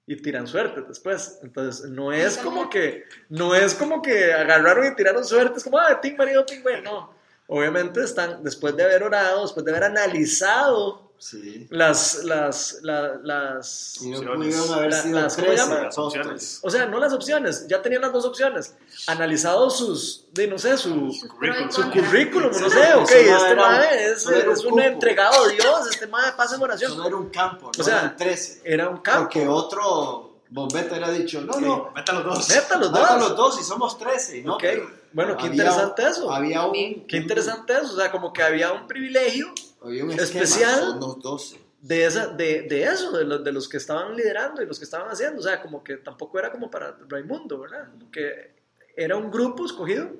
Y 0.07 0.17
tiran 0.17 0.47
suerte 0.47 0.83
después. 0.83 1.41
Entonces, 1.43 1.91
no 1.91 2.13
es 2.13 2.39
como 2.39 2.71
que, 2.71 3.05
no 3.29 3.55
es 3.55 3.75
como 3.75 4.03
que 4.03 4.33
agarraron 4.33 4.87
y 4.87 4.95
tiraron 4.95 5.25
suerte. 5.25 5.59
Es 5.59 5.65
como, 5.65 5.79
ah, 5.79 6.01
ting 6.01 6.17
marido, 6.17 6.45
ting 6.45 6.63
güey. 6.63 6.81
No. 6.83 7.15
Obviamente 7.49 8.03
están, 8.03 8.43
después 8.43 8.77
de 8.77 8.85
haber 8.85 9.03
orado, 9.03 9.43
después 9.43 9.65
de 9.65 9.73
haber 9.73 9.85
analizado 9.85 11.06
Sí. 11.19 11.67
las, 11.71 12.25
las, 12.25 12.79
la- 12.83 13.15
las, 13.23 13.99
Y 14.03 14.11
no 14.11 14.19
Opciones. 14.19 14.55
pudieron 14.55 14.79
haber 14.79 14.91
La- 14.91 15.03
sido 15.03 15.21
las- 15.21 15.35
¿cómo 15.35 15.47
13 15.47 15.63
llama? 15.63 15.81
Las 15.83 15.99
opciones. 15.99 16.59
o 16.63 16.71
sea, 16.71 16.87
no 16.87 16.99
las 16.99 17.13
opciones, 17.13 17.67
ya 17.69 17.81
tenían 17.83 18.03
las 18.03 18.13
dos 18.13 18.25
opciones, 18.27 18.75
analizado 19.07 19.71
sus, 19.71 20.25
de 20.33 20.47
no 20.47 20.59
sé, 20.59 20.77
su, 20.77 21.11
su 21.13 21.29
currículum, 21.29 22.51
no 22.53 22.71
sé, 22.71 22.95
ok, 22.95 22.97
no 22.97 23.03
este 23.03 23.23
era 23.23 23.51
un- 23.51 23.57
mae 23.57 24.05
es, 24.13 24.27
no 24.27 24.33
era 24.33 24.47
un 24.49 24.53
es 24.55 24.65
un 24.65 24.71
cupo. 24.71 24.83
entregado 24.83 25.45
a 25.45 25.49
Dios, 25.49 25.87
este 25.91 26.07
mae 26.07 26.33
pasa 26.33 26.55
en 26.55 26.61
Eso 26.61 26.65
oración. 26.65 26.97
no 26.99 27.07
era 27.07 27.17
un 27.17 27.31
campo, 27.31 27.71
no 27.77 27.81
O 27.81 27.85
sea, 27.85 27.99
eran 28.01 28.17
13. 28.17 28.61
Era 28.65 28.89
un 28.89 28.99
campo. 28.99 29.23
Porque 29.23 29.47
otro 29.49 30.37
bombeta 30.49 30.91
hubiera 30.91 31.11
dicho, 31.11 31.41
no, 31.41 31.59
no, 31.61 31.91
Meta 31.95 32.13
los 32.13 32.25
dos. 32.25 32.49
Neta, 32.51 32.77
los 32.77 32.93
dos. 32.93 33.19
los 33.21 33.37
dos 33.37 33.61
y 33.61 33.65
somos 33.65 33.99
13. 33.99 34.43
¿no? 34.43 34.55
Ok, 34.55 34.61
Pero 34.63 34.91
bueno, 35.13 35.37
qué 35.37 35.47
había- 35.47 35.53
interesante 35.65 36.03
eso. 36.09 36.31
Había 36.33 36.65
un, 36.67 36.73
Qué 37.07 37.17
interesante 37.17 37.73
eso, 37.73 37.95
o 37.95 37.97
sea, 37.97 38.11
como 38.13 38.33
que 38.33 38.43
había 38.43 38.71
un 38.73 38.87
privilegio 38.87 39.53
había 39.83 40.05
un 40.05 40.13
especial. 40.13 40.99
los 40.99 41.21
12. 41.21 41.61
de, 41.81 42.05
esa, 42.05 42.29
de, 42.29 42.63
de 42.63 42.85
eso, 42.85 43.17
de 43.17 43.25
los, 43.25 43.45
de 43.45 43.53
los 43.53 43.69
que 43.69 43.77
estaban 43.77 44.17
liderando 44.17 44.63
y 44.63 44.67
los 44.67 44.79
que 44.79 44.85
estaban 44.85 45.09
haciendo, 45.09 45.41
o 45.41 45.43
sea, 45.43 45.61
como 45.61 45.83
que 45.85 45.97
tampoco 45.97 46.39
era 46.39 46.51
como 46.51 46.71
para 46.71 46.97
Raimundo, 47.09 47.61
¿verdad? 47.61 47.91
Como 47.91 48.11
que 48.11 48.55
era 48.97 49.17
un 49.17 49.31
grupo 49.31 49.65
escogido 49.65 50.11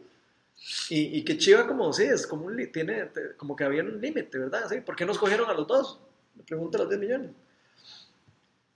y, 0.91 1.19
y 1.19 1.25
que 1.25 1.37
Chiva 1.37 1.67
como, 1.67 1.93
sí, 1.93 2.05
es 2.05 2.27
como 2.27 2.47
un, 2.47 2.71
tiene, 2.73 3.11
como 3.37 3.57
que 3.57 3.65
había 3.65 3.83
un 3.83 4.01
límite, 4.01 4.39
¿verdad? 4.39 4.69
Sí, 4.69 4.81
¿Por 4.81 4.97
qué 4.97 5.05
no 5.05 5.13
escogieron 5.13 5.49
a 5.51 5.55
los 5.55 5.67
dos? 5.67 6.01
Le 6.37 6.43
pregunto 6.45 6.79
a 6.79 6.81
los 6.83 6.91
10 6.91 7.01
millones. 7.01 7.31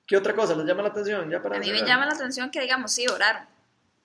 ¿Qué 0.07 0.17
otra 0.17 0.35
cosa 0.35 0.57
les 0.57 0.67
llama 0.67 0.83
la 0.83 0.89
atención? 0.89 1.31
Ya 1.31 1.41
para 1.41 1.57
A 1.57 1.61
mí 1.61 1.71
me 1.71 1.83
llama 1.83 2.05
la 2.05 2.13
atención 2.13 2.51
que, 2.51 2.61
digamos, 2.61 2.93
sí, 2.93 3.07
oraron. 3.07 3.45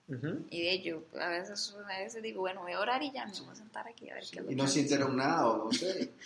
Ujú. 0.07 0.45
Y 0.51 0.61
de 0.61 0.71
ello, 0.71 1.03
a 1.19 1.29
veces, 1.29 1.75
a 1.83 1.97
veces 1.97 2.21
digo, 2.21 2.41
bueno, 2.41 2.61
voy 2.61 2.73
a 2.73 2.79
orar 2.79 3.01
y 3.01 3.11
ya 3.11 3.25
me 3.25 3.31
voy 3.31 3.49
a 3.49 3.55
sentar 3.55 3.87
aquí 3.87 4.07
a 4.11 4.13
ver 4.13 4.23
qué 4.31 4.39
es 4.39 4.45
lo 4.45 4.51
Y 4.51 4.55
no 4.55 4.67
sintieron 4.67 5.15
nada, 5.15 5.47
o 5.47 5.65
no 5.65 5.71
sé. 5.71 6.13